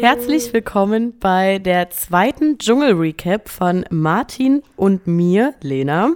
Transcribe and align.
Herzlich 0.00 0.54
willkommen 0.54 1.18
bei 1.18 1.58
der 1.58 1.90
zweiten 1.90 2.56
Dschungel-Recap 2.56 3.50
von 3.50 3.84
Martin 3.90 4.62
und 4.74 5.06
mir, 5.06 5.52
Lena. 5.60 6.12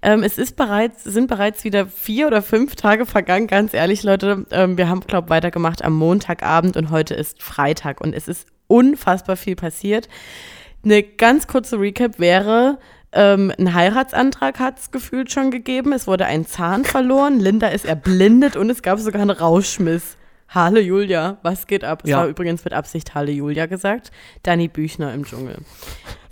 Ähm, 0.00 0.22
es 0.22 0.38
ist 0.38 0.56
bereits, 0.56 1.04
sind 1.04 1.28
bereits 1.28 1.62
wieder 1.62 1.84
vier 1.84 2.28
oder 2.28 2.40
fünf 2.40 2.74
Tage 2.74 3.04
vergangen, 3.04 3.46
ganz 3.46 3.74
ehrlich, 3.74 4.02
Leute. 4.02 4.46
Ähm, 4.50 4.78
wir 4.78 4.88
haben, 4.88 5.00
glaube 5.00 5.26
ich, 5.26 5.30
weitergemacht 5.30 5.84
am 5.84 5.92
Montagabend 5.92 6.78
und 6.78 6.88
heute 6.88 7.12
ist 7.12 7.42
Freitag 7.42 8.00
und 8.00 8.14
es 8.14 8.28
ist 8.28 8.46
unfassbar 8.66 9.36
viel 9.36 9.56
passiert. 9.56 10.08
Eine 10.82 11.02
ganz 11.02 11.46
kurze 11.46 11.78
Recap 11.78 12.18
wäre, 12.18 12.78
ähm, 13.12 13.52
ein 13.58 13.74
Heiratsantrag 13.74 14.58
hat 14.58 14.78
es 14.78 14.90
gefühlt 14.90 15.30
schon 15.30 15.50
gegeben. 15.50 15.92
Es 15.92 16.06
wurde 16.06 16.24
ein 16.24 16.46
Zahn 16.46 16.86
verloren. 16.86 17.40
Linda 17.40 17.68
ist 17.68 17.84
erblindet 17.84 18.56
und 18.56 18.70
es 18.70 18.80
gab 18.80 18.98
sogar 18.98 19.20
einen 19.20 19.30
Rauschmiss. 19.30 20.16
Halle 20.48 20.80
Julia, 20.80 21.38
was 21.42 21.66
geht 21.66 21.84
ab? 21.84 22.00
Es 22.04 22.10
Ja. 22.10 22.18
war 22.18 22.26
übrigens 22.26 22.64
mit 22.64 22.72
Absicht 22.72 23.14
Halle 23.14 23.32
Julia 23.32 23.66
gesagt. 23.66 24.10
Dani 24.42 24.68
Büchner 24.68 25.12
im 25.12 25.24
Dschungel. 25.24 25.56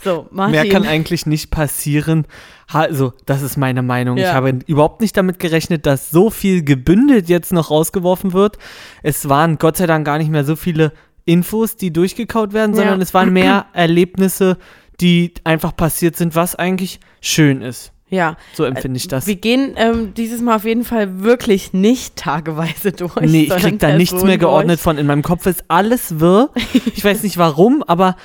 So, 0.02 0.26
Martin. 0.30 0.52
Mehr 0.52 0.68
kann 0.68 0.86
eigentlich 0.86 1.26
nicht 1.26 1.50
passieren. 1.50 2.26
Also, 2.72 3.12
das 3.26 3.42
ist 3.42 3.56
meine 3.56 3.82
Meinung. 3.82 4.16
Ja. 4.16 4.28
Ich 4.28 4.34
habe 4.34 4.58
überhaupt 4.66 5.00
nicht 5.00 5.16
damit 5.16 5.38
gerechnet, 5.38 5.84
dass 5.84 6.10
so 6.10 6.30
viel 6.30 6.64
gebündelt 6.64 7.28
jetzt 7.28 7.52
noch 7.52 7.70
rausgeworfen 7.70 8.32
wird. 8.32 8.58
Es 9.02 9.28
waren 9.28 9.58
Gott 9.58 9.76
sei 9.76 9.86
Dank 9.86 10.06
gar 10.06 10.18
nicht 10.18 10.30
mehr 10.30 10.44
so 10.44 10.56
viele 10.56 10.92
Infos, 11.26 11.76
die 11.76 11.92
durchgekaut 11.92 12.52
werden, 12.52 12.72
Ja. 12.72 12.78
sondern 12.82 13.00
es 13.02 13.12
waren 13.12 13.32
mehr 13.32 13.66
Erlebnisse, 13.72 14.56
die 15.00 15.34
einfach 15.44 15.76
passiert 15.76 16.16
sind, 16.16 16.34
was 16.34 16.54
eigentlich 16.54 17.00
schön 17.20 17.60
ist. 17.62 17.92
Ja, 18.08 18.36
So 18.54 18.64
empfinde 18.64 18.96
ich 18.98 19.08
das. 19.08 19.26
wir 19.26 19.34
gehen 19.36 19.72
ähm, 19.76 20.14
dieses 20.14 20.40
Mal 20.40 20.56
auf 20.56 20.64
jeden 20.64 20.84
Fall 20.84 21.22
wirklich 21.22 21.72
nicht 21.72 22.16
tageweise 22.16 22.92
durch. 22.92 23.14
Nee, 23.20 23.42
ich 23.44 23.48
krieg 23.56 23.78
da 23.80 23.96
nichts 23.96 24.22
mehr 24.22 24.38
geordnet 24.38 24.78
personendurch. 24.78 24.80
von. 24.80 24.98
In 24.98 25.06
meinem 25.06 25.22
Kopf 25.22 25.46
ist 25.46 25.64
alles 25.68 26.20
wirr. 26.20 26.50
Ich 26.94 27.04
weiß 27.04 27.22
nicht 27.22 27.36
warum, 27.38 27.82
aber. 27.82 28.16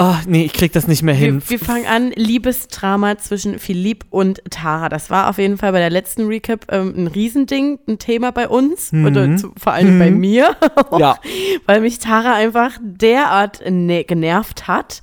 Oh, 0.00 0.14
nee, 0.28 0.44
ich 0.44 0.52
krieg 0.52 0.72
das 0.72 0.86
nicht 0.86 1.02
mehr 1.02 1.14
hin. 1.16 1.42
Wir, 1.48 1.58
wir 1.58 1.66
fangen 1.66 1.86
an, 1.86 2.12
Liebesdrama 2.14 3.18
zwischen 3.18 3.58
Philipp 3.58 4.04
und 4.10 4.40
Tara. 4.48 4.88
Das 4.88 5.10
war 5.10 5.28
auf 5.28 5.38
jeden 5.38 5.56
Fall 5.58 5.72
bei 5.72 5.80
der 5.80 5.90
letzten 5.90 6.26
Recap 6.28 6.66
ähm, 6.70 6.94
ein 6.96 7.06
Riesending, 7.08 7.80
ein 7.88 7.98
Thema 7.98 8.30
bei 8.30 8.48
uns. 8.48 8.92
Mhm. 8.92 9.06
Oder 9.06 9.36
zu, 9.36 9.52
vor 9.60 9.72
allem 9.72 9.98
bei 9.98 10.12
Mhm. 10.12 10.18
mir. 10.20 10.54
Ja. 10.96 11.18
Weil 11.66 11.80
mich 11.80 11.98
Tara 11.98 12.34
einfach 12.34 12.78
derart 12.80 13.62
ne 13.68 14.04
genervt 14.04 14.68
hat. 14.68 15.02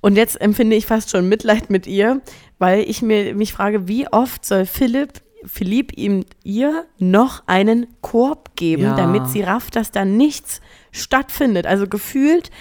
Und 0.00 0.16
jetzt 0.16 0.40
empfinde 0.40 0.74
ich 0.74 0.86
fast 0.86 1.10
schon 1.10 1.28
Mitleid 1.28 1.70
mit 1.70 1.86
ihr, 1.86 2.20
weil 2.62 2.88
ich 2.88 3.02
mir, 3.02 3.34
mich 3.34 3.52
frage, 3.52 3.88
wie 3.88 4.06
oft 4.06 4.46
soll 4.46 4.66
Philipp, 4.66 5.20
Philipp 5.44 5.98
ihm 5.98 6.24
ihr 6.44 6.84
noch 6.98 7.42
einen 7.48 7.88
Korb 8.02 8.54
geben, 8.54 8.84
Ja. 8.84 8.94
damit 8.94 9.26
sie 9.28 9.42
rafft, 9.42 9.74
dass 9.74 9.90
da 9.90 10.04
nichts 10.04 10.60
stattfindet. 10.92 11.66
Also 11.66 11.88
gefühlt 11.88 12.52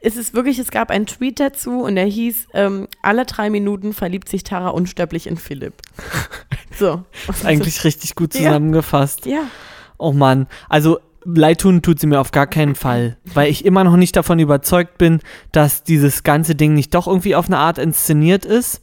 ist 0.00 0.16
es 0.16 0.32
wirklich, 0.32 0.60
es 0.60 0.70
gab 0.70 0.90
einen 0.90 1.06
Tweet 1.06 1.40
dazu 1.40 1.82
und 1.82 1.96
der 1.96 2.04
hieß, 2.04 2.46
ähm, 2.54 2.86
alle 3.02 3.24
drei 3.26 3.50
Minuten 3.50 3.92
verliebt 3.92 4.28
sich 4.28 4.44
Tara 4.44 4.68
unsterblich 4.68 5.26
in 5.26 5.36
Philipp. 5.36 5.74
So. 6.78 7.02
Ist 7.28 7.44
eigentlich 7.44 7.84
richtig 7.84 8.14
gut 8.14 8.34
Ja. 8.34 8.40
zusammengefasst. 8.44 9.26
Ja. 9.26 9.42
Oh 9.98 10.12
Mann. 10.12 10.46
Also, 10.70 11.00
leid 11.24 11.60
tun 11.60 11.82
tut 11.82 12.00
sie 12.00 12.06
mir 12.06 12.18
auf 12.18 12.30
gar 12.30 12.46
keinen 12.46 12.74
Fall. 12.76 13.18
Weil 13.34 13.50
ich 13.50 13.64
immer 13.66 13.84
noch 13.84 13.96
nicht 13.96 14.16
davon 14.16 14.38
überzeugt 14.38 14.96
bin, 14.96 15.20
dass 15.52 15.82
dieses 15.84 16.22
ganze 16.22 16.54
Ding 16.54 16.72
nicht 16.74 16.94
doch 16.94 17.06
irgendwie 17.06 17.34
auf 17.36 17.46
eine 17.46 17.58
Art 17.58 17.76
inszeniert 17.78 18.46
ist. 18.46 18.80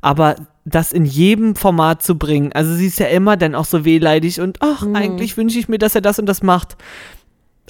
Aber 0.00 0.36
das 0.64 0.92
in 0.92 1.04
jedem 1.04 1.56
Format 1.56 2.02
zu 2.02 2.16
bringen. 2.16 2.52
Also, 2.52 2.74
sie 2.74 2.86
ist 2.86 2.98
ja 2.98 3.06
immer 3.06 3.36
dann 3.36 3.54
auch 3.54 3.64
so 3.64 3.84
wehleidig 3.84 4.40
und 4.40 4.58
ach, 4.60 4.82
Mhm. 4.82 4.96
eigentlich 4.96 5.36
wünsche 5.36 5.58
ich 5.58 5.68
mir, 5.68 5.78
dass 5.78 5.94
er 5.94 6.00
das 6.00 6.18
und 6.18 6.26
das 6.26 6.42
macht. 6.42 6.76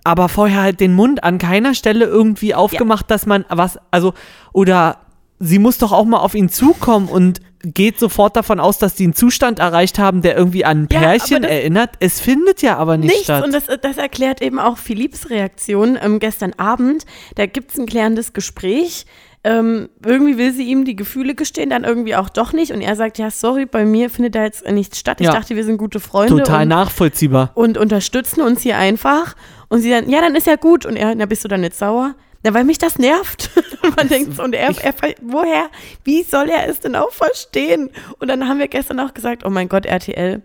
Aber 0.04 0.28
vorher 0.28 0.62
halt 0.62 0.80
den 0.80 0.94
Mund 0.94 1.24
an 1.24 1.38
keiner 1.38 1.74
Stelle 1.74 2.04
irgendwie 2.06 2.54
aufgemacht, 2.54 3.10
dass 3.10 3.26
man 3.26 3.44
was, 3.48 3.78
also, 3.90 4.14
oder 4.52 4.98
sie 5.38 5.58
muss 5.58 5.78
doch 5.78 5.92
auch 5.92 6.04
mal 6.06 6.18
auf 6.18 6.34
ihn 6.34 6.48
zukommen 6.48 7.08
und 7.08 7.40
geht 7.62 7.98
sofort 7.98 8.36
davon 8.36 8.58
aus, 8.60 8.78
dass 8.78 8.94
die 8.94 9.04
einen 9.04 9.14
Zustand 9.14 9.58
erreicht 9.58 9.98
haben, 9.98 10.22
der 10.22 10.34
irgendwie 10.36 10.64
an 10.64 10.84
ein 10.84 10.88
Ja, 10.90 11.00
Pärchen 11.00 11.42
das- 11.42 11.50
erinnert. 11.50 11.90
Es 12.00 12.18
findet 12.20 12.62
ja 12.62 12.78
aber 12.78 12.96
nicht 12.96 13.08
Nichts. 13.10 13.24
statt. 13.24 13.44
Und 13.44 13.52
das, 13.52 13.64
das 13.82 13.98
erklärt 13.98 14.40
eben 14.40 14.58
auch 14.58 14.78
Philipps 14.78 15.28
Reaktion 15.28 15.98
ähm, 16.00 16.18
gestern 16.20 16.54
Abend. 16.56 17.04
Da 17.34 17.44
gibt 17.44 17.72
es 17.72 17.78
ein 17.78 17.84
klärendes 17.86 18.32
Gespräch. 18.32 19.04
Ähm, 19.42 19.88
irgendwie 20.04 20.36
will 20.36 20.52
sie 20.52 20.64
ihm 20.64 20.84
die 20.84 20.96
Gefühle 20.96 21.34
gestehen, 21.34 21.70
dann 21.70 21.84
irgendwie 21.84 22.14
auch 22.14 22.28
doch 22.28 22.52
nicht. 22.52 22.72
Und 22.72 22.82
er 22.82 22.94
sagt, 22.94 23.16
ja, 23.18 23.30
sorry, 23.30 23.64
bei 23.64 23.86
mir 23.86 24.10
findet 24.10 24.34
da 24.34 24.42
jetzt 24.44 24.66
nichts 24.70 24.98
statt. 24.98 25.18
Ich 25.20 25.26
Ja. 25.26 25.32
dachte, 25.32 25.56
wir 25.56 25.64
sind 25.64 25.78
gute 25.78 25.98
Freunde 25.98 26.36
Total 26.36 26.62
und, 26.62 26.68
nachvollziehbar. 26.68 27.50
und 27.54 27.78
unterstützen 27.78 28.42
uns 28.42 28.60
hier 28.60 28.76
einfach. 28.76 29.34
Und 29.68 29.80
sie 29.80 29.88
dann, 29.90 30.10
ja, 30.10 30.20
dann 30.20 30.34
ist 30.34 30.46
ja 30.46 30.56
gut. 30.56 30.84
Und 30.84 30.96
er, 30.96 31.14
na, 31.14 31.24
bist 31.24 31.42
du 31.42 31.48
dann 31.48 31.62
nicht 31.62 31.74
sauer? 31.74 32.14
Na, 32.42 32.52
weil 32.52 32.64
mich 32.64 32.76
das 32.78 32.98
nervt. 32.98 33.50
und 33.82 33.96
man 33.96 34.08
denkt 34.08 34.34
so, 34.36 34.42
und 34.42 34.54
er, 34.54 34.74
er, 34.82 34.94
woher, 35.22 35.70
wie 36.04 36.22
soll 36.22 36.50
er 36.50 36.68
es 36.68 36.80
denn 36.80 36.94
auch 36.94 37.12
verstehen? 37.12 37.88
Und 38.18 38.28
dann 38.28 38.46
haben 38.46 38.58
wir 38.58 38.68
gestern 38.68 39.00
auch 39.00 39.14
gesagt, 39.14 39.44
oh 39.46 39.50
mein 39.50 39.68
Gott, 39.70 39.86
RTL 39.86 40.42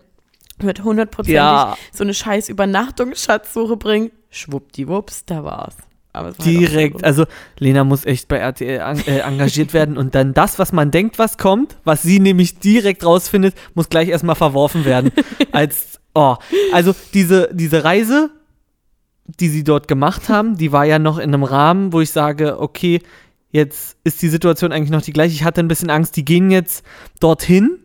wird 0.59 0.83
hundertprozentig 0.85 1.35
Ja. 1.35 1.75
so 1.91 2.05
eine 2.05 2.13
scheiß 2.13 2.47
Übernachtungsschatzsuche 2.47 3.75
bringen. 3.75 4.11
Schwuppdiwupps, 4.29 5.25
da 5.25 5.43
war's. 5.43 5.75
Halt 6.15 6.45
Direkt, 6.45 6.99
so. 6.99 7.05
also 7.05 7.25
Lena 7.59 7.83
muss 7.83 8.05
echt 8.05 8.27
bei 8.27 8.37
RTL 8.37 8.81
an, 8.81 8.99
äh, 9.05 9.19
engagiert 9.19 9.73
werden 9.73 9.97
und 9.97 10.15
dann 10.15 10.33
das, 10.33 10.59
was 10.59 10.71
man 10.71 10.91
denkt, 10.91 11.19
was 11.19 11.37
kommt, 11.37 11.77
was 11.83 12.01
sie 12.01 12.19
nämlich 12.19 12.59
direkt 12.59 13.05
rausfindet, 13.05 13.55
muss 13.73 13.89
gleich 13.89 14.09
erstmal 14.09 14.35
verworfen 14.35 14.85
werden. 14.85 15.11
Als, 15.51 15.99
oh, 16.13 16.35
also 16.73 16.95
diese, 17.13 17.49
diese 17.51 17.83
Reise, 17.83 18.29
die 19.25 19.49
sie 19.49 19.63
dort 19.63 19.87
gemacht 19.87 20.29
haben, 20.29 20.57
die 20.57 20.71
war 20.71 20.85
ja 20.85 20.99
noch 20.99 21.17
in 21.17 21.33
einem 21.33 21.43
Rahmen, 21.43 21.93
wo 21.93 22.01
ich 22.01 22.11
sage, 22.11 22.59
okay, 22.59 23.01
jetzt 23.51 23.97
ist 24.03 24.21
die 24.21 24.29
Situation 24.29 24.71
eigentlich 24.71 24.91
noch 24.91 25.01
die 25.01 25.13
gleiche. 25.13 25.33
Ich 25.33 25.43
hatte 25.43 25.61
ein 25.61 25.67
bisschen 25.67 25.89
Angst, 25.89 26.15
die 26.17 26.25
gehen 26.25 26.51
jetzt 26.51 26.85
dorthin 27.19 27.79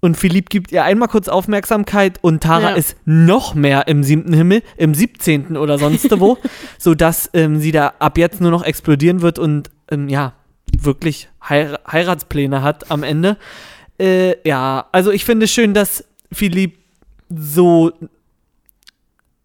und 0.00 0.16
Philipp 0.16 0.48
gibt 0.50 0.70
ihr 0.72 0.84
einmal 0.84 1.08
kurz 1.08 1.28
Aufmerksamkeit 1.28 2.18
und 2.22 2.42
Tara 2.42 2.70
Ja. 2.70 2.76
ist 2.76 2.96
noch 3.04 3.54
mehr 3.54 3.88
im 3.88 4.02
siebten 4.04 4.32
Himmel, 4.32 4.62
im 4.76 4.94
17. 4.94 5.56
oder 5.56 5.78
sonst 5.78 6.08
wo, 6.20 6.38
sodass 6.78 7.30
ähm, 7.34 7.58
sie 7.58 7.72
da 7.72 7.94
ab 7.98 8.18
jetzt 8.18 8.40
nur 8.40 8.50
noch 8.50 8.62
explodieren 8.64 9.22
wird 9.22 9.38
und 9.38 9.70
ähm, 9.90 10.08
ja, 10.08 10.34
wirklich 10.80 11.28
Heir 11.48 11.80
Heiratspläne 11.90 12.62
hat 12.62 12.90
am 12.90 13.02
Ende. 13.02 13.36
Äh, 13.98 14.36
ja, 14.46 14.86
also 14.92 15.10
ich 15.10 15.24
finde 15.24 15.48
schön, 15.48 15.74
dass 15.74 16.04
Philipp 16.30 16.78
so 17.28 17.92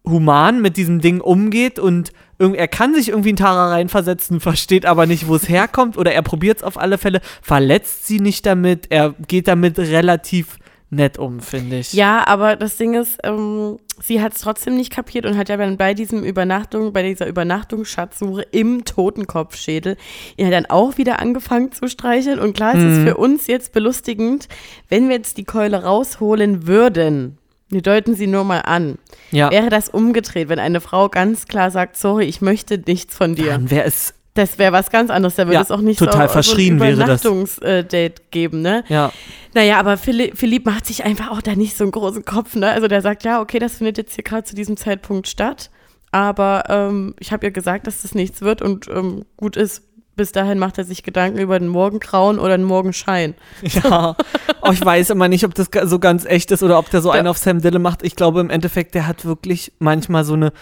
human 0.06 0.60
mit 0.60 0.76
diesem 0.76 1.00
Ding 1.00 1.20
umgeht 1.20 1.78
und 1.78 2.12
er 2.52 2.68
kann 2.68 2.94
sich 2.94 3.08
irgendwie 3.08 3.30
in 3.30 3.36
Tara 3.36 3.70
reinversetzen, 3.70 4.40
versteht 4.40 4.84
aber 4.84 5.06
nicht, 5.06 5.28
wo 5.28 5.36
es 5.36 5.48
herkommt 5.48 5.96
oder 5.96 6.12
er 6.12 6.22
probiert 6.22 6.58
es 6.58 6.62
auf 6.64 6.76
alle 6.76 6.98
Fälle, 6.98 7.20
verletzt 7.40 8.06
sie 8.06 8.20
nicht 8.20 8.44
damit, 8.44 8.88
er 8.90 9.14
geht 9.28 9.48
damit 9.48 9.78
relativ 9.78 10.58
nett 10.90 11.18
um, 11.18 11.40
finde 11.40 11.78
ich. 11.78 11.92
Ja, 11.92 12.24
aber 12.26 12.54
das 12.54 12.76
Ding 12.76 12.94
ist, 12.94 13.18
ähm, 13.24 13.78
sie 14.00 14.20
hat 14.22 14.34
es 14.34 14.40
trotzdem 14.42 14.76
nicht 14.76 14.92
kapiert 14.92 15.26
und 15.26 15.36
hat 15.36 15.48
ja 15.48 15.56
dann 15.56 15.76
bei 15.76 15.92
diesem 15.92 16.22
Übernachtung, 16.22 16.92
bei 16.92 17.02
dieser 17.02 17.26
Übernachtungsschatzsuche 17.26 18.42
im 18.52 18.84
Totenkopfschädel 18.84 19.96
ja 20.36 20.50
dann 20.50 20.66
auch 20.66 20.96
wieder 20.96 21.18
angefangen 21.20 21.72
zu 21.72 21.88
streicheln. 21.88 22.38
Und 22.38 22.54
klar, 22.54 22.74
es 22.76 22.82
ist 22.82 22.98
Mhm. 23.00 23.06
für 23.06 23.16
uns 23.16 23.46
jetzt 23.48 23.72
belustigend, 23.72 24.46
wenn 24.88 25.08
wir 25.08 25.16
jetzt 25.16 25.36
die 25.36 25.44
Keule 25.44 25.82
rausholen 25.82 26.66
würden. 26.68 27.38
Wir 27.74 27.82
deuten 27.82 28.14
sie 28.14 28.26
nur 28.26 28.44
mal 28.44 28.60
an. 28.60 28.98
Ja, 29.30 29.50
Wäre 29.50 29.68
das 29.68 29.88
umgedreht, 29.88 30.48
wenn 30.48 30.58
eine 30.58 30.80
Frau 30.80 31.08
ganz 31.08 31.46
klar 31.46 31.70
sagt, 31.70 31.96
sorry, 31.96 32.24
ich 32.24 32.40
möchte 32.40 32.78
nichts 32.78 33.14
von 33.16 33.34
dir. 33.34 33.46
dann 33.50 33.70
wäre 33.70 33.84
es, 33.84 34.14
Das 34.34 34.58
wäre 34.58 34.72
was 34.72 34.90
ganz 34.90 35.10
anderes. 35.10 35.34
Da 35.36 35.44
würde 35.46 35.54
Ja, 35.54 35.60
es 35.60 35.70
auch 35.70 35.80
nicht 35.80 35.98
total 35.98 36.28
so, 36.28 36.32
verschrien 36.32 36.78
so 36.78 36.84
ein. 36.84 36.94
Übernachtungsdate 36.94 38.22
geben, 38.30 38.62
ne? 38.62 38.84
ja. 38.88 39.12
Naja, 39.54 39.78
aber 39.78 39.96
Philipp, 39.96 40.36
Philipp 40.36 40.66
macht 40.66 40.86
sich 40.86 41.04
einfach 41.04 41.30
auch 41.30 41.40
da 41.42 41.54
nicht 41.54 41.76
so 41.76 41.84
einen 41.84 41.92
großen 41.92 42.24
Kopf, 42.24 42.56
ne? 42.56 42.70
Also 42.72 42.88
der 42.88 43.02
sagt, 43.02 43.22
ja, 43.22 43.40
okay, 43.40 43.60
das 43.60 43.76
findet 43.76 43.98
jetzt 43.98 44.14
hier 44.16 44.24
gerade 44.24 44.42
zu 44.44 44.56
diesem 44.56 44.76
Zeitpunkt 44.76 45.28
statt. 45.28 45.70
Aber 46.10 46.64
ähm, 46.68 47.14
ich 47.20 47.32
habe 47.32 47.46
ja 47.46 47.50
gesagt, 47.50 47.86
dass 47.86 48.02
das 48.02 48.14
nichts 48.16 48.40
wird 48.40 48.62
und 48.62 48.88
ähm, 48.88 49.24
gut 49.36 49.56
ist. 49.56 49.82
Bis 50.16 50.30
dahin 50.32 50.58
macht 50.58 50.78
er 50.78 50.84
sich 50.84 51.02
Gedanken 51.02 51.38
über 51.38 51.58
den 51.58 51.68
Morgengrauen 51.68 52.38
oder 52.38 52.56
den 52.56 52.64
Morgenschein. 52.64 53.34
Ja, 53.62 54.16
oh, 54.62 54.70
ich 54.72 54.84
weiß 54.84 55.10
immer 55.10 55.28
nicht, 55.28 55.44
ob 55.44 55.54
das 55.54 55.68
so 55.84 55.98
ganz 55.98 56.24
echt 56.24 56.50
ist 56.52 56.62
oder 56.62 56.78
ob 56.78 56.88
der 56.90 57.02
so 57.02 57.08
Ja. 57.10 57.18
einen 57.18 57.28
auf 57.28 57.38
Sam 57.38 57.60
Dille 57.60 57.78
macht. 57.80 58.02
Ich 58.04 58.14
glaube 58.14 58.40
im 58.40 58.50
Endeffekt, 58.50 58.94
der 58.94 59.06
hat 59.06 59.24
wirklich 59.24 59.72
manchmal 59.78 60.24
so 60.24 60.34
eine 60.34 60.52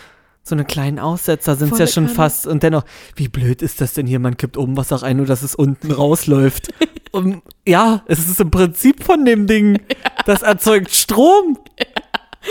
so 0.44 0.56
eine 0.56 0.64
kleinen 0.64 0.98
Aussetzer 0.98 1.54
sind 1.54 1.72
es 1.72 1.78
ja 1.78 1.86
schon 1.86 2.06
Kanne. 2.06 2.16
fast. 2.16 2.48
Und 2.48 2.64
dennoch, 2.64 2.82
wie 3.14 3.28
blöd 3.28 3.62
ist 3.62 3.80
das 3.80 3.92
denn 3.92 4.08
hier? 4.08 4.18
Man 4.18 4.36
kippt 4.36 4.56
oben 4.56 4.76
Wasser 4.76 4.96
rein, 4.96 5.18
nur 5.18 5.26
dass 5.26 5.42
es 5.42 5.54
unten 5.54 5.92
rausläuft. 5.92 6.74
Und 7.12 7.42
ja, 7.64 8.02
es 8.06 8.18
ist 8.18 8.40
im 8.40 8.50
Prinzip 8.50 9.04
von 9.04 9.24
dem 9.24 9.46
Ding. 9.46 9.78
Das 10.26 10.42
erzeugt 10.42 10.92
Strom. 10.92 11.58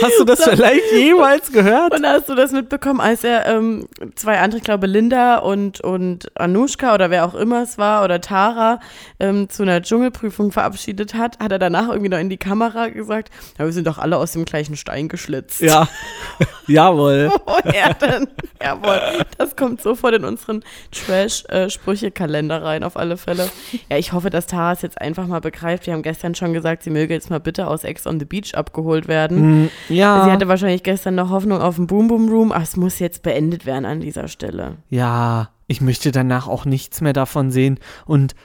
Hast 0.01 0.19
du 0.19 0.23
das 0.23 0.43
vielleicht 0.43 0.91
jemals 0.93 1.51
gehört? 1.51 1.93
Und 1.93 2.05
hast 2.05 2.29
du 2.29 2.35
das 2.35 2.51
mitbekommen, 2.51 3.01
als 3.01 3.23
er 3.23 3.45
ähm, 3.47 3.87
zwei 4.15 4.39
andere, 4.39 4.59
ich 4.59 4.63
glaube 4.63 4.87
Linda 4.87 5.37
und, 5.37 5.81
und 5.81 6.27
Anushka 6.39 6.93
oder 6.93 7.09
wer 7.09 7.25
auch 7.25 7.35
immer 7.35 7.63
es 7.63 7.77
war 7.77 8.03
oder 8.03 8.21
Tara 8.21 8.79
ähm, 9.19 9.49
zu 9.49 9.63
einer 9.63 9.81
Dschungelprüfung 9.81 10.51
verabschiedet 10.51 11.13
hat, 11.13 11.39
hat 11.39 11.51
er 11.51 11.59
danach 11.59 11.89
irgendwie 11.89 12.09
noch 12.09 12.19
in 12.19 12.29
die 12.29 12.37
Kamera 12.37 12.89
gesagt, 12.89 13.29
ja, 13.59 13.65
wir 13.65 13.73
sind 13.73 13.87
doch 13.87 13.97
alle 13.97 14.17
aus 14.17 14.31
dem 14.31 14.45
gleichen 14.45 14.77
Stein 14.77 15.09
geschlitzt. 15.09 15.61
Ja, 15.61 15.87
jawohl. 16.67 17.31
Oh, 17.45 17.57
ja, 17.73 17.91
dann, 17.93 18.27
jawohl. 18.63 19.01
Das 19.37 19.55
kommt 19.55 19.81
sofort 19.81 20.13
in 20.13 20.23
unseren 20.23 20.63
Trash-Sprüche-Kalender 20.91 22.63
rein, 22.63 22.83
auf 22.83 22.95
alle 22.95 23.17
Fälle. 23.17 23.49
Ja, 23.89 23.97
ich 23.97 24.13
hoffe, 24.13 24.29
dass 24.29 24.47
Tara 24.47 24.73
es 24.73 24.81
jetzt 24.81 25.01
einfach 25.01 25.27
mal 25.27 25.41
begreift. 25.41 25.85
Wir 25.85 25.93
haben 25.93 26.03
gestern 26.03 26.33
schon 26.35 26.53
gesagt, 26.53 26.83
sie 26.83 26.89
möge 26.89 27.13
jetzt 27.13 27.29
mal 27.29 27.39
bitte 27.39 27.67
aus 27.67 27.83
Ex 27.83 28.07
on 28.07 28.19
the 28.19 28.25
Beach 28.25 28.55
abgeholt 28.55 29.07
werden. 29.07 29.63
Mm, 29.63 29.69
Ja. 29.89 30.25
Sie 30.25 30.31
hatte 30.31 30.47
wahrscheinlich 30.47 30.83
gestern 30.83 31.15
noch 31.15 31.29
Hoffnung 31.29 31.61
auf 31.61 31.77
einen 31.77 31.87
Boom 31.87 32.07
Boom 32.07 32.29
Room, 32.29 32.51
aber 32.51 32.63
es 32.63 32.77
muss 32.77 32.99
jetzt 32.99 33.23
beendet 33.23 33.65
werden 33.65 33.85
an 33.85 33.99
dieser 34.01 34.27
Stelle. 34.27 34.77
Ja, 34.89 35.49
ich 35.67 35.81
möchte 35.81 36.11
danach 36.11 36.47
auch 36.47 36.65
nichts 36.65 37.01
mehr 37.01 37.13
davon 37.13 37.51
sehen. 37.51 37.79
Und 38.05 38.35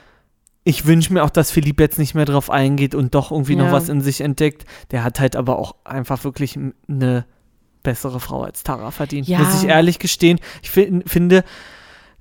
ich 0.64 0.86
wünsche 0.86 1.12
mir 1.12 1.22
auch, 1.24 1.30
dass 1.30 1.50
Philipp 1.50 1.78
jetzt 1.80 1.98
nicht 1.98 2.14
mehr 2.14 2.24
drauf 2.24 2.50
eingeht 2.50 2.94
und 2.94 3.14
doch 3.14 3.30
irgendwie 3.30 3.56
noch 3.56 3.66
Ja. 3.66 3.72
was 3.72 3.88
in 3.88 4.00
sich 4.00 4.20
entdeckt. 4.20 4.64
Der 4.90 5.04
hat 5.04 5.20
halt 5.20 5.36
aber 5.36 5.58
auch 5.58 5.76
einfach 5.84 6.24
wirklich 6.24 6.58
eine 6.88 7.24
bessere 7.82 8.18
Frau 8.18 8.42
als 8.42 8.64
Tara 8.64 8.90
verdient. 8.90 9.28
Ja. 9.28 9.38
Muss 9.38 9.62
ich 9.62 9.68
ehrlich 9.68 9.98
gestehen. 10.00 10.40
Ich 10.62 10.70
fin 10.70 11.04
finde 11.06 11.44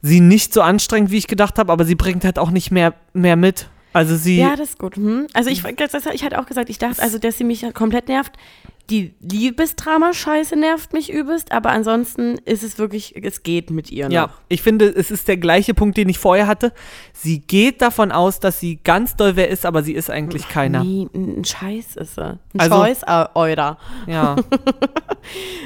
sie 0.01 0.19
nicht 0.19 0.53
so 0.53 0.61
anstrengend, 0.61 1.09
wie 1.09 1.17
ich 1.17 1.27
gedacht 1.27 1.57
habe, 1.57 1.71
aber 1.71 1.85
sie 1.85 1.95
bringt 1.95 2.23
halt 2.23 2.37
auch 2.37 2.51
nicht 2.51 2.69
mehr, 2.69 2.93
mehr 3.13 3.35
mit. 3.35 3.69
Also 3.95 4.15
sie. 4.15 4.37
Ja, 4.39 4.55
das 4.55 4.69
ist 4.71 4.79
gut. 4.79 4.97
Hm. 4.97 5.27
Also 5.33 5.49
ich, 5.49 5.63
das, 5.63 5.91
das, 5.91 6.05
ich 6.07 6.23
hatte 6.23 6.39
auch 6.39 6.45
gesagt, 6.45 6.69
ich 6.69 6.77
dachte, 6.77 7.01
also 7.01 7.17
dass 7.17 7.37
sie 7.37 7.43
mich 7.45 7.65
komplett 7.73 8.07
nervt. 8.09 8.33
Die 8.91 9.15
Liebesdrama-Scheiße 9.21 10.55
nervt 10.55 10.93
mich 10.93 11.11
übelst, 11.11 11.51
aber 11.51 11.71
ansonsten 11.71 12.37
ist 12.45 12.61
es 12.61 12.77
wirklich, 12.77 13.15
es 13.25 13.41
geht 13.41 13.71
mit 13.71 13.89
ihr 13.91 14.05
noch. 14.05 14.13
Ja, 14.13 14.29
ich 14.47 14.61
finde, 14.61 14.85
es 14.87 15.09
ist 15.09 15.27
der 15.27 15.37
gleiche 15.37 15.73
Punkt, 15.73 15.97
den 15.97 16.07
ich 16.07 16.19
vorher 16.19 16.45
hatte. 16.45 16.71
Sie 17.11 17.39
geht 17.39 17.81
davon 17.81 18.11
aus, 18.11 18.39
dass 18.39 18.59
sie 18.59 18.79
ganz 18.83 19.15
doll 19.15 19.35
wer 19.37 19.49
ist, 19.49 19.65
aber 19.65 19.81
sie 19.81 19.93
ist 19.93 20.11
eigentlich 20.11 20.47
keiner. 20.49 20.83
Nee, 20.83 21.07
ein 21.15 21.43
Scheiß 21.43 21.95
ist 21.95 22.13
sie. 22.13 22.21
Ein 22.23 22.39
Also- 22.57 22.75
Choice, 22.75 23.01
äh, 23.07 23.25
eurer. 23.33 23.79
Ja, 24.05 24.35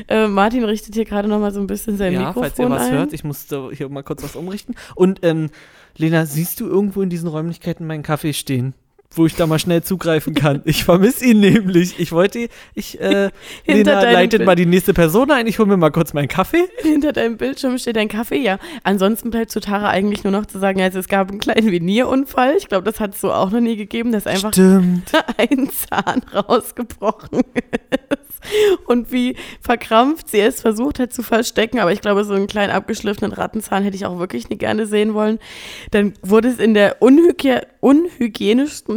Äh, 0.07 0.27
Martin 0.27 0.63
richtet 0.63 0.93
hier 0.95 1.03
gerade 1.03 1.27
noch 1.27 1.39
mal 1.39 1.51
so 1.51 1.59
ein 1.59 1.67
bisschen 1.67 1.97
sein 1.97 2.13
ja 2.13 2.19
Mikrofon 2.19 2.43
falls 2.43 2.59
ihr 2.59 2.69
was 2.69 2.83
ein. 2.83 2.93
hört, 2.93 3.13
ich 3.13 3.25
musste 3.25 3.69
hier 3.73 3.89
mal 3.89 4.03
kurz 4.03 4.23
was 4.23 4.37
umrichten. 4.37 4.75
Und 4.95 5.19
ähm, 5.23 5.49
Lena, 6.00 6.25
siehst 6.25 6.62
du 6.62 6.66
irgendwo 6.66 7.01
in 7.01 7.10
diesen 7.10 7.28
Räumlichkeiten 7.28 7.86
meinen 7.86 8.04
Kaffee 8.04 8.31
stehen? 8.31 8.74
Wo 9.15 9.25
ich 9.25 9.33
da 9.35 9.47
mal 9.47 9.57
schnell 9.57 9.81
zugreifen 9.83 10.35
kann. 10.35 10.61
Ich 10.69 10.83
vermisse 10.83 11.25
ihn 11.25 11.39
nämlich. 11.39 12.00
Ich 12.00 12.11
wollte, 12.11 12.47
ich, 12.75 13.00
äh, 13.01 13.31
Lena 13.65 14.01
leitet 14.01 14.39
Bild. 14.39 14.45
mal 14.45 14.56
die 14.56 14.67
nächste 14.67 14.94
Person 14.94 15.31
ein. 15.31 15.47
Ich 15.47 15.57
hole 15.57 15.67
mir 15.67 15.77
mal 15.77 15.89
kurz 15.89 16.13
meinen 16.13 16.27
Kaffee. 16.27 16.69
Hinter 16.83 17.11
deinem 17.11 17.38
Bildschirm 17.38 17.77
steht 17.79 17.95
dein 17.95 18.07
Kaffee, 18.07 18.38
ja. 18.38 18.59
Ansonsten 18.83 19.31
bleibt 19.31 19.50
zu 19.50 19.61
Tara 19.61 19.89
eigentlich 19.89 20.23
nur 20.23 20.31
noch 20.31 20.45
zu 20.45 20.59
sagen, 20.59 20.79
also 20.81 21.00
es 21.00 21.07
gab 21.07 21.29
einen 21.29 21.39
kleinen 21.39 21.71
Venierunfall. 21.71 22.56
Ich 22.57 22.67
glaube, 22.69 22.83
das 22.83 23.00
hat 23.00 23.15
es 23.15 23.21
so 23.21 23.33
auch 23.33 23.50
noch 23.50 23.61
nie 23.61 23.75
gegeben, 23.77 24.11
dass 24.11 24.27
einfach 24.27 24.53
Stimmt. 24.53 25.12
ein 25.38 25.69
Zahn 25.71 26.21
rausgebrochen 26.33 27.41
ist. 28.12 28.29
Und 28.85 29.12
wie 29.12 29.35
verkrampft 29.59 30.29
sie 30.29 30.39
es 30.39 30.62
versucht 30.62 31.00
hat 31.00 31.12
zu 31.13 31.23
verstecken. 31.23 31.79
Aber 31.79 31.91
ich 31.91 32.01
glaube, 32.01 32.23
so 32.23 32.33
einen 32.35 32.47
kleinen 32.47 32.71
abgeschliffenen 32.71 33.33
Rattenzahn 33.33 33.83
hätte 33.83 33.95
ich 33.97 34.05
auch 34.05 34.19
wirklich 34.19 34.50
nicht 34.50 34.59
gerne 34.59 34.85
sehen 34.85 35.13
wollen. 35.13 35.39
Dann 35.91 36.13
wurde 36.21 36.47
es 36.50 36.59
in 36.59 36.73
der 36.73 37.01
unhygie 37.01 37.59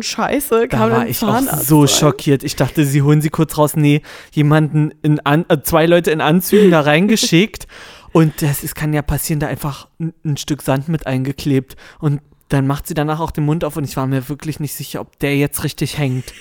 unhygienischsten 0.03 0.25
Scheiße, 0.25 0.69
Da 0.69 0.77
kam 0.79 0.91
war 0.91 0.99
ein 1.01 1.09
ich 1.09 1.23
auch 1.23 1.41
so 1.59 1.81
rein. 1.81 1.89
schockiert. 1.89 2.45
Ich 2.45 2.57
dachte, 2.57 2.85
sie 2.85 3.03
holen 3.03 3.21
sie 3.21 3.31
kurz 3.31 3.57
raus. 3.59 3.77
Nee, 3.77 4.03
jemanden 4.33 4.93
in 5.03 5.21
an, 5.21 5.45
äh, 5.49 5.63
zwei 5.63 5.87
Leute 5.87 6.11
in 6.11 6.21
Anzügen 6.21 6.71
da 6.71 6.81
reingeschickt. 6.81 7.67
Und 8.13 8.43
das 8.43 8.63
ist, 8.63 8.75
kann 8.75 8.93
ja 8.93 9.01
passieren, 9.01 9.41
da 9.41 9.47
einfach 9.47 9.89
ein, 9.99 10.13
ein 10.25 10.37
Stück 10.37 10.61
Sand 10.63 10.89
mit 10.89 11.07
eingeklebt. 11.07 11.77
Und 11.99 12.21
dann 12.49 12.67
macht 12.67 12.87
sie 12.87 12.93
danach 12.95 13.21
auch 13.21 13.31
den 13.31 13.45
Mund 13.47 13.65
auf 13.65 13.77
und 13.79 13.85
ich 13.85 13.97
war 13.97 14.07
mir 14.07 14.29
wirklich 14.29 14.61
nicht 14.61 14.75
sicher, 14.75 15.01
ob 15.01 15.19
der 15.21 15.37
jetzt 15.39 15.65
richtig 15.65 15.97
hängt. 15.99 16.25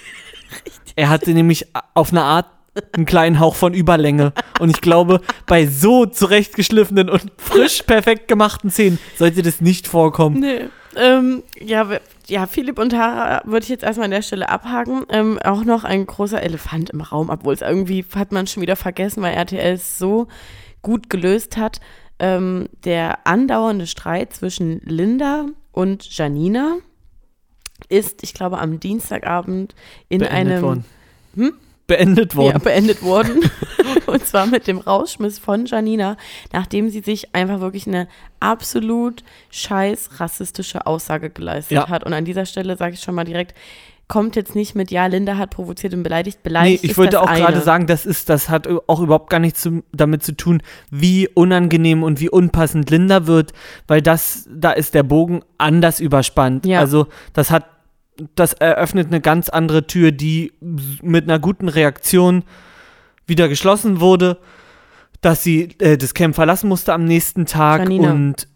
Er 0.97 1.07
hatte 1.07 1.31
nämlich 1.31 1.67
auf 1.93 2.11
eine 2.11 2.23
Art 2.23 2.47
einen 2.91 3.05
kleinen 3.05 3.39
Hauch 3.39 3.55
von 3.55 3.73
Überlänge. 3.73 4.33
Und 4.59 4.69
ich 4.69 4.81
glaube, 4.81 5.21
bei 5.47 5.65
so 5.65 6.05
zurechtgeschliffenen 6.05 7.09
und 7.09 7.31
frisch 7.37 7.83
perfekt 7.83 8.27
gemachten 8.27 8.69
Zähnen 8.69 8.99
sollte 9.17 9.41
das 9.41 9.61
nicht 9.61 9.87
vorkommen. 9.87 10.41
Nee. 10.41 10.67
Ähm, 10.95 11.43
ja, 11.59 11.87
ja, 12.27 12.47
Philipp 12.47 12.79
und 12.79 12.89
Tara 12.89 13.41
würde 13.45 13.63
ich 13.63 13.69
jetzt 13.69 13.83
erstmal 13.83 14.05
an 14.05 14.11
der 14.11 14.21
Stelle 14.21 14.49
abhaken. 14.49 15.05
Ähm, 15.09 15.39
auch 15.39 15.63
noch 15.63 15.83
ein 15.83 16.05
großer 16.05 16.41
Elefant 16.41 16.89
im 16.89 17.01
Raum, 17.01 17.29
obwohl 17.29 17.53
es 17.53 17.61
irgendwie 17.61 18.05
hat 18.15 18.31
man 18.31 18.47
schon 18.47 18.61
wieder 18.61 18.75
vergessen, 18.75 19.21
weil 19.21 19.33
RTL 19.33 19.73
es 19.73 19.97
so 19.97 20.27
gut 20.81 21.09
gelöst 21.09 21.57
hat. 21.57 21.79
Ähm, 22.19 22.69
der 22.83 23.25
andauernde 23.25 23.87
Streit 23.87 24.33
zwischen 24.33 24.79
Linda 24.81 25.45
und 25.71 26.15
Janina 26.15 26.77
ist, 27.89 28.23
ich 28.23 28.33
glaube, 28.33 28.59
am 28.59 28.79
Dienstagabend 28.79 29.75
in 30.07 30.19
Beendet 30.19 30.53
einem 30.53 30.61
worden. 30.61 30.85
Hm? 31.35 31.53
Beendet 31.97 32.33
ja, 32.33 32.39
worden. 32.39 32.61
beendet 32.63 33.01
worden. 33.03 33.39
und 34.07 34.25
zwar 34.25 34.45
mit 34.45 34.67
dem 34.67 34.77
Rausschmiss 34.79 35.39
von 35.39 35.65
Janina, 35.65 36.17
nachdem 36.53 36.89
sie 36.89 37.01
sich 37.01 37.35
einfach 37.35 37.59
wirklich 37.59 37.87
eine 37.87 38.07
absolut 38.39 39.23
scheiß 39.49 40.19
rassistische 40.19 40.85
Aussage 40.87 41.29
geleistet 41.29 41.77
Ja. 41.77 41.89
hat. 41.89 42.03
Und 42.05 42.13
an 42.13 42.25
dieser 42.25 42.45
Stelle 42.45 42.77
sage 42.77 42.93
ich 42.93 43.01
schon 43.01 43.15
mal 43.15 43.23
direkt, 43.25 43.53
kommt 44.07 44.35
jetzt 44.35 44.55
nicht 44.55 44.75
mit, 44.75 44.91
ja, 44.91 45.05
Linda 45.05 45.37
hat 45.37 45.51
provoziert 45.51 45.93
und 45.93 46.03
beleidigt. 46.03 46.39
Nee, 46.39 46.49
Beleidigt 46.49 46.83
ich 46.83 46.91
ist 46.91 46.97
wollte 46.97 47.21
auch 47.21 47.33
gerade 47.33 47.61
sagen, 47.61 47.87
das 47.87 48.05
ist, 48.05 48.27
das 48.27 48.49
hat 48.49 48.67
auch 48.87 48.99
überhaupt 48.99 49.29
gar 49.29 49.39
nichts 49.39 49.61
zu, 49.61 49.83
damit 49.93 50.21
zu 50.21 50.35
tun, 50.35 50.61
wie 50.89 51.29
unangenehm 51.29 52.03
und 52.03 52.19
wie 52.19 52.29
unpassend 52.29 52.89
Linda 52.89 53.25
wird, 53.25 53.53
weil 53.87 54.01
das, 54.01 54.49
da 54.53 54.71
ist 54.73 54.95
der 54.95 55.03
Bogen 55.03 55.43
anders 55.57 56.01
überspannt. 56.01 56.65
Ja. 56.65 56.79
Also 56.81 57.07
das 57.31 57.51
hat, 57.51 57.65
das 58.35 58.53
eröffnet 58.53 59.07
eine 59.07 59.21
ganz 59.21 59.49
andere 59.49 59.87
Tür, 59.87 60.11
die 60.11 60.53
mit 61.01 61.25
einer 61.25 61.39
guten 61.39 61.69
Reaktion 61.69 62.43
wieder 63.27 63.47
geschlossen 63.47 63.99
wurde, 63.99 64.37
dass 65.21 65.43
sie 65.43 65.69
äh, 65.79 65.97
das 65.97 66.13
Camp 66.13 66.35
verlassen 66.35 66.67
musste 66.67 66.93
am 66.93 67.05
nächsten 67.05 67.45
Tag 67.45 67.81
Janina. 67.83 68.11
und 68.11 68.47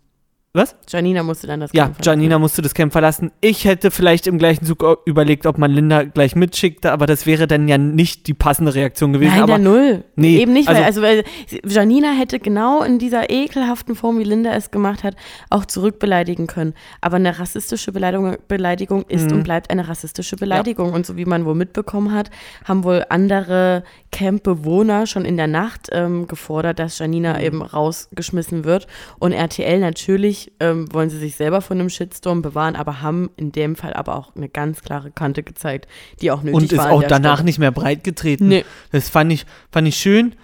was? 0.55 0.75
Janina 0.89 1.23
musste 1.23 1.47
dann 1.47 1.59
das 1.59 1.71
Ja, 1.73 1.85
Camp 1.85 1.97
Janina 2.05 2.39
musste 2.39 2.61
das 2.61 2.73
Camp 2.73 2.91
verlassen. 2.91 3.31
Ich 3.41 3.65
hätte 3.65 3.91
vielleicht 3.91 4.27
im 4.27 4.37
gleichen 4.37 4.65
Zug 4.65 4.83
überlegt, 5.05 5.45
ob 5.45 5.57
man 5.57 5.71
Linda 5.71 6.03
gleich 6.03 6.35
mitschickte, 6.35 6.91
aber 6.91 7.05
das 7.05 7.25
wäre 7.25 7.47
dann 7.47 7.67
ja 7.67 7.77
nicht 7.77 8.27
die 8.27 8.33
passende 8.33 8.73
Reaktion 8.73 9.13
gewesen. 9.13 9.33
Nein, 9.33 9.43
aber 9.43 9.57
Null. 9.57 10.03
Nee, 10.15 10.37
Eben 10.37 10.53
nicht, 10.53 10.67
weil, 10.67 10.77
also- 10.83 11.01
also, 11.01 11.01
weil 11.01 11.23
Janina 11.67 12.11
hätte 12.11 12.39
genau 12.39 12.83
in 12.83 12.99
dieser 12.99 13.29
ekelhaften 13.29 13.95
Form, 13.95 14.19
wie 14.19 14.23
Linda 14.23 14.51
es 14.53 14.71
gemacht 14.71 15.03
hat, 15.03 15.15
auch 15.49 15.65
zurückbeleidigen 15.65 16.47
können. 16.47 16.73
Aber 17.01 17.17
eine 17.17 17.37
rassistische 17.39 17.91
Beleidigung, 17.91 18.37
Beleidigung 18.47 19.03
ist 19.07 19.29
Mhm. 19.29 19.37
und 19.37 19.43
bleibt 19.43 19.69
eine 19.71 19.87
rassistische 19.87 20.35
Beleidigung. 20.35 20.93
Und 20.93 21.05
so 21.05 21.17
wie 21.17 21.25
man 21.25 21.45
wohl 21.45 21.55
mitbekommen 21.55 22.13
hat, 22.13 22.29
haben 22.65 22.83
wohl 22.83 23.03
andere 23.09 23.83
Campbewohner 24.11 25.05
schon 25.07 25.25
in 25.25 25.37
der 25.37 25.47
Nacht 25.47 25.89
ähm, 25.91 26.27
gefordert, 26.27 26.79
dass 26.79 26.99
Janina 26.99 27.33
Mhm. 27.35 27.39
eben 27.43 27.61
rausgeschmissen 27.61 28.63
wird. 28.63 28.87
Und 29.19 29.31
RTL 29.33 29.79
natürlich 29.79 30.44
ähm, 30.59 30.91
wollen 30.93 31.09
sie 31.09 31.17
sich 31.17 31.35
selber 31.35 31.61
von 31.61 31.79
einem 31.79 31.89
Shitstorm 31.89 32.41
bewahren, 32.41 32.75
aber 32.75 33.01
haben 33.01 33.29
in 33.37 33.51
dem 33.51 33.75
Fall 33.75 33.93
aber 33.93 34.15
auch 34.15 34.35
eine 34.35 34.49
ganz 34.49 34.81
klare 34.81 35.11
Kante 35.11 35.43
gezeigt, 35.43 35.87
die 36.21 36.31
auch 36.31 36.43
nötig 36.43 36.55
und 36.55 36.71
ist 36.71 36.77
war. 36.77 36.91
auch 36.91 37.03
danach 37.03 37.35
Stelle. 37.35 37.45
nicht 37.45 37.59
mehr 37.59 37.71
breit 37.71 38.03
getreten. 38.03 38.47
Nee. 38.47 38.65
Das 38.91 39.09
fand 39.09 39.31
ich, 39.31 39.45
fand 39.71 39.87
ich 39.87 39.97
schön. 39.97 40.35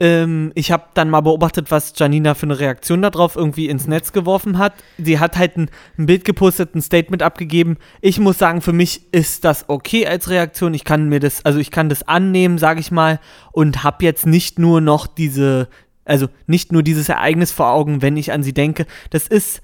Ähm, 0.00 0.50
ich 0.54 0.72
habe 0.72 0.84
dann 0.94 1.10
mal 1.10 1.20
beobachtet, 1.20 1.70
was 1.70 1.92
Janina 1.94 2.34
für 2.34 2.46
eine 2.46 2.58
Reaktion 2.58 3.02
darauf 3.02 3.36
irgendwie 3.36 3.68
ins 3.68 3.86
Netz 3.86 4.12
geworfen 4.12 4.56
hat. 4.56 4.72
Sie 4.96 5.18
hat 5.18 5.36
halt 5.36 5.58
ein, 5.58 5.70
ein 5.98 6.06
Bild 6.06 6.24
gepostet, 6.24 6.74
ein 6.74 6.80
Statement 6.80 7.22
abgegeben. 7.22 7.76
Ich 8.00 8.18
muss 8.18 8.38
sagen, 8.38 8.62
für 8.62 8.72
mich 8.72 9.12
ist 9.12 9.44
das 9.44 9.66
okay 9.68 10.06
als 10.06 10.30
Reaktion. 10.30 10.72
Ich 10.72 10.84
kann 10.84 11.10
mir 11.10 11.20
das, 11.20 11.44
also 11.44 11.58
ich 11.58 11.70
kann 11.70 11.90
das 11.90 12.02
annehmen, 12.08 12.56
sage 12.56 12.80
ich 12.80 12.90
mal, 12.90 13.20
und 13.52 13.84
habe 13.84 14.04
jetzt 14.04 14.24
nicht 14.24 14.58
nur 14.58 14.80
noch 14.80 15.06
diese, 15.06 15.68
also 16.10 16.28
nicht 16.48 16.72
nur 16.72 16.82
dieses 16.82 17.08
Ereignis 17.08 17.52
vor 17.52 17.70
Augen, 17.70 18.02
wenn 18.02 18.16
ich 18.16 18.32
an 18.32 18.42
sie 18.42 18.52
denke. 18.52 18.84
Das 19.10 19.28
ist, 19.28 19.62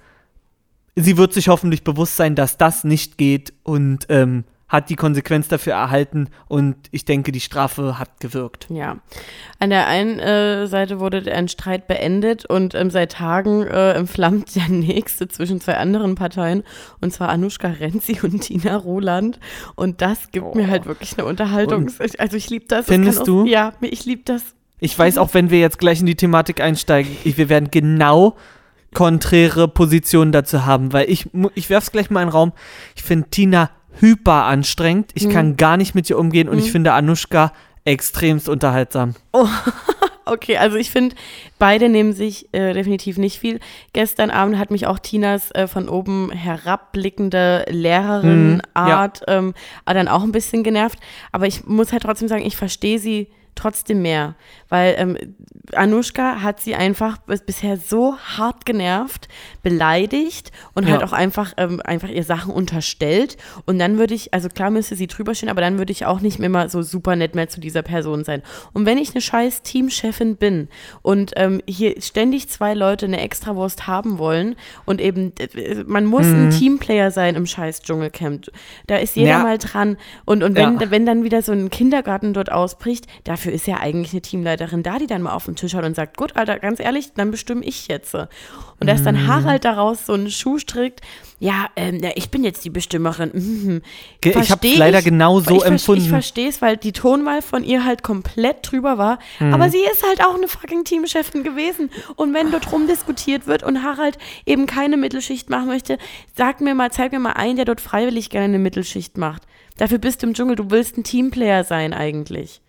sie 0.94 1.16
wird 1.16 1.32
sich 1.32 1.48
hoffentlich 1.48 1.82
bewusst 1.82 2.16
sein, 2.16 2.36
dass 2.36 2.56
das 2.56 2.84
nicht 2.84 3.18
geht 3.18 3.52
und 3.64 4.06
ähm, 4.10 4.44
hat 4.68 4.88
die 4.90 4.96
Konsequenz 4.96 5.48
dafür 5.48 5.74
erhalten 5.74 6.28
und 6.48 6.76
ich 6.90 7.04
denke, 7.04 7.30
die 7.32 7.40
Strafe 7.40 7.98
hat 7.98 8.20
gewirkt. 8.20 8.66
Ja. 8.68 8.98
An 9.58 9.70
der 9.70 9.86
einen 9.86 10.18
äh, 10.18 10.66
Seite 10.66 10.98
wurde 11.00 11.32
ein 11.32 11.48
Streit 11.48 11.86
beendet 11.86 12.46
und 12.46 12.74
ähm, 12.74 12.90
seit 12.90 13.12
Tagen 13.12 13.62
äh, 13.62 13.92
entflammt 13.92 14.54
der 14.56 14.68
nächste 14.68 15.28
zwischen 15.28 15.60
zwei 15.60 15.76
anderen 15.76 16.14
Parteien 16.14 16.62
und 17.00 17.12
zwar 17.12 17.28
Anushka 17.28 17.68
Renzi 17.68 18.20
und 18.22 18.40
Tina 18.40 18.76
Roland 18.76 19.40
und 19.74 20.00
das 20.00 20.30
gibt 20.30 20.54
mir 20.54 20.68
halt 20.68 20.86
wirklich 20.86 21.18
eine 21.18 21.26
Unterhaltung. 21.26 21.90
Also 22.18 22.36
ich 22.36 22.50
liebe 22.50 22.66
das. 22.66 22.86
Findest 22.86 23.22
auch, 23.22 23.24
du? 23.24 23.46
Ja, 23.46 23.72
ich 23.80 24.04
liebe 24.04 24.22
das. 24.24 24.55
Ich 24.78 24.98
weiß 24.98 25.18
auch, 25.18 25.32
wenn 25.34 25.50
wir 25.50 25.58
jetzt 25.60 25.78
gleich 25.78 26.00
in 26.00 26.06
die 26.06 26.16
Thematik 26.16 26.60
einsteigen, 26.60 27.16
ich, 27.24 27.38
wir 27.38 27.48
werden 27.48 27.70
genau 27.70 28.36
konträre 28.94 29.68
Positionen 29.68 30.32
dazu 30.32 30.64
haben, 30.66 30.92
weil 30.92 31.10
ich, 31.10 31.28
ich 31.54 31.70
werf's 31.70 31.92
gleich 31.92 32.10
mal 32.10 32.22
in 32.22 32.28
den 32.28 32.32
Raum. 32.32 32.52
Ich 32.94 33.02
finde 33.02 33.28
Tina 33.30 33.70
hyper 34.00 34.44
anstrengend. 34.44 35.10
Ich 35.14 35.26
Mhm. 35.26 35.32
kann 35.32 35.56
gar 35.56 35.76
nicht 35.76 35.94
mit 35.94 36.08
ihr 36.10 36.18
umgehen 36.18 36.48
und 36.48 36.56
Mhm. 36.56 36.62
ich 36.62 36.72
finde 36.72 36.92
Anushka 36.92 37.52
extremst 37.84 38.48
unterhaltsam. 38.48 39.14
Okay, 40.28 40.56
also 40.56 40.76
ich 40.76 40.90
finde, 40.90 41.14
beide 41.60 41.88
nehmen 41.88 42.12
sich 42.12 42.52
äh, 42.52 42.72
definitiv 42.72 43.16
nicht 43.16 43.38
viel. 43.38 43.60
Gestern 43.92 44.30
Abend 44.30 44.58
hat 44.58 44.72
mich 44.72 44.88
auch 44.88 44.98
Tinas 44.98 45.52
äh, 45.52 45.68
von 45.68 45.88
oben 45.88 46.32
herabblickende 46.32 47.64
Lehrerin-Art 47.68 49.22
ähm, 49.28 49.54
dann 49.84 50.08
auch 50.08 50.24
ein 50.24 50.32
bisschen 50.32 50.64
genervt. 50.64 50.98
Aber 51.30 51.46
ich 51.46 51.64
muss 51.66 51.92
halt 51.92 52.02
trotzdem 52.02 52.26
sagen, 52.26 52.44
ich 52.44 52.56
verstehe 52.56 52.98
sie 52.98 53.28
trotzdem 53.56 54.02
mehr. 54.02 54.36
Weil 54.68 54.94
ähm, 54.98 55.18
Anushka 55.74 56.42
hat 56.42 56.60
sie 56.60 56.74
einfach 56.74 57.18
bis, 57.18 57.42
bisher 57.42 57.76
so 57.76 58.16
hart 58.18 58.64
genervt, 58.66 59.28
beleidigt 59.62 60.52
und 60.74 60.84
Ja. 60.86 60.92
halt 60.92 61.02
auch 61.04 61.12
einfach, 61.12 61.52
ähm, 61.56 61.80
einfach 61.84 62.08
ihr 62.08 62.22
Sachen 62.24 62.52
unterstellt. 62.52 63.36
Und 63.64 63.78
dann 63.78 63.98
würde 63.98 64.14
ich, 64.14 64.32
also 64.32 64.48
klar 64.48 64.70
müsste 64.70 64.94
sie 64.96 65.06
drüber 65.06 65.34
stehen, 65.34 65.48
aber 65.48 65.60
dann 65.60 65.78
würde 65.78 65.92
ich 65.92 66.06
auch 66.06 66.20
nicht 66.20 66.38
mehr 66.38 66.46
immer 66.46 66.68
so 66.68 66.82
super 66.82 67.16
nett 67.16 67.34
mehr 67.34 67.48
zu 67.48 67.60
dieser 67.60 67.82
Person 67.82 68.24
sein. 68.24 68.42
Und 68.72 68.86
wenn 68.86 68.98
ich 68.98 69.10
eine 69.10 69.20
scheiß 69.20 69.62
Teamchefin 69.62 70.36
bin 70.36 70.68
und 71.02 71.32
ähm, 71.36 71.60
hier 71.66 72.00
ständig 72.00 72.48
zwei 72.48 72.74
Leute 72.74 73.06
eine 73.06 73.20
Extrawurst 73.20 73.86
haben 73.86 74.18
wollen 74.18 74.56
und 74.84 75.00
eben, 75.00 75.32
äh, 75.38 75.82
man 75.86 76.06
muss 76.06 76.32
ein 76.32 76.50
Teamplayer 76.50 77.10
sein 77.10 77.34
im 77.34 77.46
scheiß 77.46 77.82
Dschungelcamp. 77.82 78.46
Da 78.86 78.96
ist 78.96 79.16
jeder 79.16 79.30
Ja. 79.30 79.42
mal 79.42 79.58
dran. 79.58 79.96
Und, 80.24 80.42
und 80.42 80.54
wenn, 80.56 80.78
Ja. 80.78 80.90
wenn 80.90 81.06
dann 81.06 81.24
wieder 81.24 81.42
so 81.42 81.52
ein 81.52 81.70
Kindergarten 81.70 82.32
dort 82.34 82.52
ausbricht, 82.52 83.06
dafür 83.24 83.52
ist 83.52 83.66
ja 83.66 83.78
eigentlich 83.78 84.12
eine 84.12 84.22
Teamleiterin 84.22 84.82
da, 84.82 84.98
die 84.98 85.06
dann 85.06 85.22
mal 85.22 85.32
auf 85.32 85.46
den 85.46 85.55
Tisch 85.56 85.74
hat 85.74 85.84
und 85.84 85.96
sagt, 85.96 86.16
gut, 86.16 86.36
Alter, 86.36 86.58
ganz 86.58 86.80
ehrlich, 86.80 87.12
dann 87.14 87.30
bestimme 87.30 87.64
ich 87.64 87.88
jetzt. 87.88 88.14
Und 88.14 88.28
dass 88.80 89.00
Mhm. 89.00 89.04
dann 89.04 89.26
Harald 89.26 89.64
daraus 89.64 90.06
so 90.06 90.12
einen 90.12 90.30
Schuh 90.30 90.58
strickt, 90.58 91.00
ja, 91.38 91.66
ähm, 91.76 92.00
ja, 92.02 92.10
ich 92.14 92.30
bin 92.30 92.44
jetzt 92.44 92.64
die 92.64 92.70
Bestimmerin. 92.70 93.30
Mhm. 93.34 93.82
Ich 94.24 94.32
Versteh 94.32 94.76
leider 94.76 95.02
genau 95.02 95.40
so 95.40 95.56
ich, 95.56 95.64
empfunden. 95.64 96.02
Ich 96.02 96.08
verstehe 96.08 96.48
es, 96.48 96.62
weil 96.62 96.76
die 96.76 96.92
Tonwahl 96.92 97.42
von 97.42 97.62
ihr 97.62 97.84
halt 97.84 98.02
komplett 98.02 98.70
drüber 98.70 98.96
war. 98.96 99.18
Mhm. 99.40 99.52
Aber 99.52 99.68
sie 99.68 99.82
ist 99.92 100.02
halt 100.06 100.24
auch 100.24 100.34
eine 100.34 100.48
fucking 100.48 100.84
Teamchefin 100.84 101.42
gewesen. 101.44 101.90
Und 102.16 102.32
wenn 102.32 102.50
dort 102.50 102.72
rumdiskutiert 102.72 103.46
wird 103.46 103.62
und 103.62 103.82
Harald 103.82 104.16
eben 104.46 104.66
keine 104.66 104.96
Mittelschicht 104.96 105.50
machen 105.50 105.66
möchte, 105.66 105.98
sag 106.34 106.60
mir 106.60 106.74
mal, 106.74 106.90
zeig 106.90 107.12
mir 107.12 107.18
mal 107.20 107.32
einen, 107.32 107.56
der 107.56 107.64
dort 107.66 107.80
freiwillig 107.80 108.30
gerne 108.30 108.46
eine 108.46 108.58
Mittelschicht 108.58 109.18
macht. 109.18 109.42
Dafür 109.76 109.98
bist 109.98 110.22
du 110.22 110.28
im 110.28 110.34
Dschungel, 110.34 110.56
du 110.56 110.70
willst 110.70 110.96
ein 110.96 111.04
Teamplayer 111.04 111.64
sein 111.64 111.92
eigentlich. 111.92 112.62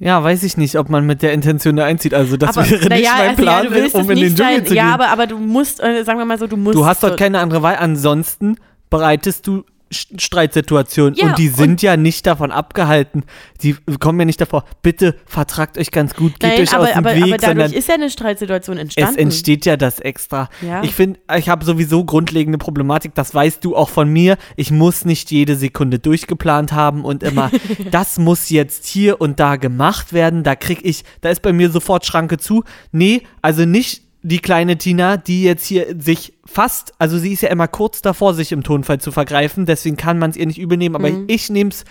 Ja, 0.00 0.22
weiß 0.22 0.44
ich 0.44 0.56
nicht, 0.56 0.76
ob 0.78 0.88
man 0.90 1.06
mit 1.06 1.22
der 1.22 1.32
Intention 1.32 1.74
da 1.76 1.84
einzieht. 1.84 2.14
Also 2.14 2.36
das 2.36 2.56
aber, 2.56 2.68
wäre 2.70 2.88
nicht 2.88 3.04
ja, 3.04 3.14
mein 3.18 3.28
also, 3.30 3.42
Plan, 3.42 3.64
ja, 3.64 4.00
um 4.00 4.10
in 4.10 4.16
den 4.20 4.34
Dschungel 4.36 4.56
sein. 4.56 4.66
zu 4.66 4.74
Ja, 4.74 4.84
gehen. 4.84 4.92
aber, 4.94 5.08
aber 5.08 5.26
du 5.26 5.38
musst, 5.38 5.82
äh, 5.82 6.04
sagen 6.04 6.18
wir 6.18 6.24
mal 6.24 6.38
so, 6.38 6.46
du 6.46 6.56
musst. 6.56 6.76
du 6.76 6.86
hast 6.86 7.02
dort 7.02 7.18
keine 7.18 7.40
andere 7.40 7.62
Wahl. 7.62 7.76
Ansonsten 7.76 8.56
bereitest 8.90 9.46
du 9.46 9.64
Streitsituationen 9.90 11.14
Ja, 11.14 11.28
und 11.28 11.38
die 11.38 11.48
und- 11.48 11.56
sind 11.56 11.82
ja 11.82 11.96
nicht 11.96 12.26
davon 12.26 12.50
abgehalten. 12.52 13.24
Die 13.62 13.74
kommen 13.98 14.18
ja 14.18 14.24
nicht 14.24 14.40
davor. 14.40 14.64
Bitte 14.82 15.14
vertragt 15.26 15.78
euch 15.78 15.90
ganz 15.90 16.14
gut, 16.14 16.38
geht 16.38 16.50
Nein, 16.50 16.60
euch 16.62 16.74
aber, 16.74 16.84
aus 16.84 16.88
dem 16.90 16.98
aber, 16.98 17.14
Weg, 17.14 17.22
aber 17.24 17.36
dadurch 17.38 17.72
ist 17.72 17.88
ja 17.88 17.94
eine 17.94 18.10
Streitsituation 18.10 18.76
entstanden. 18.78 19.10
es 19.10 19.16
entsteht 19.16 19.66
ja 19.66 19.76
das 19.76 19.98
extra. 20.00 20.48
Ja. 20.62 20.82
Ich 20.82 20.94
finde, 20.94 21.20
ich 21.36 21.48
habe 21.48 21.64
sowieso 21.64 22.04
grundlegende 22.04 22.58
Problematik, 22.58 23.14
das 23.14 23.34
weißt 23.34 23.64
du 23.64 23.76
auch 23.76 23.88
von 23.88 24.08
mir. 24.10 24.36
Ich 24.56 24.70
muss 24.70 25.04
nicht 25.04 25.30
jede 25.30 25.56
Sekunde 25.56 25.98
durchgeplant 25.98 26.72
haben 26.72 27.04
und 27.04 27.22
immer, 27.22 27.50
das 27.90 28.18
muss 28.18 28.50
jetzt 28.50 28.86
hier 28.86 29.20
und 29.20 29.40
da 29.40 29.56
gemacht 29.56 30.12
werden. 30.12 30.42
Da 30.42 30.54
krieg 30.56 30.80
ich, 30.82 31.04
da 31.20 31.30
ist 31.30 31.42
bei 31.42 31.52
mir 31.52 31.70
sofort 31.70 32.06
Schranke 32.06 32.38
zu. 32.38 32.64
Nee, 32.92 33.22
also 33.42 33.64
nicht 33.64 34.02
die 34.22 34.38
kleine 34.40 34.76
Tina, 34.78 35.16
die 35.16 35.44
jetzt 35.44 35.64
hier 35.66 35.94
sich 35.98 36.32
fast, 36.44 36.92
also 36.98 37.18
sie 37.18 37.32
ist 37.32 37.42
ja 37.42 37.50
immer 37.50 37.68
kurz 37.68 38.02
davor, 38.02 38.34
sich 38.34 38.52
im 38.52 38.62
Tonfall 38.64 39.00
zu 39.00 39.12
vergreifen, 39.12 39.64
deswegen 39.66 39.96
kann 39.96 40.18
man 40.18 40.30
es 40.30 40.36
ihr 40.36 40.46
nicht 40.46 40.58
übernehmen, 40.58 40.96
aber 40.96 41.10
Mhm. 41.10 41.24
ich 41.28 41.50
nehme 41.50 41.70
es. 41.70 41.84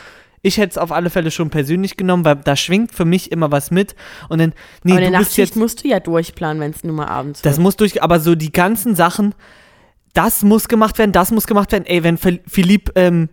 Ich 0.44 0.58
hätte 0.58 0.70
es 0.72 0.78
auf 0.78 0.92
alle 0.92 1.10
Fälle 1.10 1.32
schon 1.32 1.50
persönlich 1.50 1.98
genommen, 1.98 2.24
weil 2.24 2.36
da 2.36 2.56
schwingt 2.56 2.94
für 2.94 3.06
mich 3.06 3.32
immer 3.32 3.52
was 3.52 3.72
mit. 3.72 3.96
Und 4.30 4.40
dann, 4.40 4.54
nee, 4.84 4.92
aber 4.92 5.00
eine 5.02 5.08
du 5.08 5.12
Nachtschicht 5.14 5.38
jetzt 5.40 5.56
musst 5.56 5.84
du 5.84 5.88
ja 5.88 6.00
durchplanen, 6.00 6.62
wenn 6.62 6.72
es 6.72 6.84
nur 6.84 6.94
mal 6.96 7.08
abends 7.08 7.42
das 7.42 7.54
wird. 7.58 7.64
muss 7.64 7.76
durch, 7.76 8.04
aber 8.04 8.20
so 8.20 8.36
die 8.36 8.52
ganzen 8.52 8.96
Sachen, 8.96 9.34
das 10.14 10.44
muss 10.44 10.68
gemacht 10.68 11.00
werden, 11.00 11.12
das 11.12 11.32
muss 11.32 11.48
gemacht 11.48 11.72
werden. 11.72 11.86
Ey, 11.88 12.04
wenn 12.04 12.18
Phil- 12.18 12.42
Philipp 12.48 12.92
ähm, 12.96 13.30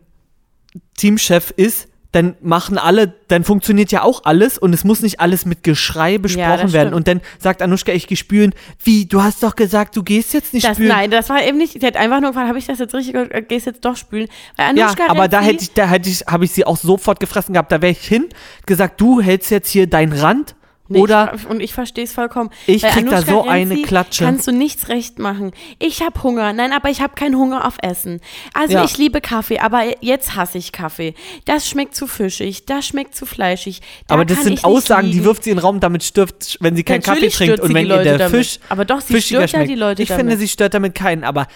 Teamchef 0.97 1.53
ist, 1.57 1.89
dann 2.15 2.37
machen 2.41 2.79
alle, 2.79 3.13
dann 3.27 3.43
funktioniert 3.43 3.91
ja 3.91 4.03
auch 4.03 4.23
alles 4.25 4.57
und 4.57 4.73
es 4.73 4.85
muss 4.85 5.03
nicht 5.03 5.19
alles 5.19 5.47
mit 5.47 5.65
Geschrei 5.65 6.19
besprochen 6.19 6.61
das 6.63 6.73
werden. 6.73 6.95
Und 6.95 7.09
dann 7.09 7.21
sagt 7.41 7.61
Anushka, 7.61 7.91
ich 7.91 8.07
gehe 8.07 8.17
spülen. 8.17 8.55
Wie, 8.85 9.07
du 9.07 9.23
hast 9.23 9.43
doch 9.43 9.57
gesagt, 9.57 9.97
du 9.97 10.05
gehst 10.05 10.33
jetzt 10.33 10.55
nicht 10.55 10.65
Das, 10.65 10.77
spülen. 10.77 10.91
nein, 10.91 11.11
das 11.11 11.29
war 11.29 11.43
eben 11.43 11.59
nicht. 11.59 11.81
Sie 11.81 11.85
hat 11.85 11.97
einfach 11.97 12.21
nur 12.21 12.31
gefragt, 12.31 12.49
habe 12.49 12.59
ich 12.59 12.67
das 12.67 12.79
jetzt 12.79 12.95
richtig 12.95 13.15
gehört? 13.15 13.33
Äh, 13.33 13.43
Gehst 13.43 13.67
jetzt 13.67 13.85
doch 13.85 13.97
spülen? 13.97 14.29
Weil 14.57 14.79
ja, 14.79 14.87
Anushka 14.87 15.09
aber 15.09 15.27
da 15.27 15.41
hätte 15.41 15.65
ich, 15.65 15.73
da 15.73 15.87
hätte 15.89 16.09
ich, 16.09 16.21
habe 16.29 16.45
ich 16.45 16.53
sie 16.53 16.65
auch 16.65 16.77
sofort 16.77 17.19
gefressen 17.19 17.53
gehabt. 17.55 17.73
Da 17.73 17.83
wäre 17.83 17.91
ich 17.93 18.07
hin, 18.07 18.29
gesagt, 18.65 19.01
du 19.01 19.21
hältst 19.21 19.51
jetzt 19.51 19.69
hier 19.71 19.89
deinen 19.89 20.13
Rand 20.13 20.55
Nee, 20.87 20.99
oder 21.01 21.33
ich, 21.35 21.47
und 21.47 21.61
ich 21.61 21.73
verstehe 21.73 22.05
es 22.05 22.13
vollkommen. 22.13 22.51
Ich 22.67 22.83
Bei 22.83 22.91
krieg 22.91 23.09
da 23.09 23.17
Anushka 23.17 23.33
so 23.33 23.43
eine 23.49 23.71
Renzi 23.71 23.83
Klatsche. 23.85 24.25
Kannst 24.25 24.47
du 24.47 24.53
nichts 24.53 24.89
recht 24.89 25.19
machen. 25.19 25.53
Ich 25.79 26.03
habe 26.03 26.23
Hunger. 26.23 26.53
Nein, 26.53 26.73
aber 26.73 26.91
ich 26.91 27.01
habe 27.01 27.15
keinen 27.15 27.37
Hunger 27.37 27.67
auf 27.67 27.77
Essen. 27.83 28.21
Also 28.53 28.75
Ja. 28.75 28.85
ich 28.85 28.99
liebe 28.99 29.23
Kaffee, 29.23 29.59
aber 29.61 29.83
jetzt 30.05 30.37
hasse 30.37 30.59
ich 30.59 30.73
Kaffee. 30.73 31.15
Das 31.47 31.67
schmeckt 31.67 31.95
zu 31.95 32.07
fischig, 32.07 32.67
das 32.67 32.87
schmeckt 32.87 33.15
zu 33.15 33.25
fleischig. 33.25 33.81
Da 34.09 34.15
aber 34.15 34.27
das 34.27 34.43
sind 34.43 34.51
nicht 34.53 34.65
Aussagen, 34.65 35.11
die 35.11 35.25
wirft 35.25 35.45
sie 35.45 35.51
in 35.51 35.57
den 35.57 35.63
Raum, 35.63 35.81
damit 35.81 36.05
stirbt, 36.05 36.59
wenn 36.61 36.77
sie 36.77 36.85
keinen 36.85 37.03
Kaffee 37.03 37.31
trinkt 37.31 37.61
und 37.61 37.73
wenn 37.73 37.87
ihr 37.87 38.03
der 38.03 38.19
damit. 38.19 38.37
Fisch 38.37 38.59
Aber 38.69 38.85
doch, 38.85 39.01
sie 39.01 39.23
stört 39.23 39.43
ja 39.53 39.59
schmeckt. 39.61 39.71
die 39.71 39.75
Leute 39.77 40.03
ich 40.03 40.09
finde, 40.09 40.25
damit. 40.25 40.39
sie 40.41 40.49
stört 40.49 40.75
damit 40.75 40.95
keinen, 40.95 41.25
aber 41.25 41.47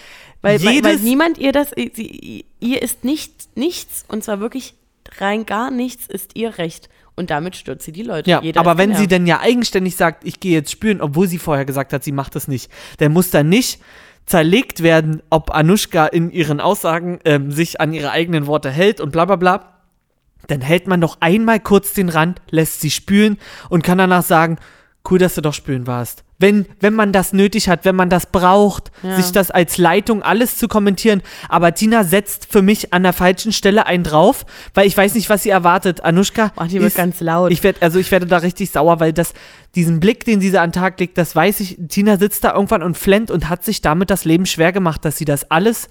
Weil, 0.41 0.63
weil, 0.63 0.73
jedes, 0.73 0.91
weil 0.91 0.99
niemand 1.01 1.37
ihr 1.37 1.51
das, 1.51 1.69
sie, 1.75 2.45
ihr 2.59 2.81
ist 2.81 3.03
nichts, 3.03 3.49
nichts, 3.53 4.05
und 4.07 4.23
zwar 4.23 4.39
wirklich 4.39 4.73
rein 5.19 5.45
gar 5.45 5.69
nichts, 5.69 6.07
ist 6.07 6.31
ihr 6.35 6.57
Recht. 6.57 6.89
Und 7.19 7.31
damit 7.31 7.57
stört 7.57 7.81
sie 7.81 7.91
die 7.91 8.03
Leute. 8.03 8.29
ja, 8.29 8.41
Jeder 8.41 8.61
aber 8.61 8.77
wenn 8.77 8.95
sie 8.95 9.05
denn 9.05 9.27
ja 9.27 9.41
eigenständig 9.41 9.97
sagt, 9.97 10.23
ich 10.23 10.39
gehe 10.39 10.53
jetzt 10.53 10.71
spüren, 10.71 11.01
obwohl 11.01 11.27
sie 11.27 11.37
vorher 11.37 11.65
gesagt 11.65 11.91
hat, 11.91 12.01
sie 12.01 12.13
macht 12.13 12.33
das 12.33 12.47
nicht, 12.47 12.71
dann 12.99 13.11
muss 13.11 13.29
da 13.29 13.43
nicht 13.43 13.81
zerlegt 14.25 14.83
werden, 14.83 15.21
ob 15.29 15.53
Anushka 15.53 16.05
in 16.05 16.31
ihren 16.31 16.61
Aussagen 16.61 17.19
ähm, 17.25 17.51
sich 17.51 17.81
an 17.81 17.91
ihre 17.91 18.11
eigenen 18.11 18.47
Worte 18.47 18.69
hält 18.71 19.01
und 19.01 19.11
bla 19.11 19.25
bla 19.25 19.35
bla. 19.35 19.81
Dann 20.47 20.61
hält 20.61 20.87
man 20.87 21.01
doch 21.01 21.17
einmal 21.19 21.59
kurz 21.59 21.91
den 21.91 22.07
Rand, 22.07 22.41
lässt 22.51 22.79
sie 22.79 22.89
spülen 22.89 23.37
und 23.67 23.83
kann 23.83 23.97
danach 23.97 24.23
sagen, 24.23 24.57
cool, 25.11 25.19
dass 25.19 25.35
du 25.35 25.41
doch 25.41 25.53
spülen 25.53 25.87
warst. 25.87 26.23
Wenn, 26.41 26.65
wenn 26.79 26.93
man 26.93 27.11
das 27.11 27.33
nötig 27.33 27.67
hat, 27.67 27.83
wenn 27.83 27.97
man 27.97 28.09
das 28.09 28.25
braucht, 28.27 28.91
Ja. 29.03 29.17
sich 29.17 29.31
das 29.33 29.51
als 29.51 29.77
Leitung 29.77 30.23
alles 30.23 30.57
zu 30.57 30.69
kommentieren. 30.69 31.21
Aber 31.49 31.73
Tina 31.73 32.05
setzt 32.05 32.47
für 32.49 32.61
mich 32.61 32.93
an 32.93 33.03
der 33.03 33.11
falschen 33.11 33.51
Stelle 33.51 33.85
einen 33.85 34.05
drauf, 34.05 34.45
weil 34.73 34.87
ich 34.87 34.95
weiß 34.95 35.15
nicht, 35.15 35.29
was 35.29 35.43
sie 35.43 35.49
erwartet. 35.49 36.05
Anushka. 36.05 36.53
Oh, 36.55 36.63
die 36.63 36.75
wird 36.75 36.83
ist- 36.85 36.95
ganz 36.97 37.19
laut. 37.19 37.51
Ich 37.51 37.61
werde, 37.61 37.81
also 37.81 37.99
ich 37.99 38.09
werde 38.11 38.25
da 38.25 38.37
richtig 38.37 38.71
sauer, 38.71 39.01
weil 39.01 39.11
das, 39.11 39.33
diesen 39.75 39.99
Blick, 39.99 40.23
den 40.23 40.39
sie 40.39 40.49
da 40.51 40.63
an 40.63 40.69
den 40.71 40.81
Tag 40.81 40.97
legt, 41.01 41.17
das 41.17 41.35
weiß 41.35 41.59
ich. 41.59 41.77
Tina 41.89 42.17
sitzt 42.17 42.45
da 42.45 42.53
irgendwann 42.53 42.83
und 42.83 42.97
flennt 42.97 43.31
und 43.31 43.49
hat 43.49 43.65
sich 43.65 43.81
damit 43.81 44.09
das 44.09 44.23
Leben 44.23 44.45
schwer 44.45 44.71
gemacht, 44.71 45.03
dass 45.03 45.17
sie 45.17 45.25
das 45.25 45.51
alles 45.51 45.89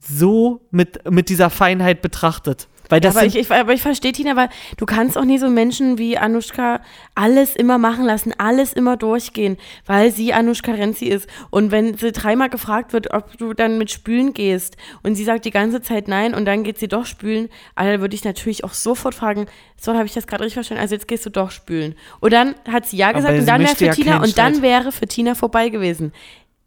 so 0.00 0.60
mit, 0.70 1.10
mit 1.10 1.28
dieser 1.28 1.48
Feinheit 1.50 2.02
betrachtet. 2.02 2.68
Weil 2.88 2.98
Ja, 2.98 3.00
das 3.00 3.16
aber, 3.16 3.28
sind, 3.28 3.34
ich, 3.34 3.50
ich, 3.50 3.50
aber 3.50 3.72
ich 3.72 3.82
verstehe, 3.82 4.12
Tina, 4.12 4.36
weil 4.36 4.48
du 4.76 4.86
kannst 4.86 5.16
auch 5.16 5.24
nie 5.24 5.38
so 5.38 5.48
Menschen 5.48 5.98
wie 5.98 6.18
Anushka 6.18 6.80
alles 7.14 7.56
immer 7.56 7.78
machen 7.78 8.04
lassen, 8.04 8.32
alles 8.38 8.72
immer 8.72 8.96
durchgehen, 8.96 9.56
weil 9.86 10.10
sie 10.10 10.32
Anushka 10.32 10.72
Renzi 10.72 11.06
ist. 11.06 11.28
Und 11.50 11.70
wenn 11.70 11.96
sie 11.96 12.12
dreimal 12.12 12.48
gefragt 12.48 12.92
wird, 12.92 13.12
ob 13.12 13.36
du 13.38 13.54
dann 13.54 13.78
mit 13.78 13.90
Spülen 13.90 14.34
gehst 14.34 14.76
und 15.02 15.14
sie 15.14 15.24
sagt 15.24 15.44
die 15.44 15.50
ganze 15.50 15.82
Zeit 15.82 16.08
nein 16.08 16.34
und 16.34 16.44
dann 16.44 16.64
geht 16.64 16.78
sie 16.78 16.88
doch 16.88 17.06
spülen, 17.06 17.48
also 17.74 18.00
würde 18.00 18.14
ich 18.14 18.24
natürlich 18.24 18.64
auch 18.64 18.74
sofort 18.74 19.14
fragen, 19.14 19.46
so 19.80 19.94
habe 19.94 20.06
ich 20.06 20.12
das 20.12 20.26
gerade 20.26 20.42
richtig 20.42 20.54
verstanden, 20.54 20.82
also 20.82 20.94
jetzt 20.94 21.08
gehst 21.08 21.26
du 21.26 21.30
doch 21.30 21.50
spülen. 21.50 21.94
Und 22.20 22.32
dann 22.32 22.54
hat 22.70 22.86
sie 22.86 22.96
ja 22.96 23.12
gesagt 23.12 23.30
Aber 23.30 23.38
und 23.38 23.46
dann 23.46 23.60
wäre 23.60 23.76
für 23.76 23.86
ja 23.86 23.92
Tina 23.94 24.22
und 24.22 24.38
dann 24.38 24.62
wäre 24.62 24.92
für 24.92 25.06
Tina 25.06 25.34
vorbei 25.34 25.68
gewesen. 25.68 26.12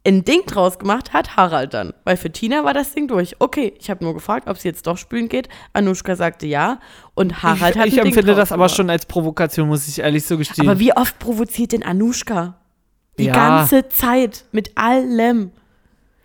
Ein 0.08 0.24
Ding 0.24 0.46
draus 0.46 0.80
gemacht 0.80 1.12
hat 1.14 1.36
Harald 1.36 1.74
dann, 1.74 1.94
weil 2.06 2.16
für 2.18 2.32
Tina 2.32 2.64
war 2.64 2.74
das 2.74 2.94
Ding 2.94 3.08
durch. 3.10 3.36
Okay, 3.40 3.74
ich 3.80 3.90
habe 3.90 4.04
nur 4.06 4.14
gefragt, 4.14 4.48
ob 4.48 4.58
sie 4.58 4.70
jetzt 4.70 4.88
doch 4.88 4.98
spülen 4.98 5.28
geht. 5.28 5.50
Anushka 5.74 6.16
sagte 6.16 6.48
ja 6.48 6.80
und 7.14 7.44
Harald 7.44 7.76
ich, 7.76 7.82
hat 7.82 7.88
ich 7.88 7.98
empfinde 7.98 8.34
das 8.34 8.52
aber 8.54 8.70
schon 8.70 8.90
als 8.90 9.06
Provokation, 9.06 9.68
muss 9.68 9.88
ich 9.88 10.00
ehrlich 10.00 10.26
so 10.26 10.38
gestehen. 10.38 10.68
Aber 10.70 10.80
wie 10.80 10.96
oft 10.96 11.20
provoziert 11.20 11.74
denn 11.74 11.84
Anushka? 11.84 12.56
Die 13.20 13.26
Ja. 13.26 13.34
ganze 13.34 13.90
Zeit 13.90 14.46
mit 14.52 14.78
allem. 14.78 15.52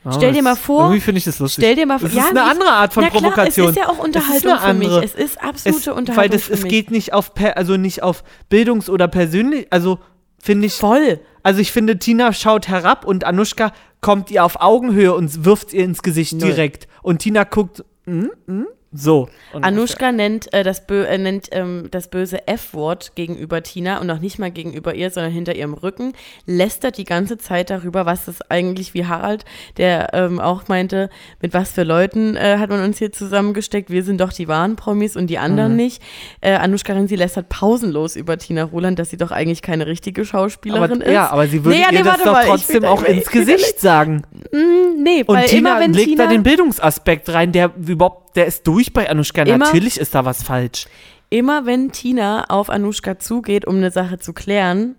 Oh, 0.04 0.10
stell 0.14 0.32
dir 0.32 0.42
mal 0.42 0.56
vor- 0.56 0.82
Irgendwie 0.86 1.00
finde 1.00 1.18
ich 1.18 1.24
das 1.24 1.38
lustig. 1.38 1.62
Stell 1.64 1.76
dir 1.76 1.86
mal 1.86 1.98
vor, 1.98 2.08
Das 2.08 2.16
ist 2.18 2.22
ja, 2.24 2.30
eine 2.30 2.40
ich- 2.40 2.50
andere 2.58 2.70
Art 2.72 2.92
von 2.92 3.04
na 3.04 3.10
klar, 3.10 3.22
Provokation. 3.22 3.66
Es 3.70 3.76
ist 3.76 3.78
ja 3.82 3.88
auch 3.88 3.98
ist 3.98 4.04
Unterhaltung 4.04 4.52
eine 4.52 4.60
für 4.60 4.74
mich. 5.00 5.04
Es 5.04 5.14
ist 5.14 5.42
absolute 5.42 5.78
es, 5.90 5.96
Unterhaltung 5.96 6.16
Weil 6.16 6.28
das, 6.28 6.48
es 6.50 6.64
geht 6.64 6.90
nicht 6.90 7.12
auf, 7.12 7.34
per, 7.34 7.56
also 7.56 7.76
nicht 7.76 8.02
auf 8.02 8.24
Bildungs- 8.48 8.90
oder 8.90 9.06
persönlich, 9.08 9.68
also 9.70 10.00
finde 10.42 10.66
ich, 10.66 10.74
voll. 10.74 11.20
also 11.42 11.60
ich 11.60 11.72
finde, 11.72 11.98
Tina 11.98 12.32
schaut 12.32 12.68
herab 12.68 13.06
und 13.06 13.24
Anushka 13.24 13.72
kommt 14.00 14.30
ihr 14.30 14.44
auf 14.44 14.60
Augenhöhe 14.60 15.14
und 15.14 15.44
wirft 15.44 15.72
ihr 15.72 15.84
ins 15.84 16.02
Gesicht 16.02 16.34
Null. 16.34 16.50
direkt. 16.50 16.88
Und 17.02 17.20
Tina 17.20 17.44
guckt, 17.44 17.84
mm, 18.04 18.26
mm, 18.46 18.66
So. 18.92 19.28
Anushka 19.52 20.12
nennt, 20.12 20.52
äh, 20.52 20.62
das, 20.64 20.86
Bö 20.86 21.04
äh, 21.04 21.18
nennt 21.18 21.48
ähm, 21.52 21.88
das 21.90 22.08
böse 22.08 22.46
F-Wort 22.46 23.14
gegenüber 23.14 23.62
Tina 23.62 24.00
und 24.00 24.06
noch 24.06 24.18
nicht 24.20 24.38
mal 24.38 24.50
gegenüber 24.50 24.94
ihr, 24.94 25.10
sondern 25.10 25.32
hinter 25.32 25.54
ihrem 25.54 25.74
Rücken, 25.74 26.12
lästert 26.46 26.98
die 26.98 27.04
ganze 27.04 27.38
Zeit 27.38 27.70
darüber, 27.70 28.06
was 28.06 28.26
das 28.26 28.42
eigentlich 28.50 28.94
wie 28.94 29.06
Harald, 29.06 29.44
der 29.78 30.10
ähm, 30.12 30.40
auch 30.40 30.68
meinte, 30.68 31.08
mit 31.40 31.54
was 31.54 31.72
für 31.72 31.84
Leuten 31.84 32.36
äh, 32.36 32.58
hat 32.58 32.70
man 32.70 32.82
uns 32.82 32.98
hier 32.98 33.12
zusammengesteckt, 33.12 33.90
wir 33.90 34.02
sind 34.04 34.20
doch 34.20 34.32
die 34.32 34.48
wahren 34.48 34.76
Promis 34.76 35.16
und 35.16 35.28
die 35.28 35.38
anderen 35.38 35.72
Mhm. 35.72 35.76
nicht. 35.76 36.02
Äh, 36.40 36.52
Anushka 36.54 36.92
Renzi 36.92 37.14
lästert 37.16 37.48
pausenlos 37.48 38.16
über 38.16 38.36
Tina 38.38 38.64
Roland, 38.64 38.98
dass 38.98 39.10
sie 39.10 39.16
doch 39.16 39.30
eigentlich 39.30 39.62
keine 39.62 39.86
richtige 39.86 40.24
Schauspielerin 40.24 41.02
aber, 41.02 41.06
ist. 41.06 41.12
Ja, 41.12 41.30
aber 41.30 41.46
sie 41.46 41.64
würde 41.64 41.78
Nee, 41.78 41.84
ihr 41.90 41.98
nee, 41.98 42.02
das 42.02 42.18
doch 42.18 42.32
mal, 42.32 42.44
trotzdem 42.46 42.84
auch 42.84 43.02
ins 43.02 43.30
Gesicht 43.30 43.80
sagen. 43.80 44.22
Mm, 44.52 45.02
nee, 45.02 45.24
Und 45.26 45.44
Tina 45.46 45.70
immer 45.70 45.80
wenn 45.80 45.92
legt 45.92 46.08
Tina 46.08 46.24
da 46.24 46.30
den 46.30 46.42
Bildungsaspekt 46.42 47.28
rein, 47.30 47.52
der 47.52 47.70
überhaupt, 47.76 48.21
der 48.34 48.46
ist 48.46 48.66
durch 48.66 48.92
bei 48.92 49.08
Anushka. 49.08 49.42
Immer- 49.42 49.58
Natürlich 49.58 49.98
ist 49.98 50.14
da 50.14 50.24
was 50.24 50.42
falsch. 50.42 50.86
Immer 51.30 51.64
wenn 51.66 51.92
Tina 51.92 52.44
auf 52.48 52.68
Anushka 52.70 53.18
zugeht, 53.18 53.66
um 53.66 53.76
eine 53.76 53.90
Sache 53.90 54.18
zu 54.18 54.32
klären, 54.32 54.96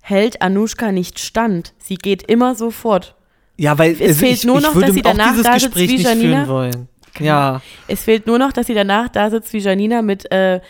hält 0.00 0.42
Anushka 0.42 0.92
nicht 0.92 1.18
stand. 1.18 1.74
Sie 1.78 1.96
geht 1.96 2.22
immer 2.30 2.54
sofort. 2.54 3.14
Ja, 3.56 3.78
weil 3.78 3.96
Es 4.00 4.18
fehlt 4.18 4.38
ich, 4.38 4.44
nur 4.44 4.60
noch, 4.60 4.78
dass 4.78 4.92
sie 4.94 5.02
danach 5.02 5.30
dieses 5.30 5.44
da 5.44 5.58
sitzt 5.58 5.76
wie 5.76 5.96
Janina. 5.96 6.48
wollen. 6.48 6.88
Ja, 7.20 7.62
Es 7.86 8.02
fehlt 8.02 8.26
nur 8.26 8.38
noch, 8.38 8.52
dass 8.52 8.66
sie 8.66 8.74
danach 8.74 9.08
da 9.08 9.30
sitzt 9.30 9.52
wie 9.52 9.58
Janina 9.58 10.02
mit 10.02 10.30
äh, 10.32 10.60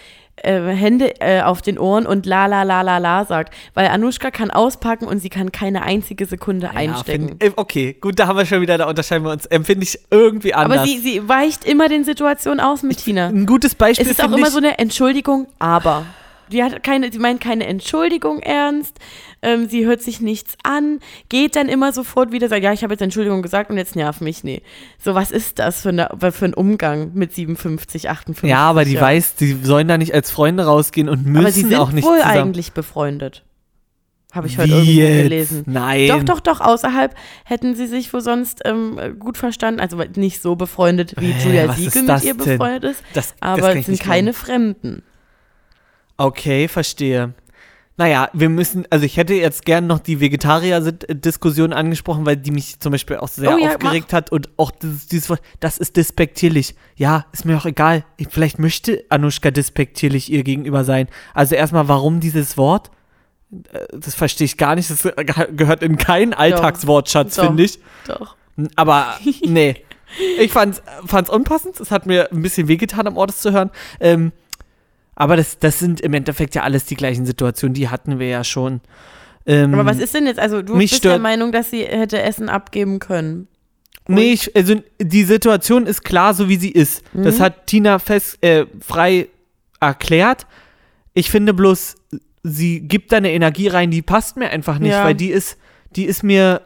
Hände 0.43 1.21
äh, 1.21 1.43
auf 1.43 1.63
den 1.63 1.79
Ohren 1.79 2.07
und 2.07 2.27
la 2.27 2.47
la 2.47 2.63
la 2.65 2.83
la 2.83 2.99
la 2.99 3.25
sagt. 3.25 3.55
Weil 3.75 3.89
Anushka 3.89 4.31
kann 4.31 4.51
auspacken 4.51 5.07
und 5.07 5.21
sie 5.21 5.29
kann 5.29 5.53
keine 5.53 5.83
einzige 5.83 6.27
Sekunde 6.27 6.71
einstecken. 6.71 7.29
find- 7.39 7.43
äh, 7.43 7.53
okay, 7.57 7.97
gut, 8.01 8.19
da 8.19 8.27
haben 8.27 8.37
wir 8.39 8.47
schon 8.47 8.61
wieder, 8.61 8.77
da 8.77 8.89
unterscheiden 8.89 9.25
wir 9.25 9.33
uns. 9.33 9.47
Empfinde 9.47 9.85
ich 9.85 9.99
irgendwie 10.11 10.55
anders. 10.55 10.79
Aber 10.81 10.87
sie, 10.89 10.99
sie 10.99 11.29
weicht 11.29 11.65
immer 11.65 11.89
den 11.89 12.05
Situationen 12.05 12.61
aus 12.61 12.83
mit 12.83 12.99
Tina. 12.99 13.29
Ein 13.29 13.47
gutes 13.47 13.75
Beispiel 13.75 14.05
Es 14.07 14.13
ist 14.13 14.21
auch 14.23 14.29
immer 14.29 14.39
ich, 14.47 14.53
so 14.53 14.59
eine 14.59 14.79
Entschuldigung, 14.79 15.47
aber. 15.59 16.05
Die 16.53 16.63
hat 16.63 16.83
keine, 16.83 17.11
sie 17.13 17.19
meint 17.19 17.41
keine 17.41 17.67
Entschuldigung 17.67 18.41
ernst, 18.41 18.99
ähm, 19.43 19.69
sie 19.69 19.85
hört 19.87 20.03
sich 20.03 20.21
nichts 20.21 20.57
an, 20.63 21.01
geht 21.29 21.57
dann 21.57 21.69
immer 21.69 21.93
sofort 21.93 22.33
wieder, 22.33 22.49
sagt, 22.49 22.63
ja, 22.63 22.73
ich 22.73 22.83
habe 22.83 22.93
jetzt 22.95 23.01
Entschuldigung 23.03 23.43
gesagt 23.43 23.71
und 23.71 23.77
jetzt 23.77 23.97
nerv 23.97 24.21
mich, 24.21 24.45
nee. 24.45 24.63
So, 25.03 25.15
was 25.15 25.31
ist 25.31 25.59
das 25.59 25.83
für, 25.83 25.91
eine, 25.91 26.09
für 26.33 26.45
ein 26.45 26.55
Umgang 26.55 27.13
mit 27.15 27.33
57, 27.35 28.11
58? 28.11 28.51
Ja, 28.51 28.59
aber 28.59 28.85
die 28.85 28.95
ja. 28.95 29.01
weiß, 29.01 29.37
die 29.37 29.53
sollen 29.63 29.89
da 29.89 29.99
nicht 29.99 30.15
als 30.15 30.31
Freunde 30.31 30.65
rausgehen 30.67 31.09
und 31.09 31.25
müssen 31.25 31.39
Aber 31.45 31.53
sie 31.53 31.63
sind 31.63 31.75
auch 31.77 31.93
nicht 31.93 32.05
wohl 32.07 32.19
zusammen. 32.19 32.39
eigentlich 32.39 32.73
befreundet. 32.73 33.45
Habe 34.33 34.49
ich 34.49 34.59
heute 34.59 34.71
Wie 34.71 35.01
irgendwo 35.01 35.01
jetzt? 35.01 35.23
gelesen. 35.23 35.63
Nein. 35.67 36.09
Doch, 36.09 36.25
doch, 36.25 36.41
doch, 36.41 36.61
außerhalb 36.61 37.15
hätten 37.45 37.77
sie 37.77 37.87
sich 37.87 38.13
wohl 38.13 38.21
sonst 38.21 38.63
ähm, 38.65 38.99
gut 39.21 39.39
verstanden, 39.39 39.79
also 39.79 39.97
nicht 40.17 40.43
so 40.43 40.57
befreundet, 40.57 41.15
wie 41.21 41.27
Hä, 41.31 41.47
Julia 41.47 41.73
Siegel 41.73 42.03
mit 42.03 42.09
das 42.09 42.25
ihr 42.25 42.35
denn? 42.35 42.59
befreundet 42.59 42.85
ist, 42.85 43.03
Das, 43.13 43.29
das 43.29 43.37
aber 43.41 43.69
kann 43.69 43.79
es 43.79 43.87
sind 43.87 44.01
keine. 44.01 44.33
Fremden. 44.33 45.05
Okay, 46.17 46.69
verstehe. 46.69 47.35
Naja, 47.97 48.29
wir 48.33 48.49
müssen, 48.49 48.87
also 48.91 49.07
ich 49.07 49.17
hätte 49.17 49.35
jetzt 49.35 49.65
gern 49.65 49.87
noch 49.87 50.01
die 50.01 50.19
Vegetarier-Diskussion 50.19 51.73
angesprochen, 51.73 52.27
weil 52.27 52.37
die 52.37 52.51
mich 52.51 52.81
zum 52.81 52.91
Beispiel 52.91 53.19
auch 53.19 53.29
sehr 53.29 53.55
Oh 53.55 53.59
ja, 53.59 53.69
aufgeregt 53.69 54.13
hat 54.13 54.33
und 54.33 54.49
auch 54.57 54.73
dieses, 54.73 55.07
dieses 55.07 55.31
Wort, 55.31 55.41
das 55.61 55.79
ist 55.79 55.97
despektierlich. 55.97 56.75
Ja, 56.97 57.27
ist 57.33 57.45
mir 57.45 57.57
auch 57.57 57.67
egal. 57.67 58.05
Ich, 58.17 58.29
vielleicht 58.31 58.59
möchte 58.59 59.05
Anushka 59.11 59.53
despektierlich 59.53 60.33
ihr 60.33 60.43
gegenüber 60.43 60.83
sein. 60.83 61.07
Also 61.35 61.55
erstmal, 61.55 61.87
warum 61.87 62.19
dieses 62.19 62.57
Wort? 62.57 62.91
Äh, 63.73 63.87
Das 63.93 64.17
verstehe 64.17 64.47
ich 64.47 64.57
gar 64.57 64.75
nicht. 64.75 64.91
Das 64.91 65.03
gehört 65.57 65.85
in 65.85 65.97
keinen 65.97 66.35
Alltagswortschatz, 66.35 67.39
finde 67.39 67.63
ich. 67.63 67.79
Doch. 68.09 68.35
Aber 68.75 69.15
nee. 69.47 69.77
Ich 70.41 70.53
fand's, 70.53 70.83
fand's 71.07 71.31
unpassend. 71.31 71.79
Es 71.79 71.93
hat 71.93 72.07
mir 72.07 72.31
ein 72.33 72.43
bisschen 72.43 72.67
wehgetan, 72.67 73.07
am 73.07 73.17
Ort 73.17 73.31
das 73.31 73.41
zu 73.41 73.53
hören. 73.53 73.71
Ähm, 74.01 74.33
aber 75.17 75.37
das, 75.37 75.59
das 75.59 75.79
sind 75.79 76.01
im 76.01 76.15
Endeffekt 76.15 76.55
ja 76.55 76.63
alles 76.63 76.85
die 76.87 76.97
gleichen 76.97 77.27
Situationen, 77.27 77.75
die 77.75 77.89
hatten 77.89 78.19
wir 78.19 78.29
ja 78.29 78.45
schon. 78.45 78.81
Ähm, 79.47 79.75
Aber 79.75 79.85
was 79.87 79.99
ist 79.99 80.15
denn 80.15 80.27
jetzt, 80.27 80.41
also 80.41 80.63
du 80.63 80.79
bist 80.79 80.93
der 81.05 81.11
stört- 81.11 81.23
Meinung, 81.23 81.53
dass 81.53 81.71
sie 81.71 81.85
hätte 81.85 82.21
Essen 82.23 82.49
abgeben 82.49 82.99
können? 82.99 83.47
Nee, 84.09 84.33
ich, 84.33 84.55
also 84.57 84.75
die 85.01 85.23
Situation 85.25 85.87
ist 85.87 86.03
klar, 86.05 86.35
so 86.35 86.49
wie 86.49 86.57
sie 86.57 86.71
ist. 86.71 87.03
Das 87.15 87.39
Mhm. 87.39 87.43
hat 87.43 87.67
Tina 87.67 87.99
fest, 87.99 88.39
äh, 88.43 88.67
frei 88.81 89.29
erklärt. 89.81 90.47
Ich 91.15 91.31
finde 91.31 91.55
bloß, 91.55 91.97
sie 92.43 92.81
gibt 92.81 93.13
da 93.13 93.17
eine 93.19 93.33
Energie 93.33 93.69
rein, 93.69 93.91
die 93.91 94.03
passt 94.03 94.37
mir 94.37 94.51
einfach 94.51 94.79
nicht, 94.79 94.93
Ja. 94.93 95.05
weil 95.05 95.15
die 95.15 95.31
ist, 95.31 95.57
die 95.97 96.05
ist 96.05 96.23
mir, 96.23 96.61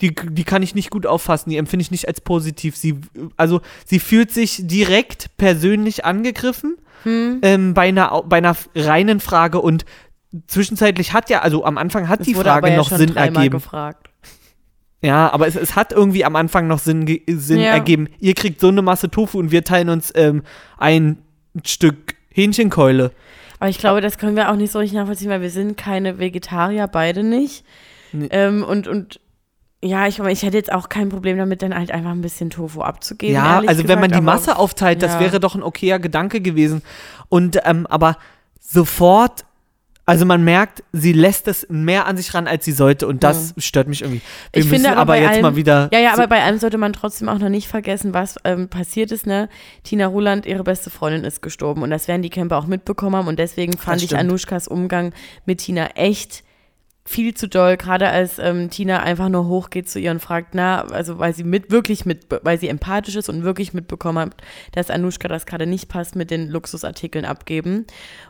die, 0.00 0.14
die 0.14 0.44
kann 0.44 0.62
ich 0.62 0.74
nicht 0.74 0.90
gut 0.90 1.06
auffassen, 1.06 1.50
die 1.50 1.56
empfinde 1.56 1.82
ich 1.82 1.90
nicht 1.90 2.06
als 2.08 2.20
positiv. 2.20 2.76
Sie, 2.76 3.00
also 3.36 3.60
sie 3.86 3.98
fühlt 3.98 4.30
sich 4.30 4.66
direkt 4.66 5.36
persönlich 5.36 6.04
angegriffen 6.04 6.76
Hm? 7.02 7.38
ähm, 7.42 7.74
bei, 7.74 7.88
einer, 7.88 8.22
bei 8.26 8.38
einer 8.38 8.56
reinen 8.74 9.20
Frage 9.20 9.60
und 9.60 9.84
zwischenzeitlich 10.48 11.12
hat 11.12 11.30
ja, 11.30 11.40
also 11.40 11.64
am 11.64 11.78
Anfang 11.78 12.08
hat 12.08 12.20
Das 12.20 12.26
die 12.26 12.34
Frage 12.34 12.68
ja 12.70 12.76
noch 12.76 12.90
Sinn 12.90 13.14
ergeben. 13.16 13.50
gefragt. 13.50 14.08
Ja, 15.02 15.30
aber 15.32 15.46
es, 15.46 15.54
es 15.56 15.76
hat 15.76 15.92
irgendwie 15.92 16.24
am 16.24 16.34
Anfang 16.36 16.66
noch 16.66 16.78
Sinn, 16.78 17.06
Sinn 17.28 17.60
Ja. 17.60 17.66
ergeben. 17.70 18.08
Ihr 18.18 18.34
kriegt 18.34 18.60
so 18.60 18.68
eine 18.68 18.82
Masse 18.82 19.10
Tofu 19.10 19.38
und 19.38 19.50
wir 19.52 19.62
teilen 19.62 19.88
uns 19.88 20.10
ähm, 20.16 20.42
ein 20.78 21.18
Stück 21.64 22.16
Hähnchenkeule. 22.30 23.12
Aber 23.60 23.68
ich 23.70 23.78
glaube, 23.78 24.00
das 24.00 24.18
können 24.18 24.34
wir 24.36 24.50
auch 24.50 24.56
nicht 24.56 24.72
so 24.72 24.78
richtig 24.78 24.96
nachvollziehen, 24.98 25.30
weil 25.30 25.42
wir 25.42 25.50
sind 25.50 25.76
keine 25.76 26.18
Vegetarier, 26.18 26.88
beide 26.88 27.22
nicht. 27.22 27.64
Nee. 28.12 28.28
Ähm, 28.30 28.64
und, 28.64 28.88
und 28.88 29.20
ja, 29.82 30.06
ich, 30.06 30.18
ich 30.18 30.42
hätte 30.42 30.56
jetzt 30.56 30.72
auch 30.72 30.88
kein 30.88 31.08
Problem 31.10 31.36
damit, 31.36 31.62
dann 31.62 31.74
halt 31.74 31.90
einfach 31.90 32.10
ein 32.10 32.22
bisschen 32.22 32.50
Tofu 32.50 32.82
abzugeben. 32.82 33.34
ja, 33.34 33.60
also 33.66 33.86
wenn 33.86 34.00
man 34.00 34.08
gesagt, 34.08 34.14
die 34.20 34.24
Masse 34.24 34.56
aufteilt, 34.58 35.02
das 35.02 35.14
ja. 35.14 35.20
wäre 35.20 35.38
doch 35.40 35.54
ein 35.54 35.62
okayer 35.62 35.98
Gedanke 35.98 36.40
gewesen. 36.40 36.82
Und 37.28 37.58
ähm, 37.64 37.86
aber 37.86 38.16
sofort, 38.60 39.44
also 40.06 40.24
man 40.24 40.44
merkt, 40.44 40.82
sie 40.92 41.12
lässt 41.12 41.46
es 41.48 41.66
mehr 41.68 42.06
an 42.06 42.16
sich 42.16 42.32
ran, 42.32 42.46
als 42.46 42.64
sie 42.64 42.72
sollte 42.72 43.06
und 43.06 43.22
das 43.22 43.54
stört 43.58 43.88
mich 43.88 44.02
irgendwie. 44.02 44.22
Wir 44.52 44.62
Ich 44.62 44.70
müssen 44.70 44.86
aber 44.86 45.00
aber 45.00 45.16
jetzt 45.18 45.32
allem- 45.32 45.42
mal 45.42 45.56
wieder. 45.56 45.88
Ja, 45.92 45.98
ja, 45.98 46.12
aber 46.12 46.26
bei 46.26 46.42
allem 46.42 46.58
sollte 46.58 46.78
man 46.78 46.92
trotzdem 46.92 47.28
auch 47.28 47.38
noch 47.38 47.48
nicht 47.48 47.68
vergessen, 47.68 48.14
was 48.14 48.36
ähm, 48.44 48.68
passiert 48.68 49.10
ist, 49.12 49.26
ne? 49.26 49.48
Tina 49.82 50.06
Ruland, 50.06 50.46
ihre 50.46 50.64
beste 50.64 50.90
Freundin, 50.90 51.24
ist 51.24 51.42
gestorben 51.42 51.82
und 51.82 51.90
das 51.90 52.08
werden 52.08 52.22
die 52.22 52.30
Camper 52.30 52.56
auch 52.56 52.66
mitbekommen 52.66 53.16
haben 53.16 53.28
und 53.28 53.38
deswegen 53.38 53.76
fand 53.76 54.02
ich. 54.02 54.16
Anushkas 54.16 54.68
Umgang 54.68 55.12
mit 55.44 55.58
Tina 55.58 55.88
echt 55.96 56.44
viel 57.08 57.34
zu 57.34 57.48
doll, 57.48 57.76
gerade 57.76 58.08
als 58.08 58.38
ähm, 58.40 58.68
Tina 58.68 58.98
einfach 59.00 59.28
nur 59.28 59.46
hochgeht 59.46 59.88
zu 59.88 60.00
ihr 60.00 60.10
und 60.10 60.20
fragt, 60.20 60.54
na, 60.54 60.82
also 60.86 61.18
weil 61.20 61.32
sie 61.34 61.44
mit 61.44 61.70
wirklich 61.70 62.04
mit, 62.04 62.26
weil 62.42 62.58
sie 62.58 62.68
empathisch 62.68 63.14
ist 63.14 63.28
und 63.28 63.44
wirklich 63.44 63.72
mitbekommen 63.72 64.18
hat, 64.18 64.34
dass 64.72 64.90
Anushka 64.90 65.28
das 65.28 65.46
gerade 65.46 65.66
nicht 65.66 65.88
passt 65.88 66.16
mit 66.16 66.30
den 66.32 66.48
Luxusartikeln 66.48 67.24
abgeben. 67.24 67.86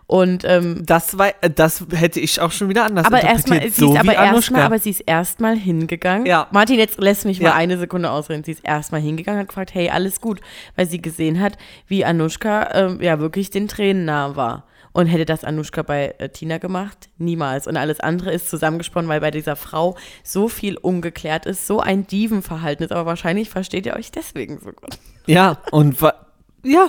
Und 0.06 0.44
ähm, 0.44 0.82
das, 0.84 1.16
war, 1.18 1.28
äh, 1.40 1.50
das 1.50 1.86
hätte 1.90 2.20
ich 2.20 2.40
auch 2.40 2.52
schon 2.52 2.68
wieder 2.68 2.84
anders 2.84 3.06
aber 3.06 3.22
erstmal, 3.22 3.58
interpretiert. 3.58 3.74
sie 3.74 3.80
so 3.80 3.94
ist 3.94 3.98
aber 4.00 4.14
erstmal, 4.14 4.62
aber 4.62 4.78
sie 4.78 4.90
ist 4.90 5.00
erstmal 5.00 5.56
hingegangen. 5.56 6.26
Ja. 6.26 6.46
Martin, 6.52 6.78
jetzt 6.78 7.00
lässt 7.00 7.24
mich 7.24 7.40
mal 7.40 7.48
Ja. 7.48 7.54
eine 7.54 7.78
Sekunde 7.78 8.10
ausreden. 8.10 8.44
Sie 8.44 8.52
ist 8.52 8.64
erstmal 8.64 9.00
hingegangen, 9.00 9.40
hat 9.40 9.48
gefragt, 9.48 9.74
hey, 9.74 9.88
alles 9.88 10.20
gut, 10.20 10.40
weil 10.76 10.86
sie 10.86 11.00
gesehen 11.00 11.40
hat, 11.40 11.56
wie 11.88 12.04
Anushka 12.04 12.68
ähm, 12.74 13.00
ja 13.00 13.18
wirklich 13.20 13.50
den 13.50 13.68
Tränen 13.68 14.04
nah 14.04 14.36
war. 14.36 14.64
Und 14.96 15.08
hätte 15.08 15.26
das 15.26 15.44
Anushka 15.44 15.82
bei 15.82 16.14
äh, 16.16 16.30
Tina 16.30 16.56
gemacht? 16.56 17.10
Niemals. 17.18 17.66
Und 17.66 17.76
alles 17.76 18.00
andere 18.00 18.32
ist 18.32 18.48
zusammengesponnen, 18.48 19.10
weil 19.10 19.20
bei 19.20 19.30
dieser 19.30 19.54
Frau 19.54 19.94
so 20.24 20.48
viel 20.48 20.78
ungeklärt 20.78 21.44
ist, 21.44 21.66
so 21.66 21.80
ein 21.80 22.06
Dievenverhalten 22.06 22.86
ist. 22.86 22.92
Aber 22.92 23.04
wahrscheinlich 23.04 23.50
versteht 23.50 23.84
ihr 23.84 23.94
euch 23.94 24.10
deswegen 24.10 24.58
so 24.58 24.70
gut. 24.72 24.98
Ja, 25.26 25.58
und 25.70 25.98
ja. 26.62 26.88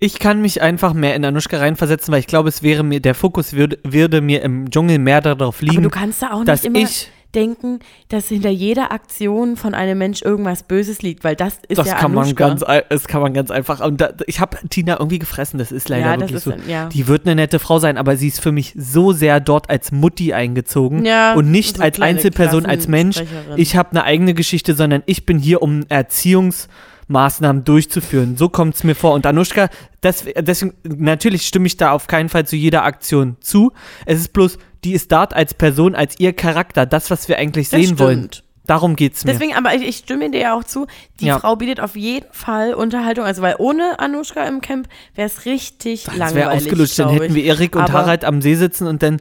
Ich 0.00 0.18
kann 0.18 0.40
mich 0.40 0.60
einfach 0.60 0.92
mehr 0.92 1.14
in 1.14 1.24
Anushka 1.24 1.56
reinversetzen, 1.56 2.10
weil 2.10 2.18
ich 2.18 2.26
glaube, 2.26 2.48
es 2.48 2.64
wäre 2.64 2.82
mir, 2.82 2.98
der 2.98 3.14
Fokus 3.14 3.52
würde, 3.52 3.78
würde 3.84 4.20
mir 4.20 4.42
im 4.42 4.68
Dschungel 4.68 4.98
mehr 4.98 5.20
darauf 5.20 5.62
Aber 5.62 5.70
liegen, 5.70 5.84
du 5.84 5.88
kannst 5.88 6.20
da 6.20 6.32
auch 6.32 6.38
nicht 6.38 6.48
dass 6.48 6.64
immer 6.64 6.80
ich. 6.80 7.12
Denken, 7.36 7.80
dass 8.08 8.28
hinter 8.28 8.50
jeder 8.50 8.90
Aktion 8.90 9.56
von 9.56 9.74
einem 9.74 9.98
Mensch 9.98 10.22
irgendwas 10.22 10.62
Böses 10.62 11.02
liegt, 11.02 11.22
weil 11.22 11.36
das 11.36 11.58
ist 11.68 11.78
Das 11.78 11.86
ja 11.86 11.94
kann 11.94 12.12
man 12.14 12.34
ganz, 12.34 12.64
das 12.88 13.06
kann 13.06 13.20
man 13.20 13.34
ganz 13.34 13.50
einfach. 13.50 13.80
Und 13.80 14.00
da, 14.00 14.14
ich 14.26 14.40
habe 14.40 14.56
Tina 14.70 14.98
irgendwie 14.98 15.18
gefressen. 15.18 15.58
Das 15.58 15.70
ist 15.70 15.88
leider 15.88 16.06
Ja, 16.06 16.20
wirklich 16.20 16.36
ist 16.36 16.44
so. 16.44 16.54
ja. 16.66 16.88
Die 16.88 17.06
wird 17.06 17.26
eine 17.26 17.34
nette 17.36 17.58
Frau 17.58 17.78
sein, 17.78 17.98
aber 17.98 18.16
sie 18.16 18.28
ist 18.28 18.40
für 18.40 18.52
mich 18.52 18.72
so 18.76 19.12
sehr 19.12 19.38
dort 19.40 19.68
als 19.70 19.92
Mutti 19.92 20.32
eingezogen 20.32 21.04
Ja, 21.04 21.34
und 21.34 21.50
nicht 21.50 21.76
so 21.76 21.82
als 21.82 22.00
Einzelperson, 22.00 22.66
als 22.66 22.88
Mensch. 22.88 23.22
Ich 23.56 23.76
habe 23.76 23.90
eine 23.90 24.04
eigene 24.04 24.34
Geschichte, 24.34 24.74
sondern 24.74 25.02
ich 25.06 25.26
bin 25.26 25.38
hier, 25.38 25.62
um 25.62 25.84
Erziehungsmaßnahmen 27.08 27.64
durchzuführen. 27.64 28.36
So 28.36 28.48
kommt 28.48 28.74
es 28.74 28.84
mir 28.84 28.94
vor. 28.94 29.12
Und 29.14 29.26
Anushka, 29.26 29.68
das, 30.00 30.24
deswegen, 30.38 30.74
natürlich 30.84 31.46
stimme 31.46 31.66
ich 31.66 31.76
da 31.76 31.92
auf 31.92 32.06
keinen 32.06 32.28
Fall 32.28 32.46
zu 32.46 32.56
jeder 32.56 32.84
Aktion 32.84 33.36
zu. 33.40 33.72
Es 34.06 34.18
ist 34.20 34.32
bloß, 34.32 34.58
die 34.84 34.92
ist 34.92 35.10
dort 35.12 35.34
als 35.34 35.54
Person, 35.54 35.94
als 35.94 36.18
ihr 36.18 36.32
Charakter, 36.32 36.86
das, 36.86 37.10
was 37.10 37.28
wir 37.28 37.38
eigentlich 37.38 37.68
Das 37.70 37.80
sehen 37.80 37.98
wollen. 37.98 38.18
stimmt. 38.18 38.42
Darum 38.66 38.96
geht's 38.96 39.24
mir. 39.24 39.30
Deswegen, 39.32 39.54
aber 39.54 39.74
ich, 39.76 39.82
ich 39.86 39.96
stimme 39.98 40.28
dir 40.28 40.40
ja 40.40 40.54
auch 40.56 40.64
zu, 40.64 40.88
die 41.20 41.26
Ja. 41.26 41.38
Frau 41.38 41.54
bietet 41.54 41.78
auf 41.78 41.94
jeden 41.94 42.26
Fall 42.32 42.74
Unterhaltung. 42.74 43.24
Also, 43.24 43.40
weil 43.40 43.54
ohne 43.58 44.00
Anushka 44.00 44.44
im 44.44 44.60
Camp 44.60 44.88
wäre 45.14 45.28
es 45.28 45.44
richtig 45.44 46.04
Das 46.04 46.14
wäre 46.16 46.24
langweilig. 46.48 46.64
ausgelutscht, 46.64 46.98
dann 46.98 47.10
hätten 47.10 47.34
wir 47.36 47.44
Erik 47.44 47.76
und 47.76 47.82
Aber- 47.82 47.92
Harald 47.92 48.24
am 48.24 48.42
See 48.42 48.56
sitzen 48.56 48.88
und 48.88 49.04
dann 49.04 49.18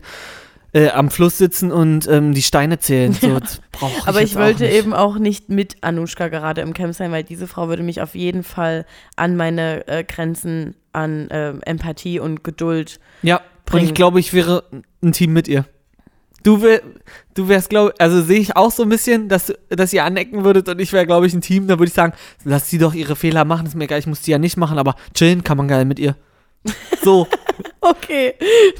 äh, 0.75 0.89
am 0.89 1.09
Fluss 1.09 1.38
sitzen 1.38 1.71
und 1.71 2.05
ähm, 2.09 2.33
die 2.33 2.41
Steine 2.41 2.79
zählen. 2.79 3.13
So, 3.13 3.39
brauch 3.71 3.97
ich 3.97 4.07
Aber 4.07 4.21
ich 4.21 4.35
wollte 4.35 4.65
auch 4.65 4.71
eben 4.71 4.93
auch 4.93 5.17
nicht 5.17 5.47
mit 5.47 5.77
Anushka 5.81 6.27
gerade 6.27 6.59
im 6.59 6.73
Camp 6.73 6.93
sein, 6.93 7.13
weil 7.13 7.23
diese 7.23 7.47
Frau 7.47 7.69
würde 7.69 7.81
mich 7.81 8.01
auf 8.01 8.13
jeden 8.13 8.43
Fall 8.43 8.85
an 9.15 9.38
meine 9.38 9.88
äh, 9.88 10.03
Grenzen 10.03 10.75
an 10.91 11.29
ähm, 11.31 11.61
Empathie 11.65 12.19
und 12.19 12.43
Geduld. 12.43 12.99
Ja, 13.21 13.38
und 13.38 13.43
bringen. 13.65 13.85
ich 13.85 13.93
glaube, 13.93 14.19
ich 14.19 14.33
wäre 14.33 14.65
ein 15.01 15.13
Team 15.13 15.31
mit 15.31 15.47
ihr. 15.47 15.65
Du, 16.43 16.61
wär, 16.61 16.81
du 17.33 17.47
wärst, 17.47 17.69
glaube 17.69 17.93
also 17.97 18.21
sehe 18.21 18.39
ich 18.39 18.55
auch 18.57 18.69
so 18.69 18.83
ein 18.83 18.89
bisschen, 18.89 19.29
dass, 19.29 19.53
dass 19.69 19.93
ihr 19.93 20.03
anecken 20.03 20.43
würdet 20.43 20.67
und 20.67 20.79
ich 20.79 20.91
wäre, 20.91 21.05
glaube 21.05 21.25
ich, 21.25 21.33
ein 21.33 21.41
Team. 21.41 21.67
Da 21.67 21.79
würde 21.79 21.88
ich 21.88 21.93
sagen, 21.93 22.13
lass 22.43 22.69
sie 22.69 22.79
doch 22.79 22.93
ihre 22.93 23.15
Fehler 23.15 23.45
machen, 23.45 23.65
ist 23.65 23.75
mir 23.75 23.85
egal, 23.85 23.99
ich 23.99 24.07
muss 24.07 24.21
die 24.21 24.31
ja 24.31 24.38
nicht 24.38 24.57
machen, 24.57 24.77
aber 24.77 24.95
chillen 25.13 25.43
kann 25.43 25.57
man 25.57 25.69
geil 25.69 25.85
mit 25.85 25.99
ihr. 25.99 26.15
So, 27.01 27.27
Okay, 27.81 28.33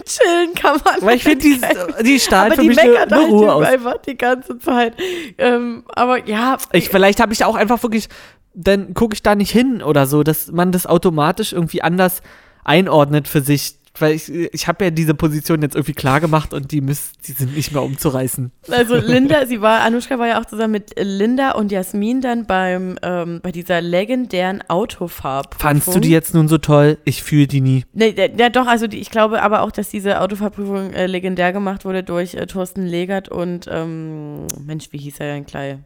chillen 0.04 0.54
kann 0.56 0.80
man. 0.84 0.96
weil 1.02 1.18
ich 1.18 1.24
finde, 1.24 1.44
die, 1.44 1.62
die 2.04 2.20
aber 2.34 2.56
für 2.56 2.62
die 2.62 2.70
mich 2.70 2.80
eine, 2.80 2.98
eine 3.00 3.16
halt 3.16 3.30
Ruhe 3.30 3.54
aus. 3.54 3.66
einfach 3.66 3.98
die 4.00 4.18
ganze 4.18 4.58
Zeit. 4.58 4.96
Ähm, 5.38 5.84
aber 5.90 6.28
ja, 6.28 6.58
Ich, 6.72 6.90
vielleicht 6.90 7.20
habe 7.20 7.32
ich 7.34 7.46
auch 7.46 7.56
einfach 7.56 7.82
wirklich, 7.84 8.08
dann 8.54 8.94
gucke 8.96 9.14
ich 9.14 9.22
da 9.22 9.36
nicht 9.36 9.52
hin 9.52 9.84
oder 9.84 10.08
so, 10.08 10.24
dass 10.24 10.52
man 10.52 10.72
das 10.72 10.88
automatisch 10.88 11.54
irgendwie 11.54 11.82
anders 11.84 12.22
einordnet 12.64 13.28
für 13.28 13.42
sich. 13.42 13.76
Weil 14.00 14.14
ich, 14.14 14.30
ich 14.30 14.68
habe 14.68 14.86
ja 14.86 14.92
diese 14.92 15.14
Position 15.14 15.62
jetzt 15.62 15.76
irgendwie 15.76 15.94
klar 15.94 16.20
gemacht 16.20 16.54
und 16.54 16.72
die, 16.72 16.82
müssen, 16.82 17.14
die 17.26 17.32
sind 17.32 17.56
nicht 17.56 17.72
mehr 17.72 17.82
umzureißen. 17.82 18.52
Also 18.70 18.96
Linda, 19.06 19.46
sie 19.46 19.62
war, 19.62 19.82
Anushka 19.82 20.20
war 20.20 20.28
ja 20.28 20.42
auch 20.42 20.46
zusammen 20.46 20.74
mit 20.74 20.94
Linda 21.00 21.52
und 21.52 21.72
Jasmin 21.72 22.20
dann 22.22 22.46
beim, 22.46 22.98
ähm, 23.02 23.40
bei 23.42 23.52
dieser 23.52 23.82
legendären 23.82 24.62
Autofahrprüfung. 24.68 25.60
Fandst 25.60 25.96
du 25.96 26.00
die 26.00 26.10
jetzt 26.10 26.34
nun 26.34 26.48
so 26.48 26.58
toll? 26.58 26.98
Ich 27.06 27.24
fühle 27.24 27.48
die 27.48 27.62
nie. 27.62 27.86
Nee, 27.94 28.14
ja, 28.18 28.28
ja, 28.38 28.50
doch, 28.50 28.68
also 28.68 28.88
die, 28.88 29.00
ich 29.00 29.12
glaube 29.12 29.42
aber 29.42 29.62
auch, 29.62 29.72
dass 29.72 29.90
diese 29.90 30.20
Autofahrprüfung 30.20 30.94
äh, 30.94 31.08
legendär 31.08 31.54
gemacht 31.54 31.86
wurde 31.86 32.04
durch 32.04 32.36
äh, 32.36 32.46
Thorsten 32.48 32.86
Legert 32.86 33.30
und, 33.30 33.68
ähm, 33.72 34.48
Mensch, 34.66 34.88
wie 34.92 34.98
hieß 34.98 35.20
er 35.20 35.34
denn 35.34 35.46
gleich? 35.46 35.78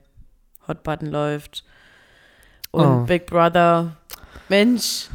Hot 0.68 0.84
Button 0.84 1.08
läuft 1.08 1.64
und 2.72 2.86
Oh. 2.86 3.04
Big 3.06 3.26
Brother. 3.26 3.98
Mensch, 4.48 5.10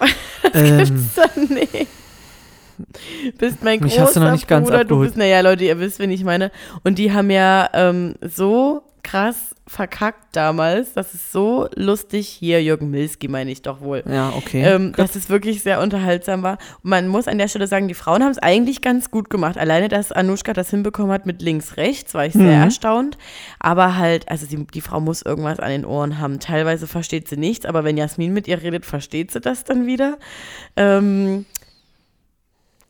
Ähm, 0.54 1.08
nee. 1.48 1.86
Bist 3.38 3.62
mein 3.62 3.78
Mich 3.80 3.92
großer 3.92 4.02
hast 4.02 4.16
du 4.16 4.20
noch 4.20 4.32
nicht 4.32 4.48
ganz 4.48 4.66
Bruder, 4.66 4.78
du 4.78 4.82
abgeholt. 4.84 5.08
bist, 5.08 5.16
naja, 5.18 5.40
Leute, 5.42 5.64
ihr 5.64 5.78
wisst, 5.78 5.98
wen 5.98 6.10
ich 6.10 6.24
meine. 6.24 6.50
Und 6.82 6.98
die 6.98 7.12
haben 7.12 7.30
ja 7.30 7.68
ähm, 7.74 8.14
so 8.22 8.82
krass 9.02 9.54
verkackt 9.72 10.34
damals, 10.34 10.94
das 10.94 11.14
ist 11.14 11.30
so 11.30 11.68
lustig, 11.76 12.26
hier 12.26 12.60
Jürgen 12.60 12.90
Milski 12.90 13.28
meine 13.28 13.52
ich 13.52 13.62
doch 13.62 13.80
wohl. 13.80 14.02
ja, 14.10 14.32
okay. 14.36 14.64
Ähm, 14.64 14.92
dass 14.96 15.14
es 15.14 15.28
wirklich 15.30 15.62
sehr 15.62 15.80
unterhaltsam 15.80 16.42
war. 16.42 16.58
Und 16.82 16.90
man 16.90 17.06
muss 17.06 17.28
an 17.28 17.38
der 17.38 17.46
Stelle 17.46 17.68
sagen, 17.68 17.86
die 17.86 17.94
Frauen 17.94 18.24
haben 18.24 18.32
es 18.32 18.38
eigentlich 18.40 18.80
ganz 18.82 19.12
gut 19.12 19.30
gemacht. 19.30 19.56
Alleine, 19.56 19.86
dass 19.86 20.10
Anushka 20.10 20.54
das 20.54 20.70
hinbekommen 20.70 21.12
hat 21.12 21.24
mit 21.24 21.40
links, 21.40 21.76
rechts, 21.76 22.14
war 22.14 22.26
ich 22.26 22.32
sehr 22.32 22.42
Mhm. 22.42 22.62
erstaunt. 22.64 23.16
Aber 23.60 23.96
halt, 23.96 24.28
also 24.28 24.44
sie, 24.44 24.66
die 24.66 24.80
Frau 24.80 24.98
muss 24.98 25.22
irgendwas 25.22 25.60
an 25.60 25.70
den 25.70 25.84
Ohren 25.84 26.18
haben. 26.18 26.40
Teilweise 26.40 26.88
versteht 26.88 27.28
sie 27.28 27.36
nichts, 27.36 27.64
aber 27.64 27.84
wenn 27.84 27.96
Jasmin 27.96 28.32
mit 28.32 28.48
ihr 28.48 28.60
redet, 28.60 28.84
versteht 28.84 29.30
sie 29.30 29.40
das 29.40 29.62
dann 29.62 29.86
wieder. 29.86 30.18
Ähm, 30.76 31.46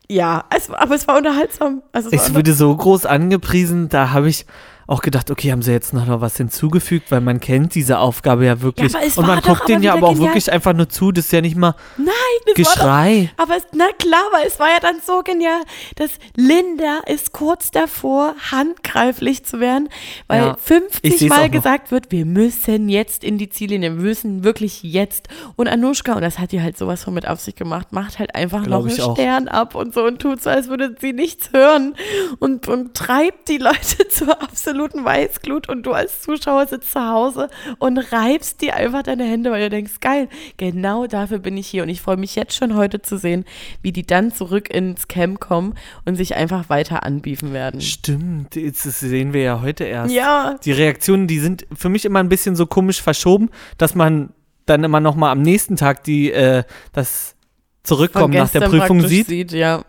ja, 0.08 0.44
es, 0.56 0.70
aber 0.70 0.94
es 0.94 1.06
war 1.06 1.18
unterhaltsam. 1.18 1.82
Also 1.92 2.08
es 2.10 2.22
unter- 2.22 2.34
wurde 2.36 2.52
so 2.54 2.74
groß 2.74 3.04
angepriesen, 3.06 3.88
da 3.90 4.10
habe 4.12 4.28
ich 4.30 4.46
auch 4.90 5.03
gedacht, 5.03 5.31
okay, 5.31 5.53
haben 5.53 5.62
sie 5.62 5.70
jetzt 5.70 5.92
noch 5.94 6.20
was 6.20 6.37
hinzugefügt, 6.37 7.12
weil 7.12 7.20
man 7.20 7.38
kennt 7.38 7.76
diese 7.76 8.00
Aufgabe 8.00 8.44
ja 8.44 8.61
wirklich. 8.61 8.92
Ja, 8.92 8.98
aber 8.98 9.18
und 9.18 9.26
man 9.29 9.40
guckt 9.40 9.68
denen 9.68 9.76
aber 9.79 9.85
ja 9.85 9.92
aber 9.94 10.09
auch 10.09 10.14
genial. 10.14 10.31
wirklich 10.31 10.53
einfach 10.53 10.72
nur 10.72 10.88
zu, 10.88 11.12
das 11.12 11.26
ist 11.26 11.33
ja 11.33 11.40
nicht 11.40 11.57
mal 11.57 11.76
Nein, 11.96 12.07
war 12.09 12.14
doch 12.46 12.55
Geschrei. 12.55 13.31
Aber 13.37 13.57
es, 13.57 13.62
na 13.72 13.87
klar, 13.98 14.24
weil 14.33 14.48
es 14.48 14.59
war 14.59 14.68
ja 14.68 14.81
dann 14.81 14.96
so 15.07 15.22
genial, 15.22 15.61
dass 15.94 16.11
Linda 16.35 17.03
ist 17.07 17.31
kurz 17.33 17.70
davor, 17.70 18.35
handgreiflich 18.50 19.44
zu 19.44 19.61
werden, 19.61 19.88
weil 20.26 20.40
Ja, 20.40 20.57
ich 20.59 20.62
50 20.64 21.18
seh's 21.18 21.31
auch 21.31 21.37
Mal 21.37 21.50
gesagt 21.50 21.92
wird, 21.92 22.11
wir 22.11 22.26
müssen 22.26 22.88
jetzt 22.88 23.22
in 23.22 23.38
die 23.38 23.48
Ziellinie, 23.48 23.94
wir 23.94 24.03
müssen 24.03 24.42
wirklich 24.42 24.83
jetzt. 24.83 25.29
Und 25.55 25.68
Anushka, 25.68 26.14
und 26.14 26.22
das 26.22 26.40
hat 26.40 26.50
die 26.50 26.62
halt 26.62 26.76
sowas 26.76 27.05
von 27.05 27.14
mit 27.14 27.29
auf 27.29 27.38
sich 27.38 27.55
gemacht, 27.55 27.92
macht 27.92 28.18
halt 28.18 28.35
einfach 28.35 28.64
Glaub 28.64 28.87
noch 28.87 28.90
einen 28.90 29.00
auch. 29.03 29.14
Stern 29.14 29.46
ab 29.46 29.76
und 29.76 29.94
so 29.94 30.03
und 30.05 30.20
tut 30.20 30.42
so, 30.42 30.50
als 30.50 30.66
würde 30.66 30.96
sie 31.00 31.12
nichts 31.12 31.50
hören 31.53 31.94
und, 32.40 32.66
und 32.66 32.94
treibt 32.94 33.48
die 33.48 33.59
Leute 33.59 34.09
zur 34.11 34.31
absoluten 34.42 34.79
Weißglut 34.88 35.68
und 35.68 35.84
du 35.84 35.92
als 35.92 36.22
Zuschauer 36.22 36.66
sitzt 36.66 36.92
zu 36.92 37.00
Hause 37.00 37.48
und 37.78 37.98
reibst 37.98 38.60
dir 38.60 38.74
einfach 38.76 39.02
deine 39.02 39.24
Hände, 39.24 39.50
weil 39.50 39.62
du 39.62 39.70
denkst, 39.70 40.00
geil, 40.00 40.28
genau 40.56 41.06
dafür 41.06 41.38
bin 41.38 41.56
ich 41.56 41.66
hier 41.66 41.82
und 41.82 41.88
ich 41.88 42.00
freue 42.00 42.16
mich 42.16 42.34
jetzt 42.36 42.54
schon 42.54 42.74
heute 42.76 43.02
zu 43.02 43.18
sehen, 43.18 43.44
wie 43.82 43.92
die 43.92 44.06
dann 44.06 44.32
zurück 44.32 44.72
ins 44.72 45.08
Camp 45.08 45.40
kommen 45.40 45.74
und 46.04 46.16
sich 46.16 46.34
einfach 46.34 46.68
weiter 46.68 47.04
anbiefen 47.04 47.52
werden. 47.52 47.80
Stimmt, 47.80 48.56
das 48.56 49.00
sehen 49.00 49.32
wir 49.32 49.42
ja 49.42 49.60
heute 49.62 49.84
erst. 49.84 50.14
Ja, 50.14 50.56
Die 50.64 50.72
Reaktionen, 50.72 51.26
die 51.26 51.38
sind 51.38 51.66
für 51.74 51.88
mich 51.88 52.04
immer 52.04 52.20
ein 52.20 52.28
bisschen 52.28 52.56
so 52.56 52.66
komisch 52.66 53.00
verschoben, 53.02 53.50
dass 53.78 53.94
man 53.94 54.30
dann 54.66 54.84
immer 54.84 55.00
noch 55.00 55.16
mal 55.16 55.32
am 55.32 55.42
nächsten 55.42 55.76
Tag 55.76 56.04
die 56.04 56.32
äh, 56.32 56.64
das 56.92 57.34
Zurückkommen 57.82 58.34
nach 58.34 58.50
der 58.50 58.60
Prüfung 58.60 59.00
sieht. 59.06 59.26
sieht. 59.26 59.52
Ja, 59.52 59.84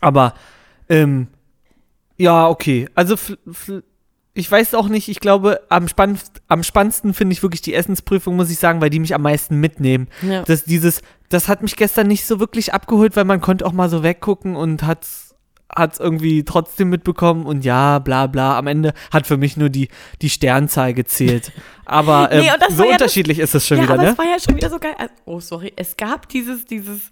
Aber 0.00 0.34
ähm, 0.88 1.28
ja, 2.18 2.48
okay. 2.48 2.88
Also 2.94 3.16
ich 4.34 4.50
weiß 4.50 4.74
auch 4.74 4.88
nicht, 4.88 5.08
ich 5.08 5.20
glaube, 5.20 5.60
am, 5.68 5.88
spann 5.88 6.18
am 6.46 6.62
spannendsten 6.62 7.12
finde 7.14 7.32
ich 7.32 7.42
wirklich 7.42 7.62
die 7.62 7.74
Essensprüfung, 7.74 8.36
muss 8.36 8.50
ich 8.50 8.58
sagen, 8.58 8.80
weil 8.80 8.90
die 8.90 9.00
mich 9.00 9.14
am 9.14 9.22
meisten 9.22 9.58
mitnehmen. 9.58 10.08
ja. 10.22 10.42
Das, 10.42 10.64
dieses, 10.64 11.02
das 11.28 11.48
hat 11.48 11.62
mich 11.62 11.76
gestern 11.76 12.06
nicht 12.06 12.24
so 12.26 12.38
wirklich 12.38 12.72
abgeholt, 12.74 13.16
weil 13.16 13.24
man 13.24 13.40
konnte 13.40 13.66
auch 13.66 13.72
mal 13.72 13.88
so 13.88 14.02
weggucken 14.02 14.54
und 14.54 14.82
hat 14.84 15.02
es 15.04 15.34
irgendwie 16.00 16.44
trotzdem 16.44 16.88
mitbekommen 16.88 17.44
und 17.46 17.64
ja, 17.64 17.98
bla 17.98 18.26
bla. 18.26 18.56
Am 18.56 18.66
Ende 18.68 18.94
hat 19.12 19.26
für 19.26 19.36
mich 19.36 19.56
nur 19.56 19.68
die, 19.70 19.88
die 20.22 20.30
Sternzahl 20.30 20.94
gezählt. 20.94 21.52
Aber 21.84 22.30
ähm, 22.32 22.40
Nee, 22.42 22.50
das 22.60 22.76
so 22.76 22.84
ja 22.84 22.90
das- 22.90 23.00
unterschiedlich 23.00 23.38
ist 23.40 23.54
es 23.54 23.66
schon 23.66 23.78
ja, 23.78 23.82
wieder, 23.84 23.94
aber 23.94 24.02
ne? 24.04 24.10
es 24.10 24.18
war 24.18 24.24
ja 24.26 24.38
schon 24.38 24.56
wieder 24.56 24.70
so 24.70 24.78
geil. 24.78 24.94
Also, 24.98 25.12
Oh, 25.24 25.40
sorry. 25.40 25.72
Es 25.76 25.96
gab 25.96 26.28
dieses, 26.28 26.64
dieses, 26.64 27.10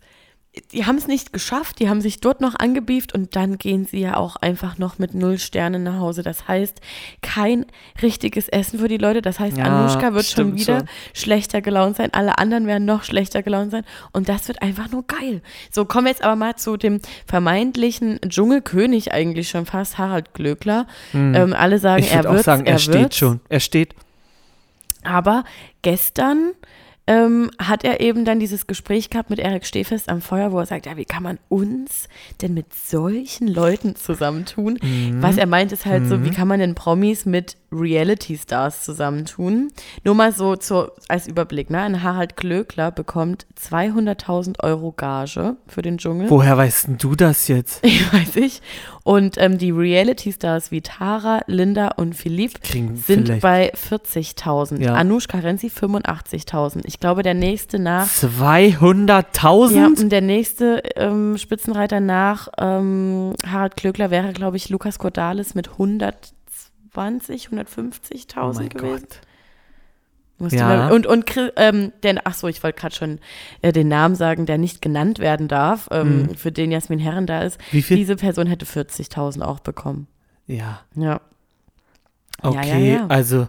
die 0.72 0.86
haben 0.86 0.96
es 0.96 1.06
nicht 1.06 1.32
geschafft, 1.34 1.80
die 1.80 1.88
haben 1.90 2.00
sich 2.00 2.20
dort 2.20 2.40
noch 2.40 2.54
angebieft 2.54 3.12
und 3.14 3.36
dann 3.36 3.58
gehen 3.58 3.84
sie 3.84 4.00
ja 4.00 4.16
auch 4.16 4.36
einfach 4.36 4.78
noch 4.78 4.98
mit 4.98 5.14
null 5.14 5.38
Sternen 5.38 5.82
nach 5.82 5.98
Hause. 5.98 6.22
Das 6.22 6.48
heißt, 6.48 6.80
kein 7.20 7.66
richtiges 8.00 8.48
Essen 8.48 8.78
für 8.78 8.88
die 8.88 8.96
Leute. 8.96 9.20
Das 9.20 9.38
heißt, 9.38 9.56
Ja, 9.58 9.64
Anushka 9.64 10.14
wird 10.14 10.24
schon 10.24 10.56
wieder 10.56 10.78
schon. 10.80 10.88
schlechter 11.12 11.60
gelaunt 11.60 11.96
sein. 11.96 12.08
Alle 12.14 12.38
anderen 12.38 12.66
werden 12.66 12.86
noch 12.86 13.04
schlechter 13.04 13.42
gelaunt 13.42 13.70
sein. 13.70 13.84
Und 14.12 14.28
das 14.30 14.48
wird 14.48 14.62
einfach 14.62 14.90
nur 14.90 15.06
geil. 15.06 15.42
So, 15.70 15.84
kommen 15.84 16.06
wir 16.06 16.10
jetzt 16.12 16.24
aber 16.24 16.36
mal 16.36 16.56
zu 16.56 16.76
dem 16.78 17.00
vermeintlichen 17.26 18.18
Dschungelkönig 18.26 19.12
eigentlich 19.12 19.50
schon 19.50 19.66
fast, 19.66 19.98
Harald 19.98 20.32
Glöckler. 20.32 20.86
Ähm, 21.12 21.52
alle 21.56 21.78
sagen, 21.78 22.02
Hm. 22.02 22.08
Ich 22.08 22.12
er 22.12 22.18
würde 22.18 22.28
auch 22.30 22.34
wird 22.34 22.44
sagen, 22.44 22.66
er, 22.66 22.78
steht 22.78 22.94
wird's. 22.94 23.16
schon. 23.18 23.40
Er 23.50 23.60
steht. 23.60 23.94
Aber 25.04 25.44
gestern 25.82 26.52
ähm, 27.06 27.50
hat 27.58 27.84
er 27.84 28.00
eben 28.00 28.24
dann 28.24 28.40
dieses 28.40 28.66
Gespräch 28.66 29.10
gehabt 29.10 29.30
mit 29.30 29.38
Erik 29.38 29.64
Stehfest 29.64 30.08
am 30.08 30.20
Feuer, 30.20 30.50
wo 30.52 30.58
er 30.58 30.66
sagt, 30.66 30.86
ja, 30.86 30.96
wie 30.96 31.04
kann 31.04 31.22
man 31.22 31.38
uns 31.48 32.08
denn 32.42 32.54
mit 32.54 32.74
solchen 32.74 33.46
Leuten 33.46 33.94
zusammentun? 33.94 34.78
Mhm. 34.82 35.22
Was 35.22 35.36
er 35.36 35.46
meint, 35.46 35.72
ist 35.72 35.86
halt 35.86 36.06
so, 36.08 36.24
wie 36.24 36.30
kann 36.30 36.48
man 36.48 36.58
denn 36.58 36.74
Promis 36.74 37.24
mit 37.24 37.56
Reality-Stars 37.72 38.84
zusammentun? 38.84 39.72
Nur 40.04 40.14
mal 40.14 40.32
so 40.32 40.56
zur, 40.56 40.92
als 41.08 41.26
Überblick, 41.26 41.70
ne? 41.70 41.80
Ein 41.80 42.02
Harald 42.02 42.36
Klöckler 42.36 42.90
bekommt 42.90 43.46
200.000 43.60 44.62
Euro 44.62 44.92
Gage 44.92 45.56
für 45.66 45.82
den 45.82 45.98
Dschungel. 45.98 46.30
Woher 46.30 46.56
weißt 46.56 46.88
denn 46.88 46.98
du 46.98 47.14
das 47.14 47.48
jetzt? 47.48 47.84
Ich 47.96 48.12
weiß 48.12 48.36
ich. 48.36 48.60
Und 49.04 49.36
ähm, 49.38 49.56
die 49.56 49.70
Reality-Stars 49.70 50.70
wie 50.70 50.82
Tara, 50.82 51.40
Linda 51.46 51.92
und 51.96 52.14
Philipp 52.14 52.62
Kriegen 52.62 52.96
sind 52.96 53.26
vielleicht 53.26 53.42
bei 53.42 53.72
40.000. 53.72 54.82
Ja. 54.82 54.94
Anushka 54.94 55.38
Renzi 55.38 55.68
85.000. 55.68 56.82
Ich 56.84 57.00
glaube, 57.00 57.22
der 57.22 57.34
nächste 57.34 57.78
nach. 57.78 58.06
200.000? 58.06 59.70
Ja, 59.72 59.86
und 59.86 60.10
der 60.10 60.20
nächste 60.20 60.82
ähm, 60.96 61.38
Spitzenreiter 61.38 62.00
nach 62.00 62.48
ähm, 62.58 63.32
Harald 63.46 63.76
Klöckler 63.76 64.10
wäre, 64.10 64.32
glaube 64.32 64.56
ich, 64.56 64.68
Lukas 64.68 64.98
Cordalis 64.98 65.54
mit 65.54 65.78
120, 66.96 67.48
150.000 67.48 68.36
oh 68.38 68.68
gewesen. 68.68 69.00
Gott. 69.00 69.20
Ja. 70.52 70.66
mal, 70.68 70.92
und 70.92 71.06
und 71.06 71.24
ähm, 71.56 71.92
den, 72.04 72.20
ach 72.22 72.34
so, 72.34 72.46
ich 72.46 72.62
wollte 72.62 72.78
gerade 72.78 72.94
schon 72.94 73.20
äh, 73.62 73.72
den 73.72 73.88
Namen 73.88 74.14
sagen, 74.14 74.44
der 74.44 74.58
nicht 74.58 74.82
genannt 74.82 75.18
werden 75.18 75.48
darf, 75.48 75.88
ähm, 75.90 76.34
für 76.36 76.52
den 76.52 76.70
Jasmin 76.70 76.98
Herren 76.98 77.26
da 77.26 77.40
ist. 77.40 77.58
Mhm. 77.58 77.64
Wie 77.72 77.82
viel? 77.82 77.96
Diese 77.96 78.16
Person 78.16 78.46
hätte 78.46 78.66
40.000 78.66 79.40
auch 79.42 79.60
bekommen. 79.60 80.08
Ja, 80.46 80.80
Ja. 80.94 81.20
okay. 82.42 82.68
ja, 82.68 82.98
ja. 82.98 83.06
Also, 83.08 83.48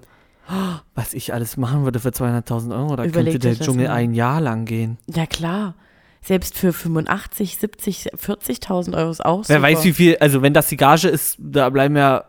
oh, 0.50 0.76
was 0.96 1.14
ich 1.14 1.34
alles 1.34 1.58
machen 1.58 1.84
würde 1.84 2.00
für 2.00 2.10
200.000 2.10 2.74
Euro, 2.74 2.96
da 2.96 3.04
Überleg 3.04 3.34
könnte 3.34 3.40
der 3.56 3.60
Dschungel 3.60 3.88
mal. 3.90 3.94
ein 3.94 4.14
Jahr 4.14 4.40
lang 4.40 4.64
gehen. 4.64 4.98
Ja, 5.14 5.26
klar. 5.26 5.76
Selbst 6.22 6.58
für 6.58 6.72
85, 6.74 7.58
70, 7.58 8.14
40.000 8.16 8.98
Euro 8.98 9.12
ist 9.12 9.24
auch 9.26 9.44
Wer 9.48 9.58
super. 9.58 9.62
weiß, 9.62 9.84
wie 9.84 9.94
viel, 9.94 10.18
also 10.20 10.42
wenn 10.42 10.54
das 10.54 10.68
die 10.70 10.78
Gage 10.78 11.10
ist, 11.10 11.36
da 11.40 11.70
bleiben 11.70 11.96
ja 11.98 12.24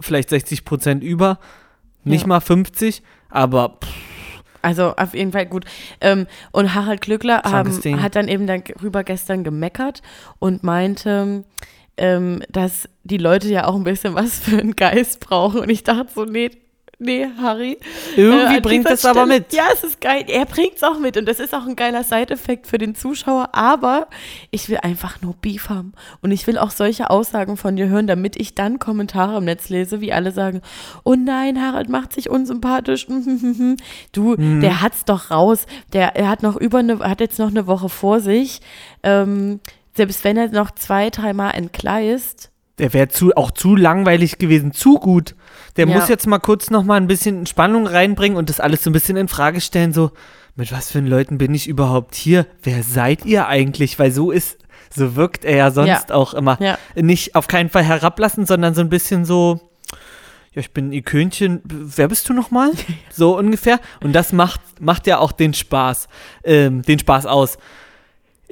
vielleicht 0.00 0.30
60 0.30 0.64
Prozent 0.64 1.02
über. 1.04 1.38
Nicht 2.04 2.22
Ja. 2.22 2.26
mal 2.28 2.40
50, 2.40 3.02
aber 3.30 3.78
pff, 3.82 3.90
Also 4.62 4.94
auf 4.96 5.14
jeden 5.14 5.32
Fall 5.32 5.46
gut. 5.46 5.64
Ähm, 6.00 6.26
und 6.52 6.74
Harald 6.74 7.00
Glückler 7.02 7.42
haben, 7.44 7.80
Ding. 7.82 8.02
hat 8.02 8.16
dann 8.16 8.28
eben 8.28 8.46
darüber 8.46 9.04
gestern 9.04 9.44
gemeckert 9.44 10.00
und 10.38 10.62
meinte, 10.62 11.44
ähm, 11.96 12.42
dass 12.48 12.88
die 13.04 13.18
Leute 13.18 13.48
ja 13.48 13.66
auch 13.66 13.74
ein 13.74 13.84
bisschen 13.84 14.14
was 14.14 14.38
für 14.40 14.58
einen 14.58 14.74
Geist 14.76 15.20
brauchen. 15.20 15.60
Und 15.60 15.68
ich 15.70 15.84
dachte 15.84 16.08
so, 16.14 16.24
nee, 16.24 16.50
nee, 16.98 17.26
Harry. 17.40 17.78
Irgendwie 18.16 18.56
an 18.56 18.62
bringt 18.62 18.88
es 18.90 19.04
aber 19.04 19.26
mit. 19.26 19.52
Ja, 19.52 19.64
es 19.72 19.84
ist 19.84 20.00
geil. 20.00 20.24
Er 20.28 20.44
bringt 20.46 20.76
es 20.76 20.82
auch 20.82 20.98
mit 20.98 21.16
und 21.16 21.26
das 21.26 21.40
ist 21.40 21.54
auch 21.54 21.66
ein 21.66 21.76
geiler 21.76 22.04
Side-Effekt 22.04 22.66
für 22.66 22.78
den 22.78 22.94
Zuschauer. 22.94 23.50
Aber 23.52 24.08
ich 24.50 24.68
will 24.68 24.78
einfach 24.78 25.20
nur 25.22 25.34
Beef 25.34 25.68
haben. 25.68 25.92
Und 26.22 26.30
ich 26.32 26.46
will 26.46 26.58
auch 26.58 26.70
solche 26.70 27.10
Aussagen 27.10 27.56
von 27.56 27.76
dir 27.76 27.88
hören, 27.88 28.06
damit 28.06 28.36
ich 28.40 28.54
dann 28.54 28.78
Kommentare 28.78 29.38
im 29.38 29.44
Netz 29.44 29.68
lese, 29.68 30.00
wie 30.00 30.12
alle 30.12 30.32
sagen, 30.32 30.60
oh 31.04 31.14
nein, 31.14 31.60
Harald 31.60 31.88
macht 31.88 32.12
sich 32.12 32.30
unsympathisch. 32.30 33.06
Du, 34.12 34.34
Mhm. 34.36 34.60
der 34.60 34.80
hat's 34.80 35.04
doch 35.04 35.30
raus. 35.30 35.66
Der, 35.92 36.16
er 36.16 36.28
hat 36.28 36.42
noch 36.42 36.56
über 36.56 36.78
eine, 36.78 36.98
hat 37.00 37.20
jetzt 37.20 37.38
noch 37.38 37.48
eine 37.48 37.66
Woche 37.66 37.88
vor 37.88 38.20
sich. 38.20 38.60
Ähm, 39.02 39.60
selbst 39.96 40.24
wenn 40.24 40.36
er 40.36 40.48
noch 40.48 40.70
zwei, 40.72 41.10
dreimal 41.10 41.52
entgleist, 41.54 42.50
Der 42.78 42.92
wäre 42.92 43.08
zu, 43.08 43.36
auch 43.36 43.50
zu 43.52 43.76
langweilig 43.76 44.38
gewesen, 44.38 44.72
zu 44.72 44.98
gut. 44.98 45.34
Der 45.76 45.86
Ja. 45.86 45.94
muss 45.94 46.08
jetzt 46.08 46.26
mal 46.26 46.38
kurz 46.40 46.70
noch 46.70 46.82
mal 46.82 46.96
ein 46.96 47.06
bisschen 47.06 47.46
Spannung 47.46 47.86
reinbringen 47.86 48.36
und 48.36 48.48
das 48.48 48.58
alles 48.60 48.82
so 48.82 48.90
ein 48.90 48.92
bisschen 48.92 49.16
in 49.16 49.28
Frage 49.28 49.60
stellen, 49.60 49.92
so, 49.92 50.10
mit 50.56 50.72
was 50.72 50.90
für 50.90 51.00
Leuten 51.00 51.38
bin 51.38 51.54
ich 51.54 51.68
überhaupt 51.68 52.14
hier? 52.14 52.46
Wer 52.62 52.82
seid 52.82 53.24
ihr 53.26 53.46
eigentlich? 53.48 53.98
Weil 53.98 54.10
so 54.12 54.30
ist, 54.30 54.58
so 54.90 55.16
wirkt 55.16 55.44
er 55.44 55.56
ja 55.56 55.70
sonst 55.70 56.10
auch 56.12 56.34
immer. 56.34 56.58
Ja. 56.60 56.78
Nicht 56.94 57.34
auf 57.34 57.46
keinen 57.46 57.70
Fall 57.70 57.84
herablassen, 57.84 58.46
sondern 58.46 58.74
so 58.74 58.80
ein 58.80 58.88
bisschen 58.88 59.24
so, 59.24 59.60
ja, 60.52 60.60
ich 60.60 60.72
bin 60.72 60.92
Ikönchen, 60.92 61.60
wer 61.64 62.06
bist 62.08 62.28
du 62.28 62.32
nochmal? 62.32 62.70
So 63.12 63.38
ungefähr. 63.38 63.78
Und 64.02 64.12
das 64.12 64.32
macht, 64.32 64.60
macht 64.80 65.06
ja 65.06 65.18
auch 65.18 65.30
den 65.32 65.54
Spaß, 65.54 66.08
ähm, 66.44 66.82
den 66.82 66.98
Spaß 66.98 67.26
aus. 67.26 67.58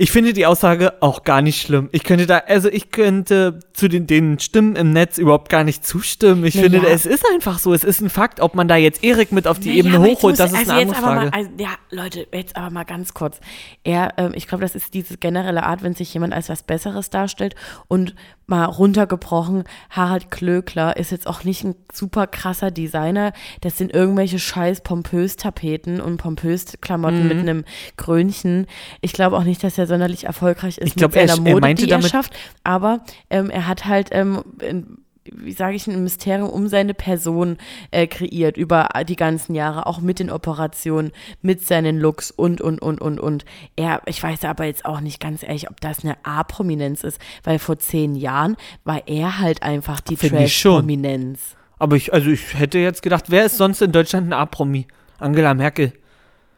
Ich 0.02 0.10
finde 0.10 0.32
die 0.32 0.46
Aussage 0.46 0.94
auch 1.00 1.22
gar 1.22 1.42
nicht 1.42 1.62
schlimm. 1.62 1.88
Ich 1.92 2.02
könnte 2.02 2.26
da, 2.26 2.38
also 2.38 2.68
ich 2.68 2.90
könnte 2.90 3.60
zu 3.72 3.86
den, 3.86 4.08
den 4.08 4.40
Stimmen 4.40 4.74
im 4.74 4.92
Netz 4.92 5.16
überhaupt 5.16 5.48
gar 5.48 5.62
nicht 5.62 5.86
zustimmen. 5.86 6.44
Ich 6.44 6.56
Na 6.56 6.62
finde, 6.62 6.84
es 6.88 7.06
ist 7.06 7.24
einfach 7.32 7.60
so. 7.60 7.72
Es 7.72 7.84
ist 7.84 8.00
ein 8.00 8.10
Fakt, 8.10 8.40
ob 8.40 8.56
man 8.56 8.66
da 8.66 8.74
jetzt 8.74 9.04
Erik 9.04 9.30
mit 9.30 9.46
auf 9.46 9.60
die 9.60 9.68
Naja, 9.68 9.78
Ebene 9.78 10.00
hochholt, 10.00 10.36
muss- 10.36 10.38
das 10.38 10.50
ist 10.50 10.58
also 10.58 10.72
eine 10.72 10.80
jetzt 10.80 10.96
andere 10.96 11.06
aber 11.08 11.20
Frage. 11.20 11.30
Mal, 11.30 11.38
also, 11.38 11.50
ja, 11.56 11.68
Leute, 11.92 12.26
jetzt 12.34 12.56
aber 12.56 12.70
mal 12.70 12.82
ganz 12.82 13.14
kurz. 13.14 13.38
Er, 13.84 14.14
ähm, 14.16 14.32
ich 14.34 14.48
glaube, 14.48 14.62
das 14.62 14.74
ist 14.74 14.92
diese 14.92 15.18
generelle 15.18 15.62
Art, 15.62 15.84
wenn 15.84 15.94
sich 15.94 16.12
jemand 16.12 16.32
als 16.34 16.48
was 16.48 16.64
Besseres 16.64 17.08
darstellt 17.10 17.54
und 17.86 18.16
mal 18.52 18.64
runtergebrochen, 18.66 19.64
Harald 19.90 20.30
Klöckler 20.30 20.96
ist 20.96 21.10
jetzt 21.10 21.26
auch 21.26 21.42
nicht 21.44 21.64
ein 21.64 21.74
super 21.92 22.26
krasser 22.26 22.70
Designer. 22.70 23.32
Das 23.62 23.78
sind 23.78 23.92
irgendwelche 23.94 24.38
scheiß 24.38 24.82
Pompös-Tapeten 24.82 26.00
und 26.00 26.18
Pompös-Klamotten 26.18 27.22
Mhm. 27.22 27.28
mit 27.28 27.38
einem 27.38 27.64
Krönchen. 27.96 28.66
Ich 29.00 29.12
glaube 29.14 29.36
auch 29.38 29.44
nicht, 29.44 29.64
dass 29.64 29.78
er 29.78 29.86
sonderlich 29.86 30.24
erfolgreich 30.24 30.78
ist 30.78 30.86
Ich 30.88 30.94
glaub, 30.96 31.14
mit 31.14 31.20
seiner 31.28 31.32
er- 31.42 31.46
er 31.46 31.52
Mode, 31.54 31.60
meinte 31.62 31.84
die 31.84 31.90
er 31.90 31.96
damit- 31.98 32.10
schafft. 32.10 32.34
Aber 32.62 33.00
ähm, 33.30 33.48
er 33.50 33.66
hat 33.66 33.86
halt 33.86 34.08
ähm, 34.12 34.42
in, 34.60 34.98
wie 35.30 35.52
sage 35.52 35.76
ich, 35.76 35.86
ein 35.86 36.02
Mysterium 36.02 36.50
um 36.50 36.66
seine 36.68 36.94
Person 36.94 37.58
äh, 37.90 38.06
kreiert 38.06 38.56
über 38.56 38.88
die 39.06 39.16
ganzen 39.16 39.54
Jahre, 39.54 39.86
auch 39.86 40.00
mit 40.00 40.18
den 40.18 40.30
Operationen, 40.30 41.12
mit 41.42 41.64
seinen 41.66 41.98
Looks 41.98 42.30
und, 42.30 42.60
und, 42.60 42.80
und, 42.82 43.00
und, 43.00 43.20
und. 43.20 43.44
Er, 43.76 44.02
ich 44.06 44.22
weiß 44.22 44.44
aber 44.44 44.64
jetzt 44.64 44.84
auch 44.84 45.00
nicht 45.00 45.20
ganz 45.20 45.42
ehrlich, 45.42 45.70
ob 45.70 45.80
das 45.80 46.02
eine 46.04 46.16
A-Prominenz 46.24 47.04
ist, 47.04 47.20
weil 47.44 47.58
vor 47.58 47.78
zehn 47.78 48.14
Jahren 48.16 48.56
war 48.84 49.06
er 49.06 49.38
halt 49.38 49.62
einfach 49.62 50.00
die. 50.00 50.16
Trash-Prominenz. 50.16 51.56
Aber 51.78 51.96
ich, 51.96 52.12
also 52.12 52.30
ich 52.30 52.58
hätte 52.58 52.78
jetzt 52.78 53.02
gedacht, 53.02 53.24
wer 53.28 53.44
ist 53.44 53.56
sonst 53.56 53.82
in 53.82 53.92
Deutschland 53.92 54.28
ein 54.28 54.32
A-Promi? 54.32 54.86
Angela 55.18 55.54
Merkel. 55.54 55.92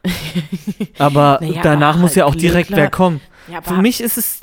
Aber 0.98 1.38
Naja, 1.40 1.61
danach 1.62 1.94
aber 1.94 2.00
muss 2.03 2.14
ja 2.14 2.24
auch 2.27 2.33
halt 2.33 2.42
direkt 2.42 2.68
Glückler- 2.70 2.77
wer 2.77 2.90
kommen. 2.90 3.20
Ja, 3.50 3.62
Für 3.62 3.74
mich 3.81 4.00
ist 4.03 4.16
es, 4.18 4.40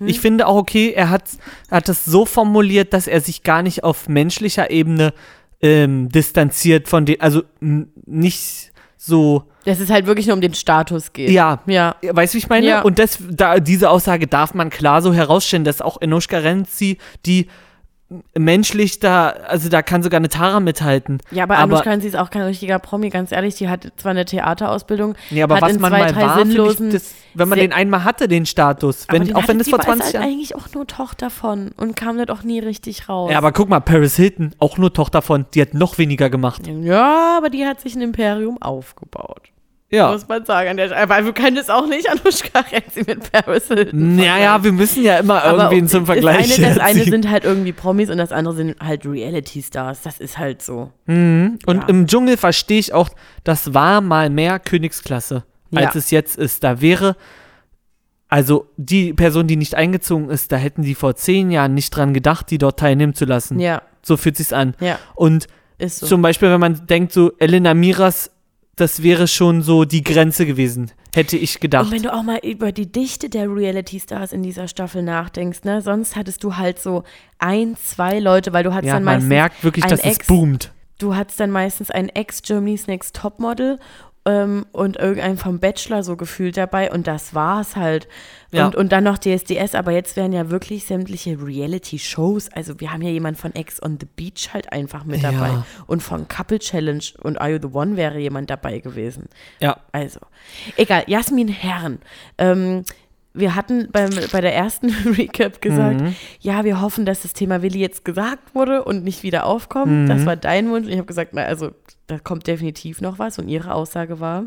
ich 0.00 0.20
finde 0.20 0.46
auch 0.46 0.56
okay, 0.56 0.92
er 0.92 1.10
hat, 1.10 1.30
hat 1.70 1.88
das 1.88 2.04
so 2.04 2.26
formuliert, 2.26 2.92
dass 2.92 3.06
er 3.06 3.20
sich 3.20 3.42
gar 3.42 3.62
nicht 3.62 3.84
auf 3.84 4.08
menschlicher 4.08 4.70
Ebene 4.70 5.12
ähm, 5.60 6.08
distanziert 6.08 6.88
von 6.88 7.06
den, 7.06 7.20
also 7.20 7.42
nicht 7.60 8.72
so, 8.96 9.44
Dass 9.64 9.80
es 9.80 9.90
halt 9.90 10.06
wirklich 10.06 10.26
nur 10.26 10.34
um 10.34 10.40
den 10.40 10.54
Status 10.54 11.12
geht. 11.12 11.30
ja, 11.30 11.60
Ja. 11.66 11.96
Weißt 12.02 12.34
du, 12.34 12.36
wie 12.36 12.38
ich 12.38 12.48
meine? 12.48 12.66
Ja. 12.66 12.82
Und 12.82 12.98
das, 12.98 13.18
da, 13.30 13.58
diese 13.58 13.90
Aussage 13.90 14.26
darf 14.26 14.54
man 14.54 14.70
klar 14.70 15.02
so 15.02 15.12
herausstellen, 15.12 15.64
dass 15.64 15.80
auch 15.80 16.00
Enoshka 16.00 16.38
Renzi, 16.38 16.98
die 17.26 17.48
menschlich 18.36 19.00
da, 19.00 19.28
also 19.28 19.68
da 19.68 19.82
kann 19.82 20.02
sogar 20.02 20.18
eine 20.18 20.28
Tara 20.28 20.60
mithalten. 20.60 21.18
Ja, 21.30 21.44
aber, 21.44 21.58
aber 21.58 21.74
Anushka 21.74 21.90
Hansi 21.90 22.08
ist 22.08 22.16
auch 22.16 22.30
kein 22.30 22.42
richtiger 22.42 22.78
Promi, 22.78 23.10
ganz 23.10 23.32
ehrlich. 23.32 23.54
Die 23.56 23.68
hat 23.68 23.92
zwar 23.96 24.10
eine 24.10 24.24
Theaterausbildung, 24.24 25.14
Nee, 25.30 25.42
aber 25.42 25.56
hat 25.56 25.62
was 25.62 25.72
in 25.72 25.80
man 25.80 25.90
zwei, 25.90 25.98
mal 25.98 26.12
drei 26.12 26.22
war, 26.22 26.38
finde 26.38 26.50
ich, 26.50 26.56
sinnlosen 26.56 26.90
das, 26.90 27.14
wenn 27.34 27.48
man 27.48 27.58
den 27.58 27.72
einmal 27.72 28.04
hatte, 28.04 28.28
den 28.28 28.46
Status, 28.46 29.06
wenn, 29.10 29.24
den 29.24 29.36
auch 29.36 29.48
wenn 29.48 29.58
es 29.58 29.64
die 29.66 29.70
vor 29.70 29.78
war 29.78 29.86
20 29.86 30.04
halt 30.04 30.14
Jahren. 30.14 30.24
eigentlich 30.24 30.54
auch 30.54 30.72
nur 30.74 30.86
Tochter 30.86 31.30
von 31.30 31.72
und 31.76 31.96
kam 31.96 32.16
nicht 32.16 32.30
auch 32.30 32.42
nie 32.42 32.60
richtig 32.60 33.08
raus. 33.08 33.30
Ja, 33.30 33.38
aber 33.38 33.52
guck 33.52 33.68
mal, 33.68 33.80
Paris 33.80 34.16
Hilton, 34.16 34.54
auch 34.58 34.78
nur 34.78 34.92
Tochter 34.92 35.22
von, 35.22 35.46
die 35.54 35.62
hat 35.62 35.74
noch 35.74 35.98
weniger 35.98 36.30
gemacht. 36.30 36.62
Ja, 36.66 37.36
aber 37.36 37.50
die 37.50 37.64
hat 37.66 37.80
sich 37.80 37.94
ein 37.94 38.02
Imperium 38.02 38.60
aufgebaut. 38.60 39.52
Ja. 39.92 40.10
Muss 40.10 40.26
man 40.26 40.44
sagen. 40.46 40.78
Weil 40.78 41.24
wir 41.26 41.32
können 41.34 41.54
das 41.56 41.68
auch 41.68 41.86
nicht 41.86 42.08
Anushka 42.08 42.60
Renzi 42.72 43.04
mit 43.06 43.30
Paris 43.30 43.68
Hilton 43.68 44.16
Naja, 44.16 44.64
wir 44.64 44.72
müssen 44.72 45.02
ja 45.04 45.18
immer 45.18 45.44
irgendwen 45.44 45.86
zum 45.86 46.06
Vergleich 46.06 46.58
eine, 46.58 46.66
das 46.68 46.78
eine 46.78 47.04
sind 47.04 47.28
halt 47.30 47.44
irgendwie 47.44 47.72
Promis 47.72 48.08
und 48.08 48.16
das 48.16 48.32
andere 48.32 48.54
sind 48.54 48.76
halt 48.80 49.04
Reality-Stars. 49.06 50.00
Das 50.02 50.18
ist 50.18 50.38
halt 50.38 50.62
so. 50.62 50.90
Und 51.06 51.58
Ja. 51.66 51.84
im 51.88 52.06
Dschungel 52.06 52.36
verstehe 52.38 52.78
ich 52.78 52.94
auch, 52.94 53.10
das 53.44 53.74
war 53.74 54.00
mal 54.00 54.30
mehr 54.30 54.58
Königsklasse, 54.58 55.44
als 55.74 55.94
Ja. 55.94 55.98
es 55.98 56.10
jetzt 56.10 56.38
ist. 56.38 56.64
Da 56.64 56.80
wäre, 56.80 57.14
also 58.28 58.68
die 58.78 59.12
Person, 59.12 59.46
die 59.46 59.56
nicht 59.56 59.74
eingezogen 59.74 60.30
ist, 60.30 60.52
da 60.52 60.56
hätten 60.56 60.82
die 60.82 60.94
vor 60.94 61.16
zehn 61.16 61.50
Jahren 61.50 61.74
nicht 61.74 61.90
dran 61.90 62.14
gedacht, 62.14 62.50
die 62.50 62.58
dort 62.58 62.78
teilnehmen 62.78 63.14
zu 63.14 63.26
lassen. 63.26 63.60
Ja, 63.60 63.82
So 64.02 64.16
fühlt 64.16 64.36
sich's 64.38 64.52
an. 64.54 64.74
ja, 64.80 64.98
Und 65.14 65.46
so. 65.86 66.06
zum 66.06 66.22
Beispiel, 66.22 66.48
wenn 66.50 66.60
man 66.60 66.86
denkt, 66.86 67.12
so 67.12 67.32
Elena 67.38 67.74
Miras, 67.74 68.30
das 68.82 69.02
wäre 69.02 69.28
schon 69.28 69.62
so 69.62 69.84
die 69.84 70.02
Grenze 70.02 70.44
gewesen, 70.44 70.90
hätte 71.14 71.36
ich 71.36 71.60
gedacht. 71.60 71.84
Und 71.84 71.92
wenn 71.92 72.02
du 72.02 72.12
auch 72.12 72.24
mal 72.24 72.40
über 72.42 72.72
die 72.72 72.90
Dichte 72.90 73.28
der 73.28 73.48
Reality-Stars 73.48 74.32
in 74.32 74.42
dieser 74.42 74.66
Staffel 74.66 75.02
nachdenkst, 75.02 75.62
ne, 75.62 75.80
sonst 75.80 76.16
hattest 76.16 76.42
du 76.42 76.56
halt 76.56 76.80
so 76.80 77.04
ein, 77.38 77.76
zwei 77.76 78.18
Leute, 78.18 78.52
weil 78.52 78.64
du 78.64 78.74
hattest 78.74 78.88
ja, 78.88 78.94
dann 78.94 79.04
man 79.04 79.14
meistens 79.14 79.28
merkt 79.28 79.64
wirklich, 79.64 79.84
dass 79.86 80.00
Ex, 80.00 80.18
es 80.22 80.26
boomt. 80.26 80.72
du 80.98 81.14
hattest 81.14 81.38
dann 81.38 81.52
meistens 81.52 81.90
ein 81.92 82.08
Ex-Germany's 82.08 82.88
Next 82.88 83.14
Topmodel 83.14 83.78
ähm, 84.24 84.66
und 84.72 84.96
irgendein 84.98 85.36
vom 85.36 85.58
Bachelor 85.58 86.02
so 86.04 86.16
gefühlt 86.16 86.56
dabei 86.56 86.92
und 86.92 87.06
das 87.06 87.34
war's 87.34 87.74
halt. 87.76 88.06
Ja. 88.52 88.66
Und, 88.66 88.76
und 88.76 88.92
dann 88.92 89.02
noch 89.04 89.18
DSDS, 89.18 89.74
aber 89.74 89.92
jetzt 89.92 90.14
werden 90.16 90.32
ja 90.32 90.50
wirklich 90.50 90.84
sämtliche 90.84 91.38
Reality-Shows, 91.42 92.50
also 92.52 92.78
wir 92.80 92.92
haben 92.92 93.02
ja 93.02 93.10
jemand 93.10 93.38
von 93.38 93.54
Ex 93.54 93.82
on 93.82 93.98
the 94.00 94.06
Beach 94.06 94.50
halt 94.52 94.72
einfach 94.72 95.04
mit 95.04 95.22
Ja. 95.22 95.32
dabei 95.32 95.50
und 95.86 96.02
von 96.02 96.28
Couple 96.28 96.58
Challenge 96.58 97.02
und 97.22 97.40
Are 97.40 97.50
You 97.52 97.58
the 97.60 97.68
One 97.74 97.96
wäre 97.96 98.18
jemand 98.18 98.50
dabei 98.50 98.78
gewesen. 98.78 99.28
Ja. 99.60 99.78
Also, 99.92 100.20
egal, 100.76 101.04
Jasmin 101.06 101.48
Herren. 101.48 101.98
Ähm, 102.38 102.84
wir 103.34 103.54
hatten 103.54 103.88
beim, 103.90 104.10
bei 104.30 104.42
der 104.42 104.54
ersten 104.54 104.90
Recap 105.16 105.62
gesagt, 105.62 106.00
Mhm. 106.02 106.14
ja, 106.40 106.64
wir 106.64 106.82
hoffen, 106.82 107.06
dass 107.06 107.22
das 107.22 107.32
Thema 107.32 107.62
Willi 107.62 107.78
jetzt 107.78 108.04
gesagt 108.04 108.54
wurde 108.54 108.84
und 108.84 109.04
nicht 109.04 109.22
wieder 109.22 109.46
aufkommt. 109.46 109.90
Mhm. 109.90 110.06
Das 110.06 110.26
war 110.26 110.36
dein 110.36 110.68
Wunsch. 110.70 110.86
Ich 110.88 110.96
habe 110.98 111.06
gesagt, 111.06 111.30
na, 111.32 111.42
also 111.44 111.70
da 112.06 112.18
kommt 112.18 112.46
definitiv 112.46 113.00
noch 113.00 113.18
was. 113.18 113.38
Und 113.38 113.48
ihre 113.48 113.74
Aussage 113.74 114.20
war, 114.20 114.44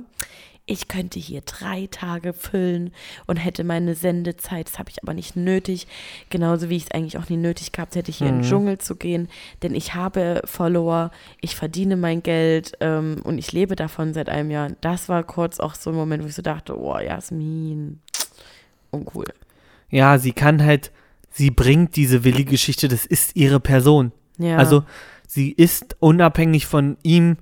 ich 0.68 0.88
könnte 0.88 1.20
hier 1.20 1.42
drei 1.42 1.88
Tage 1.92 2.34
füllen 2.34 2.92
und 3.28 3.38
hätte 3.38 3.64
meine 3.64 3.94
Sendezeit, 3.94 4.68
das 4.68 4.80
habe 4.80 4.90
ich 4.90 5.04
aber 5.04 5.14
nicht 5.14 5.36
nötig. 5.36 5.86
Genauso 6.32 6.70
wie 6.70 6.76
ich 6.78 6.86
es 6.86 6.92
eigentlich 6.92 7.20
auch 7.20 7.30
nie 7.30 7.38
nötig 7.38 7.72
gehabt 7.72 7.96
hätte, 7.96 8.12
hier 8.12 8.28
in 8.28 8.38
Mhm. 8.38 8.42
den 8.42 8.50
Dschungel 8.50 8.78
zu 8.80 8.96
gehen. 8.96 9.28
Denn 9.62 9.76
ich 9.76 9.94
habe 9.94 10.42
Follower, 10.46 11.12
ich 11.40 11.56
verdiene 11.56 11.98
mein 11.98 12.24
Geld 12.24 12.74
ähm, 12.80 13.18
und 13.24 13.38
ich 13.38 13.52
lebe 13.52 13.76
davon 13.76 14.16
seit 14.16 14.28
einem 14.28 14.50
Jahr. 14.50 14.70
Das 14.82 15.08
war 15.08 15.24
kurz 15.24 15.60
auch 15.60 15.76
so 15.76 15.92
ein 15.92 15.96
Moment, 15.96 16.24
wo 16.24 16.28
ich 16.28 16.34
so 16.36 16.42
dachte, 16.42 16.76
oh, 16.80 16.98
Jasmin, 16.98 18.00
uncool. 18.90 19.26
Ja, 19.92 20.18
sie 20.18 20.32
kann 20.34 20.64
halt, 20.64 20.92
sie 21.30 21.52
bringt 21.52 21.96
diese 21.96 22.24
Willi-Geschichte, 22.24 22.88
das 22.88 23.06
ist 23.06 23.36
ihre 23.36 23.60
Person. 23.60 24.12
Ja. 24.40 24.58
Also 24.58 24.84
sie 25.28 25.52
ist 25.52 25.96
unabhängig 26.00 26.66
von 26.66 26.98
ihm, 27.04 27.38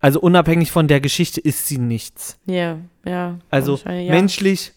also 0.00 0.20
unabhängig 0.20 0.70
von 0.70 0.86
der 0.88 1.00
Geschichte 1.00 1.40
ist 1.40 1.66
sie 1.66 1.78
nichts. 1.78 2.38
ja, 2.46 2.78
ja. 3.04 3.38
Also 3.50 3.78
ja. 3.84 4.12
menschlich, 4.12 4.72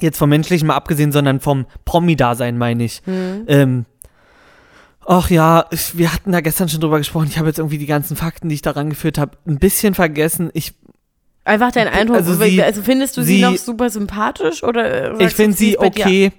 jetzt 0.00 0.18
vom 0.18 0.28
menschlichen 0.30 0.66
mal 0.68 0.76
abgesehen, 0.76 1.12
sondern 1.12 1.40
vom 1.40 1.66
Promi-Dasein 1.84 2.56
meine 2.58 2.84
ich. 2.84 3.02
Hm. 3.04 3.44
Ähm, 3.48 3.84
ach 5.06 5.30
ja, 5.30 5.66
ich, 5.70 5.96
wir 5.98 6.12
hatten 6.12 6.32
da 6.32 6.40
gestern 6.40 6.68
schon 6.68 6.80
drüber 6.80 6.98
gesprochen. 6.98 7.26
Ich 7.28 7.38
habe 7.38 7.48
jetzt 7.48 7.58
irgendwie 7.58 7.78
die 7.78 7.86
ganzen 7.86 8.16
Fakten, 8.16 8.48
die 8.48 8.54
ich 8.56 8.62
da 8.62 8.70
rangeführt 8.72 9.18
habe, 9.18 9.36
ein 9.46 9.58
bisschen 9.58 9.94
vergessen. 9.94 10.50
Ich, 10.54 10.74
Einfach 11.46 11.72
dein 11.72 11.88
Eindruck, 11.88 12.16
Also 12.16 12.30
also, 12.32 12.42
sie- 12.44 12.62
findest 12.82 13.18
du 13.18 13.22
sie, 13.22 13.36
sie- 13.36 13.42
noch 13.42 13.56
super 13.58 13.90
sympathisch 13.90 14.62
oder 14.64 15.18
äh, 15.20 15.26
ich 15.26 15.34
finde 15.34 15.54
sie 15.54 15.72
dir 15.72 15.80
okay. 15.82 16.32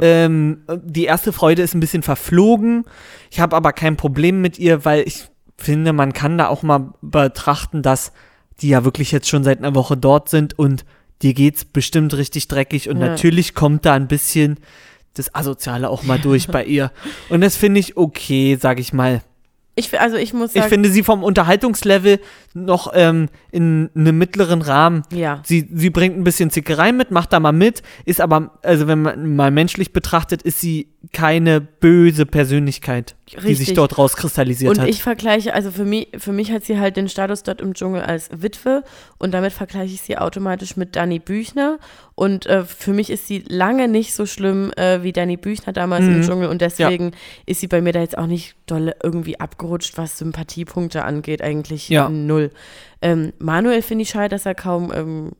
Ähm, 0.00 0.62
die 0.84 1.06
erste 1.06 1.32
Freude 1.32 1.62
ist 1.62 1.74
ein 1.74 1.80
bisschen 1.80 2.02
verflogen. 2.04 2.84
Ich 3.32 3.40
habe 3.40 3.56
aber 3.56 3.72
kein 3.72 3.96
Problem 3.96 4.40
mit 4.40 4.60
ihr, 4.60 4.84
weil 4.84 5.02
ich 5.08 5.24
finde, 5.56 5.92
man 5.92 6.12
kann 6.12 6.38
da 6.38 6.48
auch 6.48 6.62
mal 6.62 6.92
betrachten, 7.02 7.82
dass 7.82 8.12
die 8.60 8.68
ja 8.68 8.84
wirklich 8.84 9.12
jetzt 9.12 9.28
schon 9.28 9.44
seit 9.44 9.58
einer 9.58 9.74
Woche 9.74 9.96
dort 9.96 10.28
sind 10.28 10.58
und 10.58 10.84
dir 11.22 11.34
geht's 11.34 11.64
bestimmt 11.64 12.14
richtig 12.16 12.48
dreckig 12.48 12.88
und 12.88 12.98
Ja. 13.00 13.08
natürlich 13.08 13.54
kommt 13.54 13.84
da 13.86 13.94
ein 13.94 14.08
bisschen 14.08 14.58
das 15.14 15.34
Asoziale 15.34 15.88
auch 15.88 16.02
mal 16.02 16.18
durch 16.18 16.48
bei 16.48 16.64
ihr. 16.64 16.90
Und 17.28 17.40
das 17.40 17.56
finde 17.56 17.80
ich 17.80 17.96
okay, 17.96 18.58
sag 18.60 18.80
ich 18.80 18.92
mal. 18.92 19.22
Ich, 19.76 19.98
also 20.00 20.16
ich 20.16 20.32
muss 20.32 20.52
sagen, 20.52 20.66
Ich 20.66 20.68
finde 20.68 20.88
sie 20.88 21.02
vom 21.02 21.24
Unterhaltungslevel 21.24 22.20
noch 22.52 22.92
ähm, 22.94 23.28
in 23.50 23.90
einem 23.96 24.16
mittleren 24.18 24.62
Rahmen. 24.62 25.02
ja. 25.12 25.40
Sie, 25.44 25.68
sie 25.72 25.90
bringt 25.90 26.16
ein 26.16 26.22
bisschen 26.22 26.50
Zickerei 26.50 26.92
mit, 26.92 27.10
macht 27.10 27.32
da 27.32 27.40
mal 27.40 27.50
mit, 27.52 27.82
ist 28.04 28.20
aber, 28.20 28.58
also 28.62 28.86
wenn 28.86 29.02
man 29.02 29.34
mal 29.34 29.50
menschlich 29.50 29.92
betrachtet, 29.92 30.42
ist 30.42 30.60
sie 30.60 30.93
keine 31.12 31.60
böse 31.60 32.24
Persönlichkeit, 32.26 33.14
die 33.32 33.40
sich 33.40 33.60
Richtig. 33.60 33.74
dort 33.74 33.98
rauskristallisiert 33.98 34.70
Und 34.70 34.80
hat. 34.80 34.88
ich 34.88 35.02
vergleiche, 35.02 35.52
also 35.54 35.70
für 35.70 35.84
mich, 35.84 36.08
für 36.18 36.32
mich 36.32 36.52
hat 36.52 36.64
sie 36.64 36.78
halt 36.78 36.96
den 36.96 37.08
Status 37.08 37.42
dort 37.42 37.60
im 37.60 37.74
Dschungel 37.74 38.02
als 38.02 38.30
Witwe 38.32 38.82
und 39.18 39.32
damit 39.32 39.52
vergleiche 39.52 39.94
ich 39.94 40.00
sie 40.02 40.16
automatisch 40.18 40.76
mit 40.76 40.96
Dani 40.96 41.18
Büchner. 41.18 41.78
Und 42.14 42.46
äh, 42.46 42.64
für 42.64 42.92
mich 42.92 43.10
ist 43.10 43.26
sie 43.26 43.44
lange 43.48 43.88
nicht 43.88 44.14
so 44.14 44.24
schlimm 44.24 44.70
äh, 44.76 45.02
wie 45.02 45.12
Dani 45.12 45.36
Büchner 45.36 45.72
damals 45.72 46.04
im 46.04 46.18
Mhm. 46.18 46.22
Dschungel 46.22 46.48
und 46.48 46.60
deswegen 46.60 47.12
ist 47.46 47.60
sie 47.60 47.66
bei 47.68 47.80
mir 47.80 47.92
da 47.92 48.00
jetzt 48.00 48.16
auch 48.16 48.26
nicht 48.26 48.54
dolle 48.66 48.94
irgendwie 49.02 49.40
abgerutscht, 49.40 49.98
was 49.98 50.18
Sympathiepunkte 50.18 51.04
angeht, 51.04 51.42
eigentlich 51.42 51.88
Ja. 51.88 52.08
null. 52.08 52.50
Ähm, 53.02 53.32
Manuel 53.38 53.82
finde 53.82 54.02
ich 54.02 54.10
schade, 54.10 54.28
dass 54.28 54.46
er 54.46 54.54
kaum 54.54 54.92
ähm, 54.94 55.32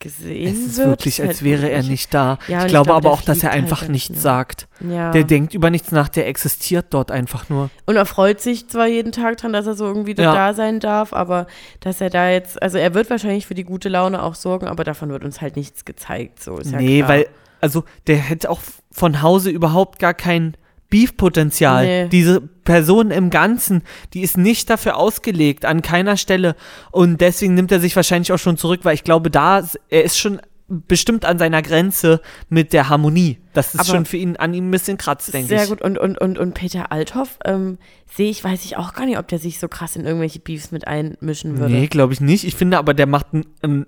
gesehen 0.00 0.52
es 0.52 0.58
ist 0.58 0.78
wird. 0.78 0.88
wirklich, 0.88 1.20
als 1.20 1.28
halt 1.28 1.42
wäre 1.44 1.70
er 1.70 1.82
nicht 1.82 2.12
da. 2.12 2.38
Ja, 2.48 2.60
ich 2.60 2.64
ich 2.64 2.70
glaube 2.70 2.86
glaube, 2.86 2.92
aber 2.94 3.00
der 3.02 3.10
auch, 3.12 3.22
dass 3.22 3.42
er 3.42 3.50
halt 3.50 3.62
einfach 3.62 3.80
ganz 3.82 3.92
nichts 3.92 4.22
sagt. 4.22 4.66
Ja. 4.80 5.12
Der 5.12 5.24
denkt 5.24 5.54
über 5.54 5.70
nichts 5.70 5.92
nach, 5.92 6.08
der 6.08 6.26
existiert 6.26 6.86
dort 6.90 7.10
einfach 7.10 7.48
nur. 7.48 7.70
Und 7.86 7.96
er 7.96 8.06
freut 8.06 8.40
sich 8.40 8.68
zwar 8.68 8.86
jeden 8.88 9.12
Tag 9.12 9.36
dran, 9.36 9.52
dass 9.52 9.66
er 9.66 9.74
so 9.74 9.86
irgendwie 9.86 10.14
Ja. 10.20 10.32
da 10.34 10.54
sein 10.54 10.80
darf, 10.80 11.12
aber 11.12 11.46
dass 11.80 12.00
er 12.00 12.10
da 12.10 12.28
jetzt, 12.30 12.60
also 12.62 12.78
er 12.78 12.94
wird 12.94 13.10
wahrscheinlich 13.10 13.46
für 13.46 13.54
die 13.54 13.64
gute 13.64 13.88
Laune 13.88 14.22
auch 14.22 14.34
sorgen, 14.34 14.66
aber 14.66 14.82
davon 14.84 15.10
wird 15.10 15.24
uns 15.24 15.40
halt 15.40 15.56
nichts 15.56 15.84
gezeigt. 15.84 16.42
So 16.42 16.56
ist 16.56 16.72
nee, 16.72 17.04
weil, 17.06 17.26
also 17.60 17.84
der 18.06 18.16
hätte 18.16 18.50
auch 18.50 18.60
von 18.90 19.22
Hause 19.22 19.50
überhaupt 19.50 19.98
gar 19.98 20.14
kein 20.14 20.56
Beef-Potenzial. 20.90 21.86
Nee. 21.86 22.08
Diese 22.08 22.40
Person 22.40 23.10
im 23.10 23.30
Ganzen, 23.30 23.82
die 24.12 24.20
ist 24.20 24.36
nicht 24.36 24.68
dafür 24.68 24.96
ausgelegt, 24.96 25.64
an 25.64 25.82
keiner 25.82 26.16
Stelle. 26.16 26.56
Und 26.90 27.20
deswegen 27.20 27.54
nimmt 27.54 27.72
er 27.72 27.80
sich 27.80 27.96
wahrscheinlich 27.96 28.32
auch 28.32 28.38
schon 28.38 28.56
zurück, 28.56 28.80
weil 28.82 28.94
ich 28.94 29.04
glaube, 29.04 29.30
da, 29.30 29.62
er 29.88 30.04
ist 30.04 30.18
schon 30.18 30.40
bestimmt 30.70 31.24
an 31.24 31.38
seiner 31.38 31.62
Grenze 31.62 32.20
mit 32.48 32.72
der 32.72 32.88
Harmonie. 32.88 33.38
Das 33.52 33.74
ist 33.74 33.80
Aber 33.80 33.88
schon 33.88 34.04
für 34.04 34.16
ihn 34.16 34.36
an 34.36 34.54
ihm 34.54 34.68
ein 34.68 34.70
bisschen 34.70 34.98
kratzt, 34.98 35.34
denke 35.34 35.48
Sehr 35.48 35.64
ich. 35.64 35.68
gut. 35.68 35.82
Und, 35.82 35.98
und, 35.98 36.18
und, 36.18 36.38
und 36.38 36.54
Peter 36.54 36.92
Althoff, 36.92 37.38
ähm, 37.44 37.78
sehe 38.06 38.30
ich, 38.30 38.44
weiß 38.44 38.64
ich 38.64 38.76
auch 38.76 38.94
gar 38.94 39.06
nicht, 39.06 39.18
ob 39.18 39.26
der 39.26 39.40
sich 39.40 39.58
so 39.58 39.66
krass 39.66 39.96
in 39.96 40.04
irgendwelche 40.04 40.38
Beefs 40.38 40.70
mit 40.70 40.86
einmischen 40.86 41.58
würde. 41.58 41.74
Nee, 41.74 41.88
glaube 41.88 42.12
ich 42.12 42.20
nicht. 42.20 42.44
Ich 42.44 42.54
finde 42.54 42.78
aber, 42.78 42.94
der 42.94 43.06
macht 43.06 43.26
einen, 43.32 43.46
ähm, 43.64 43.86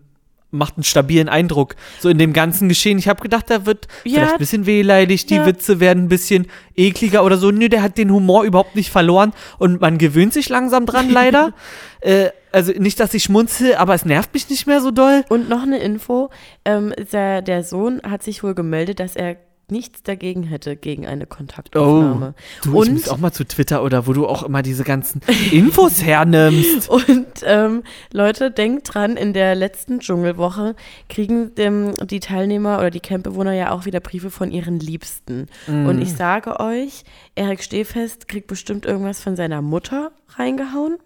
macht 0.52 0.76
einen 0.76 0.84
stabilen 0.84 1.28
Eindruck. 1.28 1.74
So 1.98 2.08
in 2.08 2.18
dem 2.18 2.32
ganzen 2.32 2.68
Geschehen. 2.68 2.98
Ich 2.98 3.08
habe 3.08 3.20
gedacht, 3.22 3.50
der 3.50 3.66
wird 3.66 3.88
Ja. 4.04 4.12
vielleicht 4.20 4.32
ein 4.34 4.38
bisschen 4.38 4.66
wehleidig, 4.66 5.26
die 5.26 5.36
Ja. 5.36 5.46
Witze 5.46 5.80
werden 5.80 6.04
ein 6.04 6.08
bisschen 6.08 6.46
ekliger 6.76 7.24
oder 7.24 7.36
so. 7.38 7.50
Nö, 7.50 7.68
der 7.68 7.82
hat 7.82 7.98
den 7.98 8.10
Humor 8.12 8.44
überhaupt 8.44 8.76
nicht 8.76 8.90
verloren 8.90 9.32
und 9.58 9.80
man 9.80 9.98
gewöhnt 9.98 10.32
sich 10.32 10.48
langsam 10.48 10.86
dran, 10.86 11.10
leider. 11.10 11.52
äh, 12.00 12.28
also 12.52 12.70
nicht, 12.72 13.00
dass 13.00 13.14
ich 13.14 13.22
schmunzel, 13.24 13.74
aber 13.76 13.94
es 13.94 14.04
nervt 14.04 14.34
mich 14.34 14.48
nicht 14.50 14.66
mehr 14.66 14.80
so 14.82 14.90
doll. 14.90 15.24
Und 15.30 15.48
noch 15.48 15.62
eine 15.62 15.78
Info, 15.78 16.28
ähm, 16.66 16.92
der, 17.12 17.40
der 17.42 17.64
Sohn 17.64 18.00
hat 18.06 18.22
sich 18.22 18.42
wohl 18.44 18.54
gemeldet, 18.54 19.00
dass 19.00 19.16
er 19.16 19.36
nichts 19.72 20.04
dagegen 20.04 20.44
hätte, 20.44 20.76
gegen 20.76 21.06
eine 21.06 21.26
Kontaktaufnahme. 21.26 22.34
Oh, 22.36 22.40
Du, 22.62 22.70
ich 22.70 22.88
Und- 22.88 22.92
muss 22.94 23.08
auch 23.08 23.18
mal 23.18 23.32
zu 23.32 23.44
Twitter 23.44 23.82
oder 23.82 24.06
wo 24.06 24.12
du 24.12 24.26
auch 24.28 24.44
immer 24.44 24.62
diese 24.62 24.84
ganzen 24.84 25.20
Infos 25.50 26.02
hernimmst. 26.04 26.88
Und 26.88 27.26
ähm, 27.44 27.82
Leute, 28.12 28.50
denkt 28.52 28.94
dran, 28.94 29.16
in 29.16 29.32
der 29.32 29.54
letzten 29.56 29.98
Dschungelwoche 29.98 30.76
kriegen 31.08 31.50
ähm, 31.56 31.94
die 32.04 32.20
Teilnehmer 32.20 32.78
oder 32.78 32.90
die 32.90 33.00
Campbewohner 33.00 33.54
ja 33.54 33.72
auch 33.72 33.84
wieder 33.86 33.98
Briefe 34.00 34.30
von 34.30 34.52
ihren 34.52 34.78
Liebsten. 34.78 35.48
Und 35.66 35.96
Mm. 35.96 36.02
ich 36.02 36.12
sage 36.12 36.60
euch, 36.60 37.02
Erik 37.34 37.62
Stehfest 37.64 38.28
kriegt 38.28 38.46
bestimmt 38.46 38.86
irgendwas 38.86 39.20
von 39.20 39.34
seiner 39.34 39.62
Mutter 39.62 40.12
reingehauen. 40.36 40.98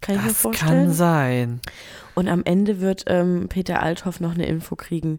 Kann 0.00 0.16
ich 0.16 0.22
mir 0.22 0.28
Das 0.28 0.40
vorstellen. 0.40 0.70
kann 0.86 0.92
sein. 0.92 1.60
Und 2.14 2.28
am 2.28 2.42
Ende 2.44 2.80
wird 2.80 3.04
ähm, 3.08 3.46
Peter 3.48 3.82
Althoff 3.82 4.20
noch 4.20 4.34
eine 4.34 4.46
Info 4.46 4.74
kriegen, 4.76 5.18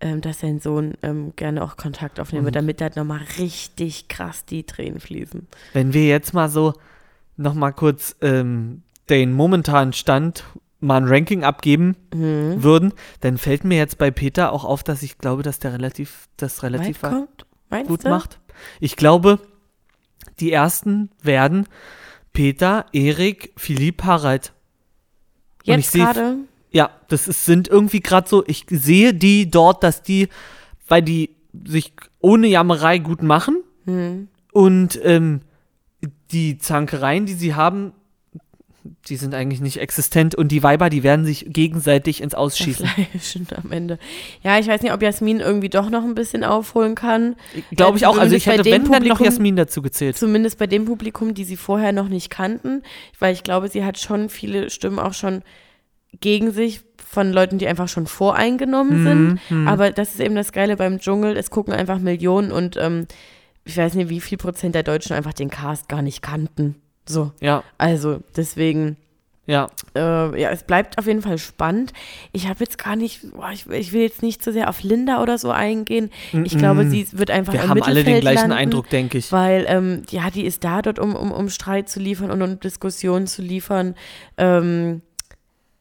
ähm, 0.00 0.20
dass 0.20 0.40
sein 0.40 0.60
Sohn 0.60 0.94
ähm, 1.02 1.32
gerne 1.36 1.62
auch 1.62 1.76
Kontakt 1.76 2.20
aufnehmen 2.20 2.42
Mhm. 2.42 2.46
wird, 2.46 2.56
damit 2.56 2.80
da 2.80 2.88
nochmal 2.94 3.20
richtig 3.38 4.08
krass 4.08 4.44
die 4.44 4.64
Tränen 4.64 5.00
fließen. 5.00 5.46
Wenn 5.72 5.92
wir 5.92 6.06
jetzt 6.06 6.34
mal 6.34 6.48
so 6.48 6.74
noch 7.36 7.54
mal 7.54 7.72
kurz 7.72 8.16
ähm, 8.20 8.82
den 9.08 9.32
momentanen 9.32 9.92
Stand 9.92 10.44
mal 10.80 10.98
ein 10.98 11.08
Ranking 11.08 11.42
abgeben 11.44 11.96
Mhm. 12.14 12.62
würden, 12.62 12.92
dann 13.20 13.38
fällt 13.38 13.64
mir 13.64 13.78
jetzt 13.78 13.98
bei 13.98 14.10
Peter 14.10 14.52
auch 14.52 14.64
auf, 14.64 14.82
dass 14.84 15.02
ich 15.02 15.18
glaube, 15.18 15.42
dass 15.42 15.58
der 15.58 15.72
relativ 15.72 16.28
das 16.36 16.62
relativ 16.62 17.00
gut 17.86 18.04
du? 18.04 18.08
macht. 18.08 18.38
Ich 18.80 18.96
glaube, 18.96 19.40
die 20.40 20.52
ersten 20.52 21.10
werden 21.22 21.66
Peter, 22.32 22.86
Erik, 22.92 23.52
Philipp, 23.56 24.04
Harald. 24.04 24.52
Jetzt 25.64 25.92
gerade? 25.92 26.36
Ja, 26.70 26.90
das 27.08 27.28
ist, 27.28 27.46
sind 27.46 27.68
irgendwie 27.68 28.00
gerade 28.00 28.28
so, 28.28 28.44
ich 28.46 28.66
sehe 28.68 29.14
die 29.14 29.50
dort, 29.50 29.82
dass 29.82 30.02
die, 30.02 30.28
weil 30.88 31.02
die 31.02 31.30
sich 31.66 31.92
ohne 32.20 32.46
Jammerei 32.48 32.98
gut 32.98 33.22
machen 33.22 33.62
Hm. 33.86 34.28
und 34.52 35.00
ähm, 35.02 35.40
die 36.30 36.58
Zankereien, 36.58 37.24
die 37.24 37.32
sie 37.32 37.54
haben, 37.54 37.92
die 39.08 39.16
sind 39.16 39.34
eigentlich 39.34 39.60
nicht 39.60 39.78
existent 39.80 40.34
und 40.34 40.48
die 40.52 40.62
Weiber, 40.62 40.88
die 40.90 41.02
werden 41.02 41.24
sich 41.24 41.46
gegenseitig 41.48 42.22
ins 42.22 42.34
Ausschießen. 42.34 42.88
Am 43.64 43.72
Ende. 43.72 43.98
Ja, 44.42 44.58
ich 44.58 44.66
weiß 44.66 44.82
nicht, 44.82 44.92
ob 44.92 45.02
Jasmin 45.02 45.40
irgendwie 45.40 45.68
doch 45.70 45.88
noch 45.90 46.04
ein 46.04 46.14
bisschen 46.14 46.44
aufholen 46.44 46.94
kann. 46.94 47.36
Glaube 47.72 47.96
ich 47.98 48.06
auch. 48.06 48.18
Also 48.18 48.34
ich 48.36 48.46
hätte, 48.46 48.64
wenn, 48.66 48.84
dann 48.90 49.02
noch 49.04 49.16
Publikum- 49.18 49.24
Jasmin 49.24 49.56
dazu 49.56 49.80
gezählt. 49.82 50.16
Zumindest 50.16 50.58
bei 50.58 50.66
dem 50.66 50.84
Publikum, 50.84 51.32
die 51.34 51.44
sie 51.44 51.56
vorher 51.56 51.92
noch 51.92 52.08
nicht 52.08 52.30
kannten. 52.30 52.82
Weil 53.18 53.32
ich 53.34 53.42
glaube, 53.42 53.68
sie 53.68 53.84
hat 53.84 53.98
schon 53.98 54.28
viele 54.28 54.70
Stimmen 54.70 54.98
auch 54.98 55.14
schon 55.14 55.42
gegen 56.20 56.50
sich 56.52 56.80
von 57.10 57.32
Leuten, 57.32 57.58
die 57.58 57.66
einfach 57.66 57.88
schon 57.88 58.06
voreingenommen 58.06 59.02
sind. 59.02 59.40
Mhm, 59.50 59.68
Aber 59.68 59.90
das 59.90 60.10
ist 60.14 60.20
eben 60.20 60.34
das 60.34 60.52
Geile 60.52 60.76
beim 60.76 60.98
Dschungel. 60.98 61.36
Es 61.36 61.50
gucken 61.50 61.72
einfach 61.72 61.98
Millionen 61.98 62.52
und 62.52 62.76
ähm, 62.76 63.06
ich 63.64 63.76
weiß 63.76 63.94
nicht, 63.94 64.08
wie 64.10 64.20
viel 64.20 64.38
Prozent 64.38 64.74
der 64.74 64.82
Deutschen 64.82 65.14
einfach 65.14 65.32
den 65.32 65.50
Cast 65.50 65.88
gar 65.88 66.02
nicht 66.02 66.22
kannten. 66.22 66.76
So, 67.06 67.32
Ja, 67.40 67.62
also 67.78 68.20
deswegen. 68.36 68.96
ja. 69.46 69.68
Äh, 69.94 70.38
ja, 70.40 70.50
es 70.50 70.62
bleibt 70.64 70.98
auf 70.98 71.06
jeden 71.06 71.22
Fall 71.22 71.38
spannend. 71.38 71.94
Ich 72.32 72.46
habe 72.48 72.60
jetzt 72.60 72.76
gar 72.76 72.96
nicht, 72.96 73.32
boah, 73.34 73.50
ich, 73.52 73.66
ich 73.70 73.92
will 73.94 74.02
jetzt 74.02 74.22
nicht 74.22 74.42
zu 74.44 74.52
sehr 74.52 74.68
auf 74.68 74.82
Linda 74.82 75.22
oder 75.22 75.38
so 75.38 75.50
eingehen. 75.50 76.10
Ich 76.44 76.58
glaube, 76.58 76.84
Mhm. 76.84 76.90
sie 76.90 77.06
wird 77.12 77.30
einfach 77.30 77.54
Wir 77.54 77.62
im 77.62 77.68
haben 77.70 77.82
alle 77.82 77.94
den 77.94 77.98
Mittelfeld 78.04 78.20
gleichen 78.22 78.36
landen, 78.50 78.52
Eindruck, 78.52 78.90
denke 78.90 79.16
ich. 79.16 79.32
Weil, 79.32 79.64
ähm, 79.68 80.02
ja, 80.10 80.28
die 80.30 80.44
ist 80.44 80.64
da 80.64 80.82
dort, 80.82 80.98
um, 80.98 81.14
um, 81.16 81.32
um 81.32 81.48
Streit 81.48 81.88
zu 81.88 82.00
liefern 82.00 82.30
und 82.30 82.42
um 82.42 82.60
Diskussionen 82.60 83.26
zu 83.26 83.40
liefern. 83.40 83.94
Ähm, 84.36 85.00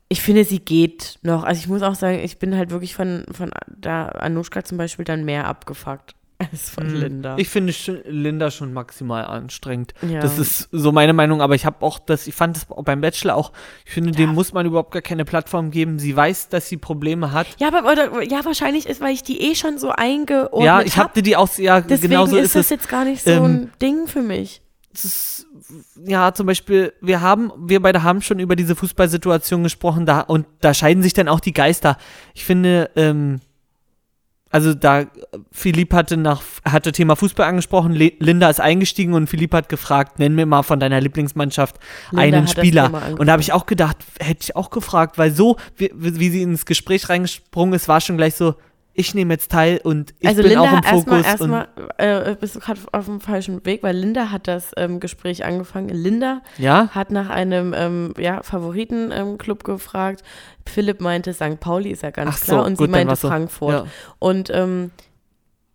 ich 0.10 0.22
finde, 0.22 0.44
sie 0.46 0.60
geht 0.60 1.20
noch. 1.22 1.44
Also 1.44 1.60
ich 1.60 1.68
muss 1.68 1.82
auch 1.82 1.96
sagen, 1.96 2.20
ich 2.20 2.40
bin 2.40 2.56
halt 2.56 2.70
wirklich 2.72 2.96
von, 2.96 3.26
von 3.32 3.52
da 3.68 4.08
Anushka 4.08 4.64
zum 4.64 4.78
Beispiel 4.78 5.04
dann 5.06 5.26
mehr 5.26 5.48
abgefuckt 5.48 6.16
als 6.52 6.70
von 6.70 6.88
Linda. 6.90 7.34
Mhm. 7.34 7.40
Ich 7.40 7.50
finde 7.50 7.74
Linda 8.06 8.52
schon 8.52 8.72
maximal 8.72 9.26
anstrengend. 9.26 9.94
Ja. 10.08 10.20
Das 10.22 10.38
ist 10.38 10.70
so 10.72 10.92
meine 10.92 11.12
Meinung, 11.14 11.42
aber 11.42 11.56
ich 11.56 11.66
habe 11.66 11.84
auch 11.84 11.98
das, 12.00 12.28
ich 12.28 12.36
fand 12.36 12.56
das 12.56 12.68
beim 12.68 13.02
Bachelor 13.02 13.36
auch, 13.36 13.52
ich 13.86 13.92
finde, 13.92 14.12
dem 14.12 14.34
muss 14.36 14.54
man 14.54 14.66
überhaupt 14.66 14.92
gar 14.92 15.02
keine 15.02 15.26
Plattform 15.26 15.72
geben. 15.72 15.98
Sie 16.00 16.16
weiß, 16.16 16.50
dass 16.50 16.70
sie 16.70 16.78
Probleme 16.78 17.32
hat. 17.32 17.48
ja, 17.60 17.68
aber 17.68 17.92
oder, 17.92 18.22
ja, 18.24 18.46
wahrscheinlich 18.46 18.86
ist, 18.88 19.02
weil 19.02 19.14
ich 19.14 19.24
die 19.24 19.42
eh 19.42 19.56
schon 19.56 19.78
so 19.80 19.90
eingeordnet 19.90 20.64
ja, 20.66 20.82
ich 20.82 20.96
habe. 20.98 21.10
hatte 21.10 21.24
die 21.24 21.36
auch, 21.36 21.50
ja, 21.58 21.82
Deswegen 21.82 22.12
genau 22.12 22.28
so 22.28 22.38
ist 22.38 22.46
ist 22.46 22.56
das 22.56 22.66
es. 22.66 22.70
jetzt 22.70 22.88
gar 22.90 23.04
nicht 23.04 23.24
so 23.24 23.32
Ähm, 23.32 23.44
ein 23.44 23.72
Ding 23.82 24.06
für 24.08 24.22
mich. 24.22 24.62
es 24.94 25.06
ist, 25.06 25.47
ja, 26.06 26.34
zum 26.34 26.46
Beispiel, 26.46 26.94
wir 27.02 27.22
haben, 27.22 27.52
wir 27.58 27.82
beide 27.82 28.04
haben 28.04 28.22
schon 28.22 28.40
über 28.40 28.56
diese 28.56 28.76
Fußballsituation 28.76 29.64
gesprochen, 29.64 30.06
da, 30.06 30.22
und 30.22 30.46
da 30.62 30.74
scheiden 30.74 31.04
sich 31.04 31.14
dann 31.14 31.28
auch 31.28 31.40
die 31.40 31.54
Geister. 31.54 31.98
Ich 32.34 32.46
finde, 32.46 32.90
ähm, 32.96 33.42
also 34.50 34.74
da, 34.74 35.06
Philipp 35.52 35.94
hatte 35.94 36.16
nach, 36.16 36.42
hatte 36.64 36.94
Thema 36.94 37.16
Fußball 37.16 37.48
angesprochen, 37.48 37.94
Le 37.94 38.14
Linda 38.20 38.50
ist 38.50 38.62
eingestiegen 38.62 39.14
und 39.14 39.28
Philipp 39.28 39.54
hat 39.54 39.68
gefragt, 39.68 40.20
nenn 40.20 40.36
mir 40.36 40.46
mal 40.46 40.64
von 40.64 40.80
deiner 40.80 41.02
Lieblingsmannschaft 41.02 41.78
Linda 42.12 42.24
einen 42.24 42.48
Spieler. 42.48 43.18
Und 43.18 43.28
da 43.28 43.34
habe 43.34 43.42
ich 43.42 43.52
auch 43.52 43.66
gedacht, 43.66 43.98
hätte 44.20 44.44
ich 44.44 44.56
auch 44.56 44.70
gefragt, 44.70 45.18
weil 45.18 45.32
so, 45.32 45.58
wie, 45.76 45.92
wie 45.94 46.30
sie 46.30 46.44
ins 46.44 46.66
Gespräch 46.66 47.10
reingesprungen 47.10 47.74
ist, 47.74 47.88
war 47.88 48.00
schon 48.00 48.16
gleich 48.16 48.36
so, 48.36 48.56
ich 49.00 49.14
nehme 49.14 49.36
jetzt 49.36 49.52
teil 49.52 49.80
und 49.84 50.16
ich 50.20 50.28
also 50.28 50.42
bin 50.42 50.54
Linda, 50.54 50.64
auch 50.64 50.74
im 50.74 50.84
Fokus. 50.84 51.18
und, 51.20 51.24
erstmal 51.24 51.68
äh, 52.00 52.36
bist 52.36 52.56
du 52.56 52.60
gerade 52.60 52.82
auf 52.92 53.06
dem 53.06 53.22
falschen 53.22 53.64
Weg, 53.64 53.84
weil 53.84 53.96
Linda 53.96 54.32
hat 54.32 54.48
das 54.48 54.72
ähm, 54.76 55.00
Gespräch 55.00 55.46
angefangen. 55.46 55.90
Linda 55.90 56.42
ja, 56.58 56.90
hat 56.90 57.12
nach 57.12 57.30
einem 57.30 57.76
ähm, 57.78 58.16
ja, 58.18 58.42
Favoritenclub 58.42 59.64
gefragt. 59.64 60.24
Philipp 60.68 61.00
meinte, 61.00 61.36
St. 61.36 61.60
Pauli 61.60 61.92
ist 61.92 62.02
ja 62.02 62.10
ganz 62.10 62.32
Ach 62.34 62.38
so, 62.38 62.46
klar. 62.54 62.66
Und 62.66 62.78
gut, 62.80 62.88
sie 62.88 62.92
meinte 62.92 63.16
so. 63.16 63.28
Frankfurt. 63.28 63.72
Ja. 63.72 63.86
Und 64.18 64.50
ähm, 64.52 64.90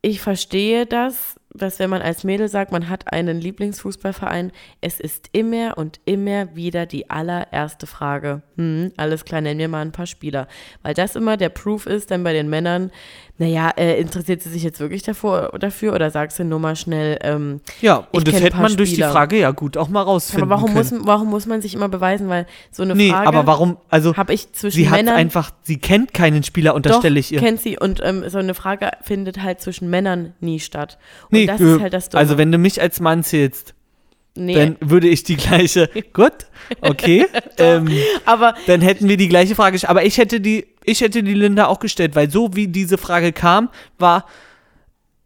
ich 0.00 0.20
verstehe 0.20 0.84
das, 0.84 1.36
dass 1.54 1.78
wenn 1.78 1.90
man 1.90 2.02
als 2.02 2.24
Mädel 2.24 2.48
sagt, 2.48 2.72
man 2.72 2.88
hat 2.88 3.12
einen 3.12 3.40
Lieblingsfußballverein, 3.40 4.52
es 4.80 5.00
ist 5.00 5.28
immer 5.32 5.76
und 5.76 6.00
immer 6.04 6.54
wieder 6.56 6.86
die 6.86 7.10
allererste 7.10 7.86
Frage. 7.86 8.42
Hm, 8.56 8.92
alles 8.96 9.24
klar, 9.24 9.40
nennen 9.40 9.60
wir 9.60 9.68
mal 9.68 9.82
ein 9.82 9.92
paar 9.92 10.06
Spieler. 10.06 10.48
Weil 10.82 10.94
das 10.94 11.16
immer 11.16 11.36
der 11.36 11.50
Proof 11.50 11.86
ist, 11.86 12.10
dann 12.10 12.24
bei 12.24 12.32
den 12.32 12.48
Männern, 12.48 12.90
naja, 13.38 13.70
äh, 13.76 13.98
interessiert 14.00 14.42
sie 14.42 14.50
sich 14.50 14.62
jetzt 14.62 14.78
wirklich 14.78 15.02
davor, 15.02 15.52
dafür 15.58 15.94
oder 15.94 16.10
sagst 16.10 16.38
du 16.38 16.44
nur 16.44 16.58
mal 16.60 16.76
schnell, 16.76 17.18
ähm, 17.22 17.60
Ja, 17.80 18.06
und 18.12 18.28
das 18.28 18.40
hätte 18.40 18.56
man 18.58 18.76
durch 18.76 18.90
die 18.90 18.96
Spieler. 18.96 19.10
Frage 19.10 19.38
ja 19.38 19.50
gut 19.50 19.76
auch 19.76 19.88
mal 19.88 20.02
rausfinden 20.02 20.44
aber 20.44 20.54
warum 20.56 20.74
können. 20.74 20.98
muss, 20.98 21.06
warum 21.06 21.30
muss 21.30 21.46
man 21.46 21.60
sich 21.62 21.74
immer 21.74 21.88
beweisen? 21.88 22.28
Weil 22.28 22.46
so 22.70 22.82
eine 22.82 22.94
nee, 22.94 23.10
Frage 23.10 23.26
aber 23.26 23.46
warum, 23.46 23.78
also 23.88 24.16
habe 24.16 24.34
ich 24.34 24.52
zwischen 24.52 24.76
sie 24.76 24.88
hat 24.90 24.98
Männern 24.98 25.16
einfach, 25.16 25.50
sie 25.62 25.78
kennt 25.78 26.14
keinen 26.14 26.42
Spieler, 26.44 26.74
unterstelle 26.74 27.18
ich 27.18 27.32
ihr. 27.32 27.40
kennt 27.40 27.60
sie. 27.60 27.78
Und 27.78 28.00
ähm, 28.04 28.22
so 28.28 28.38
eine 28.38 28.54
Frage 28.54 28.90
findet 29.02 29.42
halt 29.42 29.60
zwischen 29.60 29.88
Männern 29.90 30.34
nie 30.40 30.60
statt. 30.60 30.98
Und 31.24 31.32
Nee, 31.32 31.46
das 31.46 31.60
äh, 31.60 31.74
ist 31.74 31.80
halt 31.80 31.94
das 31.94 32.10
Dumme. 32.10 32.20
also 32.20 32.38
wenn 32.38 32.52
du 32.52 32.58
mich 32.58 32.80
als 32.80 33.00
Mann 33.00 33.24
zählst, 33.24 33.74
nee, 34.36 34.54
dann 34.54 34.76
würde 34.80 35.08
ich 35.08 35.24
die 35.24 35.36
gleiche, 35.36 35.88
gut, 36.12 36.32
okay, 36.80 37.26
ähm, 37.58 37.88
aber 38.24 38.54
dann 38.66 38.82
hätten 38.82 39.08
wir 39.08 39.16
die 39.16 39.28
gleiche 39.28 39.54
Frage, 39.54 39.78
aber 39.88 40.04
ich 40.04 40.18
hätte 40.18 40.40
die, 40.40 40.66
ich 40.84 41.00
hätte 41.00 41.22
die 41.22 41.34
Linda 41.34 41.66
auch 41.66 41.80
gestellt, 41.80 42.14
weil 42.14 42.30
so 42.30 42.54
wie 42.54 42.68
diese 42.68 42.98
Frage 42.98 43.32
kam, 43.32 43.68
war, 43.98 44.26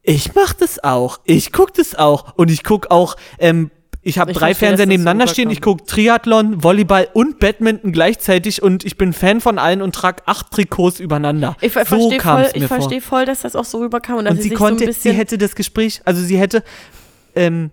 ich 0.02 0.34
mach 0.34 0.52
das 0.52 0.82
auch, 0.82 1.20
ich 1.24 1.52
guck 1.52 1.74
das 1.74 1.94
auch 1.94 2.34
und 2.36 2.50
ich 2.50 2.62
guck 2.62 2.90
auch, 2.90 3.16
ähm, 3.38 3.70
ich 4.02 4.20
habe 4.20 4.30
Ich 4.30 4.38
drei 4.38 4.54
Fernseher 4.54 4.86
nebeneinander 4.86 5.26
stehen, 5.26 5.50
ich 5.50 5.60
guck 5.60 5.84
Triathlon, 5.88 6.62
Volleyball 6.62 7.08
und 7.12 7.40
Badminton 7.40 7.90
gleichzeitig 7.90 8.62
und 8.62 8.84
ich 8.84 8.96
bin 8.96 9.12
Fan 9.12 9.40
von 9.40 9.58
allen 9.58 9.82
und 9.82 9.96
trag 9.96 10.22
acht 10.26 10.52
Trikots 10.52 11.00
übereinander. 11.00 11.56
ich 11.60 11.72
ver 11.72 11.84
so 11.86 12.08
verstehe 12.08 12.20
voll, 12.20 12.50
ich 12.54 12.66
verstehe 12.66 13.00
voll, 13.00 13.24
dass 13.24 13.40
das 13.40 13.56
auch 13.56 13.64
so 13.64 13.78
rüberkam 13.78 14.18
und 14.18 14.26
dass 14.26 14.34
Und 14.34 14.42
sie 14.42 14.50
sie 14.50 14.54
konnte, 14.54 14.92
so 14.92 15.00
sie 15.00 15.12
hätte 15.12 15.38
das 15.38 15.56
Gespräch, 15.56 16.02
also 16.04 16.22
sie 16.22 16.38
hätte 16.38 16.62
ähm, 17.34 17.72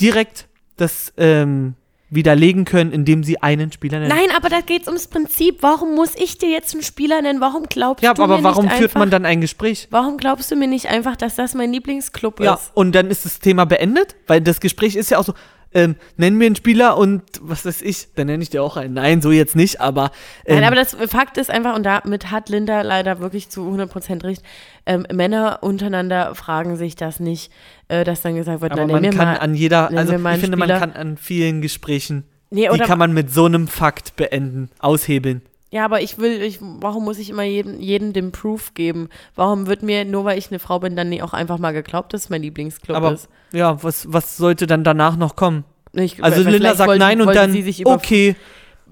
direkt 0.00 0.48
das 0.78 1.12
ähm, 1.18 1.74
widerlegen 2.14 2.64
können, 2.64 2.92
indem 2.92 3.24
sie 3.24 3.42
einen 3.42 3.72
Spieler 3.72 4.00
nennt. 4.00 4.12
Nein, 4.12 4.28
aber 4.36 4.48
da 4.48 4.60
geht 4.60 4.82
es 4.82 4.88
ums 4.88 5.08
Prinzip. 5.08 5.58
Warum 5.60 5.94
muss 5.94 6.14
ich 6.16 6.38
dir 6.38 6.50
jetzt 6.50 6.74
einen 6.74 6.82
Spieler 6.82 7.22
nennen? 7.22 7.40
Warum 7.40 7.64
glaubst 7.64 8.02
ja, 8.02 8.14
du 8.14 8.22
aber 8.22 8.38
mir 8.38 8.44
warum 8.44 8.64
nicht 8.64 8.74
führt 8.74 8.90
einfach, 8.90 9.00
man 9.00 9.10
dann 9.10 9.26
ein 9.26 9.40
Gespräch? 9.40 9.88
Warum 9.90 10.16
glaubst 10.16 10.50
du 10.50 10.56
mir 10.56 10.68
nicht 10.68 10.88
einfach, 10.88 11.16
dass 11.16 11.34
das 11.36 11.54
mein 11.54 11.72
Lieblingsclub 11.72 12.40
Ja, 12.40 12.54
ist? 12.54 12.70
und 12.74 12.92
dann 12.92 13.10
ist 13.10 13.24
das 13.24 13.38
Thema 13.40 13.64
beendet, 13.66 14.16
weil 14.26 14.40
das 14.40 14.60
Gespräch 14.60 14.96
ist 14.96 15.10
ja 15.10 15.18
auch 15.18 15.24
so, 15.24 15.34
ähm, 15.74 15.96
nenn 16.16 16.36
mir 16.36 16.46
einen 16.46 16.56
Spieler 16.56 16.96
und 16.96 17.22
was 17.40 17.66
weiß 17.66 17.82
ich, 17.82 18.14
dann 18.14 18.28
nenne 18.28 18.42
ich 18.42 18.50
dir 18.50 18.62
auch 18.62 18.76
einen. 18.76 18.94
Nein, 18.94 19.20
so 19.20 19.30
jetzt 19.30 19.56
nicht, 19.56 19.80
aber, 19.80 20.12
ähm, 20.46 20.56
Nein, 20.56 20.64
aber 20.64 20.76
das 20.76 20.96
Fakt 21.08 21.36
ist 21.36 21.50
einfach, 21.50 21.74
und 21.74 21.82
damit 21.82 22.30
hat 22.30 22.48
Linda 22.48 22.82
leider 22.82 23.18
wirklich 23.18 23.48
zu 23.48 23.62
100% 23.62 24.24
recht, 24.24 24.42
ähm, 24.86 25.06
Männer 25.12 25.58
untereinander 25.62 26.34
fragen 26.34 26.76
sich 26.76 26.94
das 26.96 27.20
nicht, 27.20 27.52
äh, 27.88 28.04
dass 28.04 28.22
dann 28.22 28.36
gesagt 28.36 28.60
wird, 28.60 28.72
aber 28.72 28.86
na, 28.86 28.92
man 29.00 29.02
kann 29.10 29.16
mal, 29.16 29.38
an 29.38 29.54
jeder, 29.54 29.90
also 29.90 30.14
ich 30.14 30.40
finde, 30.40 30.56
man 30.56 30.68
Spieler. 30.68 30.78
kann 30.78 30.92
an 30.92 31.16
vielen 31.16 31.60
Gesprächen, 31.60 32.24
nee, 32.50 32.68
die 32.72 32.78
kann 32.78 32.98
man 32.98 33.12
mit 33.12 33.32
so 33.32 33.46
einem 33.46 33.68
Fakt 33.68 34.16
beenden, 34.16 34.70
aushebeln. 34.78 35.42
Ja, 35.74 35.84
aber 35.84 36.00
ich 36.02 36.18
will, 36.18 36.40
ich, 36.40 36.58
warum 36.60 37.02
muss 37.04 37.18
ich 37.18 37.30
immer 37.30 37.42
jedem, 37.42 37.80
jedem 37.80 38.12
den 38.12 38.30
Proof 38.30 38.74
geben? 38.74 39.08
Warum 39.34 39.66
wird 39.66 39.82
mir, 39.82 40.04
nur 40.04 40.24
weil 40.24 40.38
ich 40.38 40.48
eine 40.50 40.60
Frau 40.60 40.78
bin, 40.78 40.94
dann 40.94 41.08
nie 41.08 41.20
auch 41.20 41.32
einfach 41.32 41.58
mal 41.58 41.72
geglaubt, 41.72 42.12
dass 42.14 42.22
es 42.24 42.30
mein 42.30 42.42
Lieblingsclub 42.42 42.96
Aber 42.96 43.12
ist? 43.12 43.28
ja, 43.52 43.82
was, 43.82 44.06
was 44.12 44.36
sollte 44.36 44.68
dann 44.68 44.84
danach 44.84 45.16
noch 45.16 45.34
kommen? 45.34 45.64
Ich, 45.92 46.22
Also 46.22 46.48
Linda 46.48 46.74
sagt 46.76 46.86
wollte- 46.88 47.00
nein 47.00 47.20
und 47.20 47.34
dann, 47.34 47.50
sie 47.50 47.62
sich 47.62 47.80
über 47.80 47.90
okay, 47.92 48.36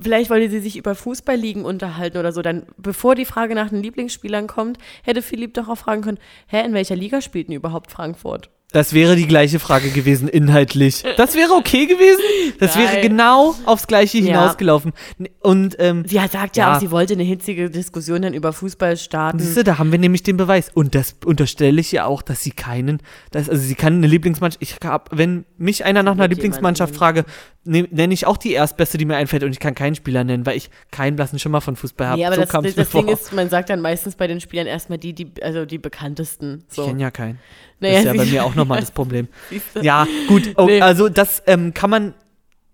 Vielleicht 0.01 0.31
wollte 0.31 0.51
sie 0.51 0.59
sich 0.59 0.77
über 0.77 0.95
Fußballligen 0.97 1.65
unterhalten 1.65 2.17
oder 2.19 2.33
so. 2.33 2.43
Dann, 2.43 2.65
bevor 2.79 3.15
die 3.15 3.27
Frage 3.27 3.55
nach 3.55 3.69
den 3.69 3.83
Lieblingsspielern 3.83 4.47
kommt, 4.49 4.79
hätte 5.05 5.23
Philipp 5.23 5.55
doch 5.55 5.69
auch 5.69 5.77
fragen 5.77 6.03
können, 6.03 6.19
hä, 6.49 6.65
in 6.65 6.73
welcher 6.73 6.97
Liga 6.97 7.21
spielt 7.21 7.47
denn 7.49 7.55
überhaupt 7.55 7.93
Frankfurt? 7.93 8.51
Das 8.73 8.93
wäre 8.95 9.17
die 9.17 9.27
gleiche 9.27 9.59
Frage 9.59 9.91
gewesen, 9.91 10.29
inhaltlich. 10.29 11.03
Das 11.17 11.35
wäre 11.35 11.53
okay 11.53 11.87
gewesen. 11.87 12.21
Das 12.59 12.77
wäre 12.77 12.93
Nein. 12.95 13.03
genau 13.03 13.55
aufs 13.67 13.87
Gleiche 13.87 14.19
Ja. 14.19 14.25
hinausgelaufen. 14.25 14.93
Und 15.41 15.77
ähm, 15.79 16.05
Sie 16.07 16.21
hat- 16.21 16.33
sagt 16.33 16.57
ja, 16.57 16.69
Ja. 16.71 16.77
auch, 16.77 16.81
sie 16.81 16.91
wollte 16.91 17.15
eine 17.15 17.23
hitzige 17.23 17.71
Diskussion 17.71 18.23
dann 18.23 18.35
über 18.35 18.53
Fußball 18.53 18.97
starten. 18.97 19.39
siehst 19.39 19.57
du, 19.57 19.65
da 19.65 19.79
haben 19.79 19.93
wir 19.93 19.99
nämlich 19.99 20.23
den 20.23 20.37
Beweis. 20.37 20.71
Und 20.73 20.95
das 20.95 21.17
unterstelle 21.25 21.81
ich 21.81 21.93
ja 21.93 22.07
auch, 22.07 22.23
dass 22.23 22.43
sie 22.43 22.51
keinen, 22.53 22.99
dass, 23.31 23.49
also 23.49 23.63
sie 23.63 23.75
kann 23.75 23.95
eine 23.95 24.07
Lieblingsmannschaft, 24.07 24.63
ich 24.63 24.77
hab, 24.85 25.11
wenn 25.17 25.45
mich 25.59 25.85
einer 25.85 26.03
nach 26.03 26.13
einer 26.13 26.29
Lieblingsmannschaft 26.29 26.95
frage, 26.97 27.25
ne, 27.65 27.87
nenne 27.91 28.15
ich 28.15 28.27
auch 28.27 28.37
die 28.37 28.53
erstbeste, 28.53 28.97
die 28.99 29.05
mir 29.05 29.17
einfällt 29.17 29.43
und 29.45 29.51
ich 29.53 29.61
kann 29.61 29.75
keinen 29.75 29.95
Spieler 29.95 30.25
nennen, 30.25 30.47
weil 30.47 30.57
ich 30.57 30.71
keinen 30.91 31.17
blassen 31.17 31.39
Schimmer 31.39 31.61
von 31.61 31.77
Fußball 31.77 32.07
habe. 32.07 32.19
Nee, 32.19 32.27
aber 32.27 32.37
so 32.37 32.41
das, 32.43 32.51
das, 32.51 32.75
das 32.75 32.91
Ding 32.91 33.05
vor. 33.05 33.13
ist, 33.13 33.33
man 33.33 33.51
sagt 33.51 33.69
dann 33.71 33.81
meistens 33.81 34.15
bei 34.17 34.27
den 34.27 34.41
Spielern 34.41 34.67
erstmal 34.67 34.99
die, 34.99 35.13
die, 35.13 35.31
also 35.43 35.65
die 35.67 35.79
bekanntesten. 35.79 36.65
ich 36.69 36.75
So. 36.77 36.87
kenne 36.87 37.03
ja 37.03 37.11
keinen. 37.11 37.39
Naja, 37.83 37.95
das 37.97 38.01
ist 38.05 38.07
ja 38.07 38.15
bei 38.25 38.25
mir 38.31 38.45
auch 38.45 38.55
nochmal 38.55 38.81
das 38.81 38.91
Problem. 38.91 39.29
Ja, 39.83 40.07
gut. 40.29 40.53
Oh, 40.57 40.65
Nee. 40.67 40.81
Also 40.81 41.09
das 41.09 41.43
ähm, 41.47 41.75
kann 41.75 41.91
man 41.91 42.15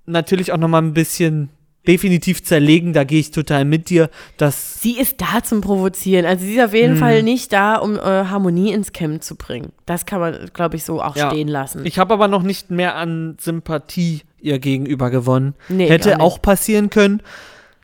natürlich 0.07 0.53
auch 0.53 0.57
nochmal 0.59 0.83
ein 0.83 0.95
bisschen 0.95 1.49
definitiv 1.87 2.43
zerlegen. 2.45 2.93
Da 2.93 3.05
gehe 3.05 3.19
ich 3.21 3.31
total 3.31 3.65
mit 3.65 3.89
dir, 3.89 4.11
dass 4.37 4.81
Sie 4.83 4.99
ist 4.99 5.21
da 5.21 5.43
zum 5.43 5.61
Provozieren. 5.63 6.27
Also 6.27 6.45
sie 6.45 6.57
ist 6.57 6.65
auf 6.65 6.75
jeden 6.75 6.93
Hm. 6.95 6.99
Fall 6.99 7.23
nicht 7.23 7.53
da, 7.53 7.77
um 7.77 7.97
äh, 7.97 8.01
Harmonie 8.01 8.73
ins 8.73 8.93
Camp 8.93 9.23
zu 9.23 9.37
bringen. 9.37 9.73
Das 9.87 10.05
kann 10.07 10.21
man, 10.21 10.51
glaube 10.53 10.77
ich, 10.77 10.85
so 10.85 11.03
auch 11.03 11.17
Ja. 11.17 11.31
stehen 11.31 11.49
lassen. 11.49 11.85
ich 11.87 11.99
habe 11.99 12.13
aber 12.15 12.29
noch 12.29 12.43
nicht 12.43 12.71
mehr 12.71 12.95
an 12.97 13.37
Sympathie 13.41 14.21
ihr 14.41 14.59
gegenüber 14.59 15.11
gewonnen. 15.11 15.55
Nee, 15.69 15.89
Hätte 15.89 16.21
auch 16.21 16.41
passieren 16.43 16.91
können. 16.91 17.23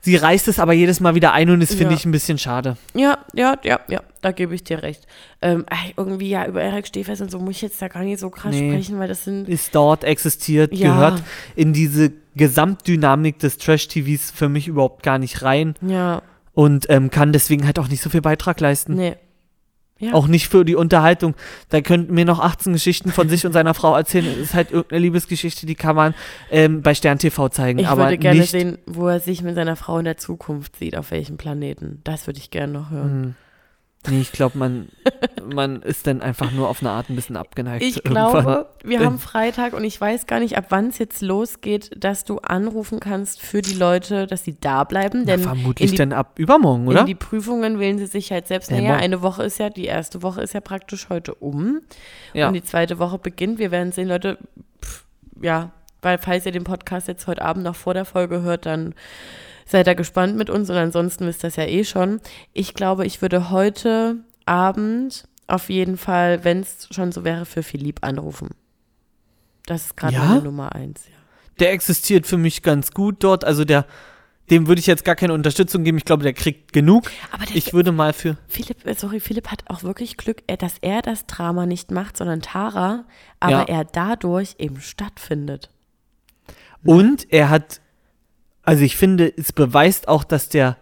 Sie 0.05 0.16
reißt 0.16 0.48
es 0.48 0.59
aber 0.59 0.74
jedes 0.74 1.00
Mal 1.00 1.14
wieder 1.14 1.32
ein 1.32 1.48
und 1.48 1.61
das 1.61 1.70
finde 1.70 1.92
Ja. 1.94 1.96
ich 1.98 2.05
ein 2.05 2.12
bisschen 2.12 2.36
schade. 2.36 2.76
Ja, 2.94 3.18
ja, 3.32 3.57
ja, 3.64 3.80
ja, 3.88 4.02
da 4.20 4.32
gebe 4.32 4.55
ich 4.55 4.62
dir 4.62 4.82
recht. 4.82 5.07
Ähm, 5.40 5.64
irgendwie, 5.96 6.28
ja, 6.28 6.46
über 6.46 6.61
Erik 6.62 6.86
Stehfest 6.86 7.22
und 7.22 7.30
so 7.30 7.38
muss 7.38 7.57
ich 7.57 7.62
jetzt 7.62 7.80
da 7.80 7.88
gar 7.88 8.02
nicht 8.05 8.20
so 8.20 8.28
krass 8.28 8.55
Nee. 8.55 8.70
sprechen, 8.70 8.98
weil 8.98 9.09
das 9.09 9.24
sind. 9.24 9.48
Ist 9.48 9.74
dort, 9.74 10.05
existiert, 10.05 10.74
Ja. 10.74 10.88
gehört 10.94 11.22
in 11.57 11.72
diese 11.72 12.12
Gesamtdynamik 12.36 13.38
des 13.38 13.59
Trash-TVs 13.59 14.30
für 14.30 14.48
mich 14.48 14.68
überhaupt 14.68 15.02
gar 15.02 15.18
nicht 15.18 15.42
rein 15.42 15.74
Ja, 15.80 16.22
und 16.52 16.86
ähm, 16.90 17.11
kann 17.11 17.32
deswegen 17.32 17.64
halt 17.66 17.78
auch 17.78 17.88
nicht 17.88 18.02
so 18.02 18.11
viel 18.11 18.20
Beitrag 18.20 18.61
leisten. 18.61 18.94
nee. 18.94 19.16
Ja. 20.05 20.12
Auch 20.12 20.26
nicht 20.26 20.48
für 20.48 20.64
die 20.64 20.74
Unterhaltung. 20.74 21.34
Da 21.70 21.80
könnten 21.80 22.14
mir 22.14 22.24
noch 22.24 22.40
18 22.40 22.72
Geschichten 22.72 23.11
von 23.11 23.28
sich 23.28 23.46
und 23.46 23.52
seiner 23.52 23.74
Frau 23.74 23.96
erzählen. 23.96 24.26
Es 24.26 24.38
ist 24.38 24.55
halt 24.55 24.70
irgendeine 24.70 25.00
Liebesgeschichte, 25.02 25.66
die 25.66 25.74
kann 25.74 25.96
man 25.96 26.14
ähm, 26.50 26.82
bei 26.82 26.94
Stern 26.94 27.18
TV 27.18 27.48
zeigen. 27.48 27.78
Ich 27.78 27.90
würde 27.90 28.18
gerne 28.18 28.42
sehen, 28.44 28.78
wo 28.86 29.09
er 29.09 29.20
sich 29.20 29.42
mit 29.42 29.55
seiner 29.55 29.76
Frau 29.76 29.98
in 29.98 30.05
der 30.05 30.16
Zukunft 30.16 30.76
sieht, 30.76 30.96
auf 30.96 31.11
welchem 31.11 31.36
Planeten. 31.36 32.00
Das 32.05 32.26
würde 32.26 32.38
ich 32.38 32.50
gerne 32.50 32.72
noch 32.72 32.90
hören. 32.90 33.11
Hm. 33.11 33.34
Nee, 34.09 34.20
ich 34.20 34.32
glaube, 34.32 34.59
man, 34.59 34.88
man 35.44 35.82
ist 35.82 36.07
dann 36.07 36.20
einfach 36.20 36.52
nur 36.52 36.68
auf 36.68 36.80
eine 36.80 36.90
Art 36.90 37.09
ein 37.09 37.16
bisschen 37.16 37.36
abgeneigt. 37.36 37.82
Ich 37.82 38.05
irgendwann. 38.05 38.30
glaube, 38.32 38.68
wir 38.84 39.00
haben 39.05 39.18
Freitag 39.18 39.72
und 39.72 39.84
ich 39.84 40.00
weiß 40.00 40.26
gar 40.26 40.40
nicht, 40.40 40.57
ab 40.57 40.66
wann 40.68 40.88
es 40.88 40.98
jetzt 40.98 41.22
losgeht, 41.22 41.90
dass 41.96 42.24
du 42.24 42.38
anrufen 42.38 43.00
kannst 43.00 43.40
für 43.40 43.62
die 43.62 43.74
Leute, 43.74 44.26
dass 44.26 44.44
sie 44.44 44.59
da 44.59 44.84
bleiben. 44.84 45.20
Na, 45.20 45.36
Denn 45.36 45.40
vermutlich 45.40 45.90
in 45.90 45.92
die, 45.92 45.98
dann 45.98 46.12
ab 46.12 46.38
übermorgen, 46.38 46.86
oder? 46.86 47.00
in 47.00 47.07
die 47.07 47.14
Prüfungen 47.14 47.78
wählen 47.78 47.98
sie 47.98 48.07
sich 48.07 48.30
halt 48.32 48.46
selbst. 48.46 48.70
Ja, 48.70 48.76
Naja, 48.78 48.96
eine 48.96 49.22
Woche 49.22 49.42
ist 49.44 49.59
ja, 49.59 49.70
die 49.70 49.86
erste 49.86 50.22
Woche 50.22 50.42
ist 50.42 50.55
ja 50.55 50.61
praktisch 50.61 51.09
heute 51.09 51.34
um. 51.34 51.80
ja. 52.32 52.48
Und 52.48 52.55
die 52.55 52.62
zweite 52.62 52.98
Woche 52.98 53.18
beginnt. 53.18 53.59
Wir 53.59 53.70
werden 53.70 53.92
sehen, 53.92 54.09
Leute, 54.09 54.38
pff, 54.82 55.05
ja, 55.40 55.70
weil 56.02 56.18
falls 56.18 56.44
ihr 56.46 56.52
den 56.52 56.64
Podcast 56.64 57.09
jetzt 57.09 57.26
heute 57.26 57.42
Abend 57.42 57.64
noch 57.64 57.76
vor 57.76 57.94
der 57.94 58.05
Folge 58.05 58.42
hört, 58.42 58.66
dann 58.66 58.94
seid 59.66 59.86
da 59.86 59.94
gespannt 59.94 60.36
mit 60.36 60.50
uns 60.50 60.68
und 60.70 60.76
ansonsten 60.76 61.26
wisst 61.26 61.42
ihr 61.44 61.48
das 61.48 61.56
ja 61.56 61.64
eh 61.66 61.84
schon. 61.84 62.20
Ich 62.52 62.74
glaube, 62.74 63.06
ich 63.06 63.22
würde 63.22 63.50
heute 63.50 64.16
Abend 64.46 65.26
auf 65.46 65.68
jeden 65.70 65.96
Fall, 65.96 66.44
wenn 66.44 66.60
es 66.60 66.88
schon 66.90 67.12
so 67.12 67.24
wäre, 67.24 67.44
für 67.46 67.62
Philipp 67.62 67.98
anrufen. 68.02 68.50
Das 69.66 69.86
ist 69.86 69.96
gerade 69.96 70.14
Ja? 70.14 70.24
meine 70.24 70.42
Nummer 70.42 70.74
eins. 70.74 71.04
Ja. 71.06 71.14
Der 71.60 71.72
existiert 71.72 72.26
für 72.26 72.36
mich 72.38 72.62
ganz 72.62 72.90
gut 72.92 73.16
dort. 73.22 73.44
Also 73.44 73.64
der, 73.64 73.86
dem 74.50 74.66
würde 74.66 74.80
ich 74.80 74.86
jetzt 74.86 75.04
gar 75.04 75.14
keine 75.16 75.32
Unterstützung 75.32 75.84
geben. 75.84 75.96
Ich 75.98 76.04
glaube, 76.04 76.22
der 76.22 76.32
kriegt 76.34 76.72
genug. 76.72 77.10
Aber 77.30 77.46
der 77.46 77.56
Ich 77.56 77.72
würde 77.72 77.92
mal 77.92 78.12
für. 78.12 78.36
Philipp, 78.48 78.84
äh, 78.86 78.94
sorry, 78.94 79.20
Philipp 79.20 79.50
hat 79.50 79.62
auch 79.68 79.82
wirklich 79.82 80.16
Glück, 80.16 80.42
äh, 80.48 80.56
dass 80.56 80.74
er 80.80 81.00
das 81.00 81.26
Drama 81.26 81.64
nicht 81.64 81.90
macht, 81.90 82.16
sondern 82.16 82.42
Tara, 82.42 83.04
aber 83.40 83.52
Ja. 83.52 83.62
er 83.62 83.84
dadurch 83.84 84.56
eben 84.58 84.80
stattfindet. 84.80 85.70
Und 86.84 87.32
er 87.32 87.48
hat, 87.48 87.80
also 88.64 88.82
ich 88.84 88.96
finde, 88.96 89.32
es 89.36 89.52
beweist 89.52 90.08
auch, 90.08 90.24
dass 90.24 90.48
der, 90.48 90.76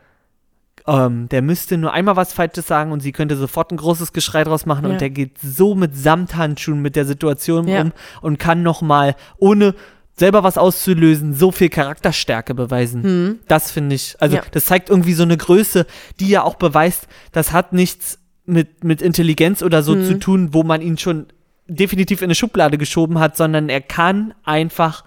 ähm, 0.86 1.28
der 1.28 1.42
müsste 1.42 1.76
nur 1.78 1.92
einmal 1.92 2.16
was 2.16 2.32
Falsches 2.32 2.66
sagen 2.66 2.92
und 2.92 3.00
sie 3.00 3.12
könnte 3.12 3.36
sofort 3.36 3.70
ein 3.72 3.76
großes 3.76 4.12
Geschrei 4.12 4.44
draus 4.44 4.66
machen 4.66 4.84
Ja. 4.86 4.90
und 4.90 5.00
der 5.00 5.10
geht 5.10 5.38
so 5.38 5.74
mit 5.74 5.96
Samthandschuhen 5.96 6.80
mit 6.82 6.96
der 6.96 7.04
Situation 7.04 7.68
Ja. 7.68 7.82
um 7.82 7.92
und 8.20 8.38
kann 8.38 8.62
nochmal, 8.62 9.14
ohne 9.38 9.74
selber 10.16 10.42
was 10.42 10.58
auszulösen, 10.58 11.34
so 11.34 11.52
viel 11.52 11.68
Charakterstärke 11.70 12.54
beweisen. 12.54 13.40
Das 13.48 13.70
finde 13.70 13.94
ich, 13.96 14.16
also 14.20 14.36
Hm. 14.36 14.42
Ja. 14.44 14.50
das 14.50 14.66
zeigt 14.66 14.90
irgendwie 14.90 15.14
so 15.14 15.22
eine 15.22 15.36
Größe, 15.36 15.86
die 16.20 16.28
ja 16.28 16.42
auch 16.42 16.56
beweist, 16.56 17.08
das 17.32 17.52
hat 17.52 17.72
nichts 17.72 18.18
mit, 18.44 18.84
mit 18.84 19.00
Intelligenz 19.02 19.62
oder 19.62 19.78
Hm. 19.78 19.84
so 19.84 20.02
zu 20.02 20.18
tun, 20.18 20.48
wo 20.52 20.64
man 20.64 20.82
ihn 20.82 20.98
schon 20.98 21.26
definitiv 21.68 22.20
in 22.20 22.26
eine 22.26 22.34
Schublade 22.34 22.76
geschoben 22.76 23.20
hat, 23.20 23.36
sondern 23.36 23.68
er 23.68 23.80
kann 23.80 24.34
einfach 24.44 25.04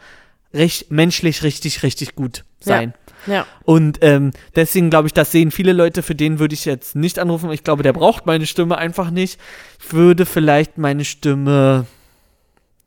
recht, 0.53 0.89
menschlich 0.89 1.43
richtig, 1.43 1.83
richtig 1.83 2.15
gut 2.15 2.45
sein. 2.65 2.93
Ja. 3.27 3.45
Und 3.63 3.99
ähm, 4.01 4.31
deswegen 4.55 4.89
glaube 4.89 5.07
ich, 5.07 5.13
das 5.13 5.31
sehen 5.31 5.51
viele 5.51 5.73
Leute, 5.73 6.03
für 6.03 6.15
den 6.15 6.39
würde 6.39 6.53
ich 6.53 6.65
jetzt 6.65 6.95
nicht 6.95 7.17
anrufen. 7.19 7.51
Ich 7.51 7.63
glaube, 7.63 7.83
der 7.83 7.93
braucht 7.93 8.25
meine 8.25 8.45
Stimme 8.45 8.77
einfach 8.77 9.09
nicht. 9.09 9.39
Ich 9.79 9.93
würde 9.93 10.25
vielleicht 10.25 10.77
meine 10.77 11.05
Stimme 11.05 11.85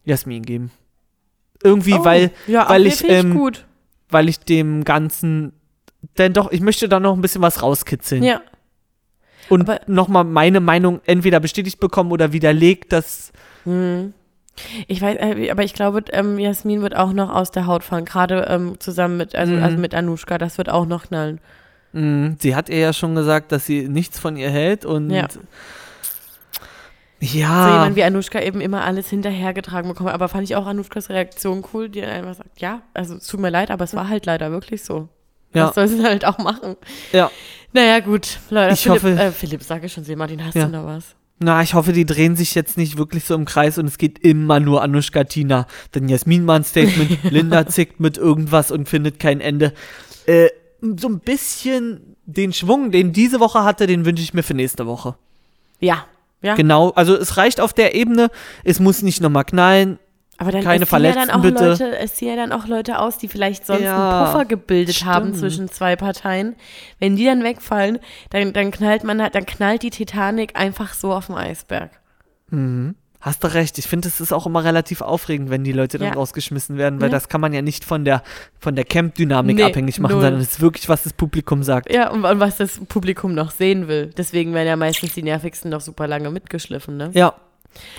Jasmin 0.05 0.43
geben. 0.45 0.71
Irgendwie, 1.63 1.95
Oh, 1.95 2.05
weil, 2.05 2.31
ja, 2.47 2.69
weil 2.69 2.87
ich, 2.87 3.09
ähm, 3.09 3.35
gut. 3.35 3.67
weil 4.11 4.29
ich 4.29 4.39
dem 4.39 4.85
Ganzen, 4.85 5.53
denn 6.19 6.33
doch, 6.33 6.53
ich 6.53 6.61
möchte 6.61 6.89
da 6.89 7.01
noch 7.01 7.15
ein 7.15 7.21
bisschen 7.21 7.43
was 7.43 7.63
rauskitzeln. 7.63 8.23
Ja, 8.23 8.41
und 9.49 9.69
nochmal 9.89 10.25
meine 10.25 10.61
Meinung 10.61 11.01
entweder 11.07 11.41
bestätigt 11.41 11.81
bekommen 11.81 12.13
oder 12.13 12.33
widerlegt, 12.33 12.93
dass, 12.93 13.33
hm. 13.65 14.13
Ich 14.87 15.01
weiß, 15.03 15.17
äh, 15.21 15.51
aber 15.51 15.63
ich 15.65 15.75
glaube, 15.75 16.03
ähm, 16.13 16.39
Jasmin 16.39 16.83
wird 16.83 16.97
auch 16.97 17.13
noch 17.13 17.33
aus 17.35 17.51
der 17.51 17.67
Haut 17.67 17.85
fallen, 17.85 18.05
gerade 18.05 18.47
ähm, 18.49 18.79
zusammen 18.81 19.17
mit, 19.17 19.35
also, 19.35 19.53
Mhm. 19.55 19.63
also 19.63 19.77
mit 19.79 19.95
Anushka, 19.95 20.39
das 20.39 20.59
wird 20.59 20.69
auch 20.69 20.87
noch 20.87 21.07
knallen. 21.09 21.41
mh, 21.93 22.37
sie 22.41 22.55
hat 22.55 22.69
ihr 22.69 22.79
ja 22.79 22.93
schon 22.93 23.15
gesagt, 23.15 23.51
dass 23.53 23.65
sie 23.67 23.89
nichts 23.89 24.19
von 24.19 24.37
ihr 24.37 24.51
hält 24.51 24.85
und 24.85 25.11
Ja. 25.11 25.27
ja, 27.21 27.65
So 27.65 27.73
jemand 27.73 27.97
wie 27.97 28.05
Anushka 28.05 28.41
eben 28.41 28.61
immer 28.61 28.85
alles 28.85 29.09
hinterhergetragen 29.09 29.89
bekommen. 29.91 30.11
Aber 30.11 30.29
fand 30.29 30.45
ich 30.45 30.55
auch 30.55 30.67
Anushkas 30.67 31.09
Reaktion 31.11 31.65
cool, 31.73 31.89
die 31.89 32.03
einfach 32.03 32.35
sagt, 32.35 32.61
ja, 32.61 32.83
also 32.95 33.17
es 33.17 33.27
tut 33.27 33.41
mir 33.41 33.51
leid, 33.51 33.71
aber 33.71 33.85
es 33.85 33.95
war 33.95 34.09
halt 34.09 34.27
leider 34.27 34.51
wirklich 34.51 34.85
so. 34.85 35.09
Ja. 35.55 35.69
Was 35.69 35.75
soll 35.77 35.89
sie 35.89 36.05
halt 36.05 36.25
auch 36.25 36.39
machen? 36.39 36.77
ja. 37.13 37.31
Naja, 37.73 38.01
gut, 38.01 38.39
Leute. 38.51 38.73
Ich 38.75 38.81
Philipp, 38.83 39.03
hoffe- 39.03 39.19
äh, 39.21 39.31
Philipp, 39.31 39.63
sage 39.63 39.89
schon, 39.91 40.05
Martin, 40.17 40.43
hast 40.45 40.55
Ja. 40.55 40.65
du 40.67 40.71
noch 40.71 40.87
was? 40.87 41.15
Na, 41.41 41.63
ich 41.63 41.75
hoffe, 41.75 41.93
die 41.93 42.05
drehen 42.05 42.35
sich 42.35 42.55
jetzt 42.55 42.77
nicht 42.77 42.99
wirklich 42.99 43.25
so 43.25 43.35
im 43.35 43.45
Kreis 43.45 43.79
und 43.79 43.87
es 43.87 43.99
geht 43.99 44.19
immer 44.19 44.59
nur 44.59 44.83
Anushka 44.83 45.25
Tina. 45.25 45.67
Denn 45.95 46.09
Jasmin 46.09 46.45
mal 46.45 46.57
ein 46.57 46.65
Statement, 46.65 47.23
Linda 47.31 47.67
zickt 47.67 48.01
mit 48.01 48.19
irgendwas 48.19 48.71
und 48.71 48.89
findet 48.89 49.21
kein 49.21 49.41
Ende. 49.41 49.73
Äh, 50.27 50.49
so 50.81 51.09
ein 51.09 51.21
bisschen 51.21 52.17
den 52.27 52.53
Schwung, 52.53 52.91
den 52.91 53.13
diese 53.13 53.41
Woche 53.41 53.65
hatte, 53.65 53.87
den 53.87 54.05
wünsche 54.05 54.23
ich 54.23 54.35
mir 54.35 54.43
für 54.43 54.55
nächste 54.55 54.87
Woche. 54.87 55.17
Ja, 55.81 56.07
ja. 56.43 56.55
Genau, 56.55 56.91
also 56.91 57.17
es 57.17 57.37
reicht 57.37 57.61
auf 57.61 57.73
der 57.73 57.95
Ebene, 57.95 58.31
es 58.65 58.81
muss 58.81 59.03
nicht 59.03 59.21
nochmal 59.21 59.45
knallen. 59.45 59.99
Aber 60.41 60.53
dann 60.53 60.63
Keine 60.63 60.85
es 60.85 60.89
ziehen 60.91 61.03
ja 61.03 61.13
dann 61.15 61.29
Verletzten, 61.29 61.31
auch 61.37 61.43
bitte. 61.43 61.69
Leute, 61.69 61.99
es 61.99 62.15
ziehen 62.15 62.29
ja 62.29 62.37
dann 62.37 62.53
auch 62.53 62.67
Leute 62.69 63.01
aus, 63.01 63.19
die 63.19 63.27
vielleicht 63.29 63.67
sonst 63.67 63.83
Ja, 63.83 64.21
einen 64.21 64.27
Puffer 64.33 64.45
gebildet 64.45 65.05
haben 65.05 65.27
stimmt. 65.27 65.39
zwischen 65.39 65.69
zwei 65.69 65.97
Parteien. 65.97 66.55
Wenn 67.01 67.17
die 67.17 67.25
dann 67.25 67.43
wegfallen, 67.43 67.99
dann, 68.31 68.53
dann 68.53 68.71
knallt 68.71 69.03
man 69.03 69.21
halt, 69.21 69.35
dann 69.35 69.47
knallt 69.47 69.83
die 69.83 69.91
Titanic 69.91 70.57
einfach 70.59 70.95
so 70.95 71.13
auf 71.13 71.27
dem 71.27 71.35
Eisberg. 71.35 71.91
Hast 73.21 73.43
du 73.43 73.53
recht, 73.53 73.79
ich 73.79 73.89
finde, 73.89 74.07
es 74.07 74.21
ist 74.21 74.33
auch 74.33 74.47
immer 74.47 74.63
relativ 74.63 75.01
aufregend, 75.01 75.51
wenn 75.51 75.65
die 75.65 75.73
Leute 75.73 75.99
dann 75.99 76.09
Ja. 76.09 76.15
rausgeschmissen 76.15 76.79
werden, 76.79 77.01
weil 77.01 77.09
Ja. 77.09 77.13
das 77.17 77.29
kann 77.29 77.41
man 77.41 77.53
ja 77.53 77.61
nicht 77.63 77.85
von 77.85 78.05
der, 78.05 78.23
von 78.61 78.77
der 78.77 78.85
Camp-Dynamik 78.85 79.57
Nee, 79.57 79.65
abhängig 79.65 79.99
machen, 79.99 80.13
null. 80.13 80.23
sondern 80.23 80.41
es 80.41 80.53
ist 80.53 80.61
wirklich, 80.61 80.89
was 80.89 81.03
das 81.03 81.13
Publikum 81.15 81.65
sagt. 81.65 81.93
Ja, 81.93 82.11
und, 82.11 82.25
und 82.25 82.39
was 82.39 82.59
das 82.59 82.79
Publikum 82.89 83.35
noch 83.35 83.51
sehen 83.51 83.89
will. 83.89 84.13
Deswegen 84.17 84.55
werden 84.55 84.69
ja 84.69 84.77
meistens 84.77 85.15
die 85.15 85.25
Nervigsten 85.25 85.69
noch 85.73 85.81
super 85.81 86.07
lange 86.07 86.31
mitgeschliffen, 86.31 86.97
ne? 86.97 87.11
Ja. 87.13 87.35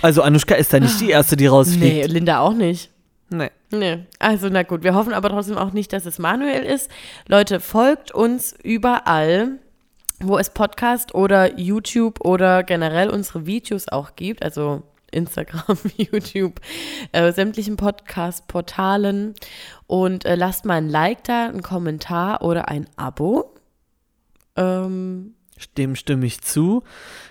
Also 0.02 0.22
Anushka 0.22 0.54
ist 0.54 0.72
da 0.72 0.80
nicht 0.80 1.00
die 1.00 1.10
Erste, 1.10 1.36
die 1.36 1.44
Nee, 1.44 1.48
rausfliegt. 1.48 2.08
Linda 2.08 2.40
auch 2.40 2.52
nicht. 2.52 2.90
Nee. 3.30 3.50
Nee, 3.72 4.06
also 4.18 4.48
na 4.48 4.64
gut, 4.64 4.82
wir 4.82 4.94
hoffen 4.94 5.12
aber 5.12 5.28
trotzdem 5.28 5.56
auch 5.56 5.72
nicht, 5.72 5.92
dass 5.92 6.04
es 6.04 6.18
Manuel 6.18 6.64
ist. 6.64 6.90
Leute, 7.28 7.60
folgt 7.60 8.10
uns 8.10 8.52
überall, 8.64 9.60
wo 10.18 10.38
es 10.38 10.50
Podcast 10.50 11.14
oder 11.14 11.56
YouTube 11.58 12.20
oder 12.24 12.64
generell 12.64 13.08
unsere 13.08 13.46
Videos 13.46 13.86
auch 13.86 14.16
gibt, 14.16 14.42
also 14.42 14.82
Instagram, 15.12 15.78
YouTube, 15.96 16.60
äh, 17.12 17.32
sämtlichen 17.32 17.76
Podcast-Portalen 17.76 19.34
und 19.86 20.24
äh, 20.24 20.34
lasst 20.34 20.64
mal 20.64 20.74
ein 20.74 20.88
Like 20.88 21.22
da, 21.24 21.46
einen 21.46 21.62
Kommentar 21.62 22.42
oder 22.42 22.68
ein 22.68 22.88
Abo. 22.96 23.54
Ähm, 24.56 25.34
Dem 25.76 25.94
stimme 25.94 26.26
ich 26.26 26.40
zu. 26.40 26.82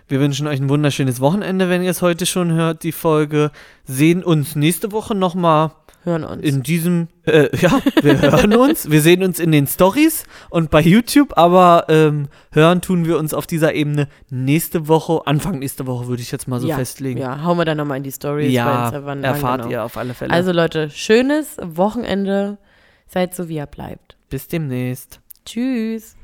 Wir 0.10 0.20
wünschen 0.20 0.47
euch 0.47 0.60
ein 0.60 0.70
wunderschönes 0.70 1.22
Wochenende, 1.22 1.70
wenn 1.70 1.84
ihr 1.84 1.91
es 1.91 2.01
heute 2.01 2.26
schon 2.26 2.51
hört, 2.51 2.82
die 2.82 2.91
Folge. 2.91 3.51
Sehen 3.86 4.24
uns 4.24 4.55
nächste 4.55 4.91
Woche 4.91 5.14
nochmal 5.14 5.72
hören 6.03 6.24
uns. 6.24 6.43
in 6.43 6.64
diesem, 6.64 7.10
äh, 7.26 7.55
ja, 7.62 7.80
wir 8.01 8.20
hören 8.20 8.55
uns. 8.55 8.89
Wir 8.89 9.01
sehen 9.01 9.22
uns 9.24 9.39
in 9.39 9.51
den 9.51 9.68
Stories 9.68 10.26
und 10.49 10.72
bei 10.72 10.82
YouTube, 10.82 11.38
aber 11.38 11.86
ähm, 11.89 12.28
hören 12.51 12.82
tun 12.82 13.05
wir 13.05 13.20
uns 13.20 13.36
auf 13.36 13.45
dieser 13.45 13.76
Ebene 13.76 14.07
nächste 14.32 14.88
Woche, 14.88 15.22
Anfang 15.28 15.60
nächste 15.60 15.86
Woche 15.86 16.07
würde 16.07 16.24
ich 16.24 16.32
jetzt 16.32 16.47
mal 16.47 16.60
so 16.60 16.68
ja, 16.68 16.76
festlegen. 16.76 17.20
Ja, 17.20 17.43
hauen 17.43 17.60
wir 17.60 17.66
dann 17.66 17.78
nochmal 17.78 17.97
in 17.97 18.03
die 18.03 18.12
Stories. 18.12 18.51
Ja, 18.51 18.91
wann 19.05 19.24
erfahrt 19.24 19.62
genau. 19.62 19.72
ihr 19.72 19.84
auf 19.84 19.95
alle 19.95 20.16
Fälle. 20.16 20.34
Also 20.34 20.51
Leute, 20.51 20.89
schönes 20.89 21.57
Wochenende. 21.62 22.57
Seid 23.05 23.36
so, 23.36 23.47
wie 23.47 23.57
ihr 23.57 23.68
bleibt. 23.68 24.18
bis 24.30 24.47
demnächst. 24.47 25.20
Tschüss. 25.45 26.16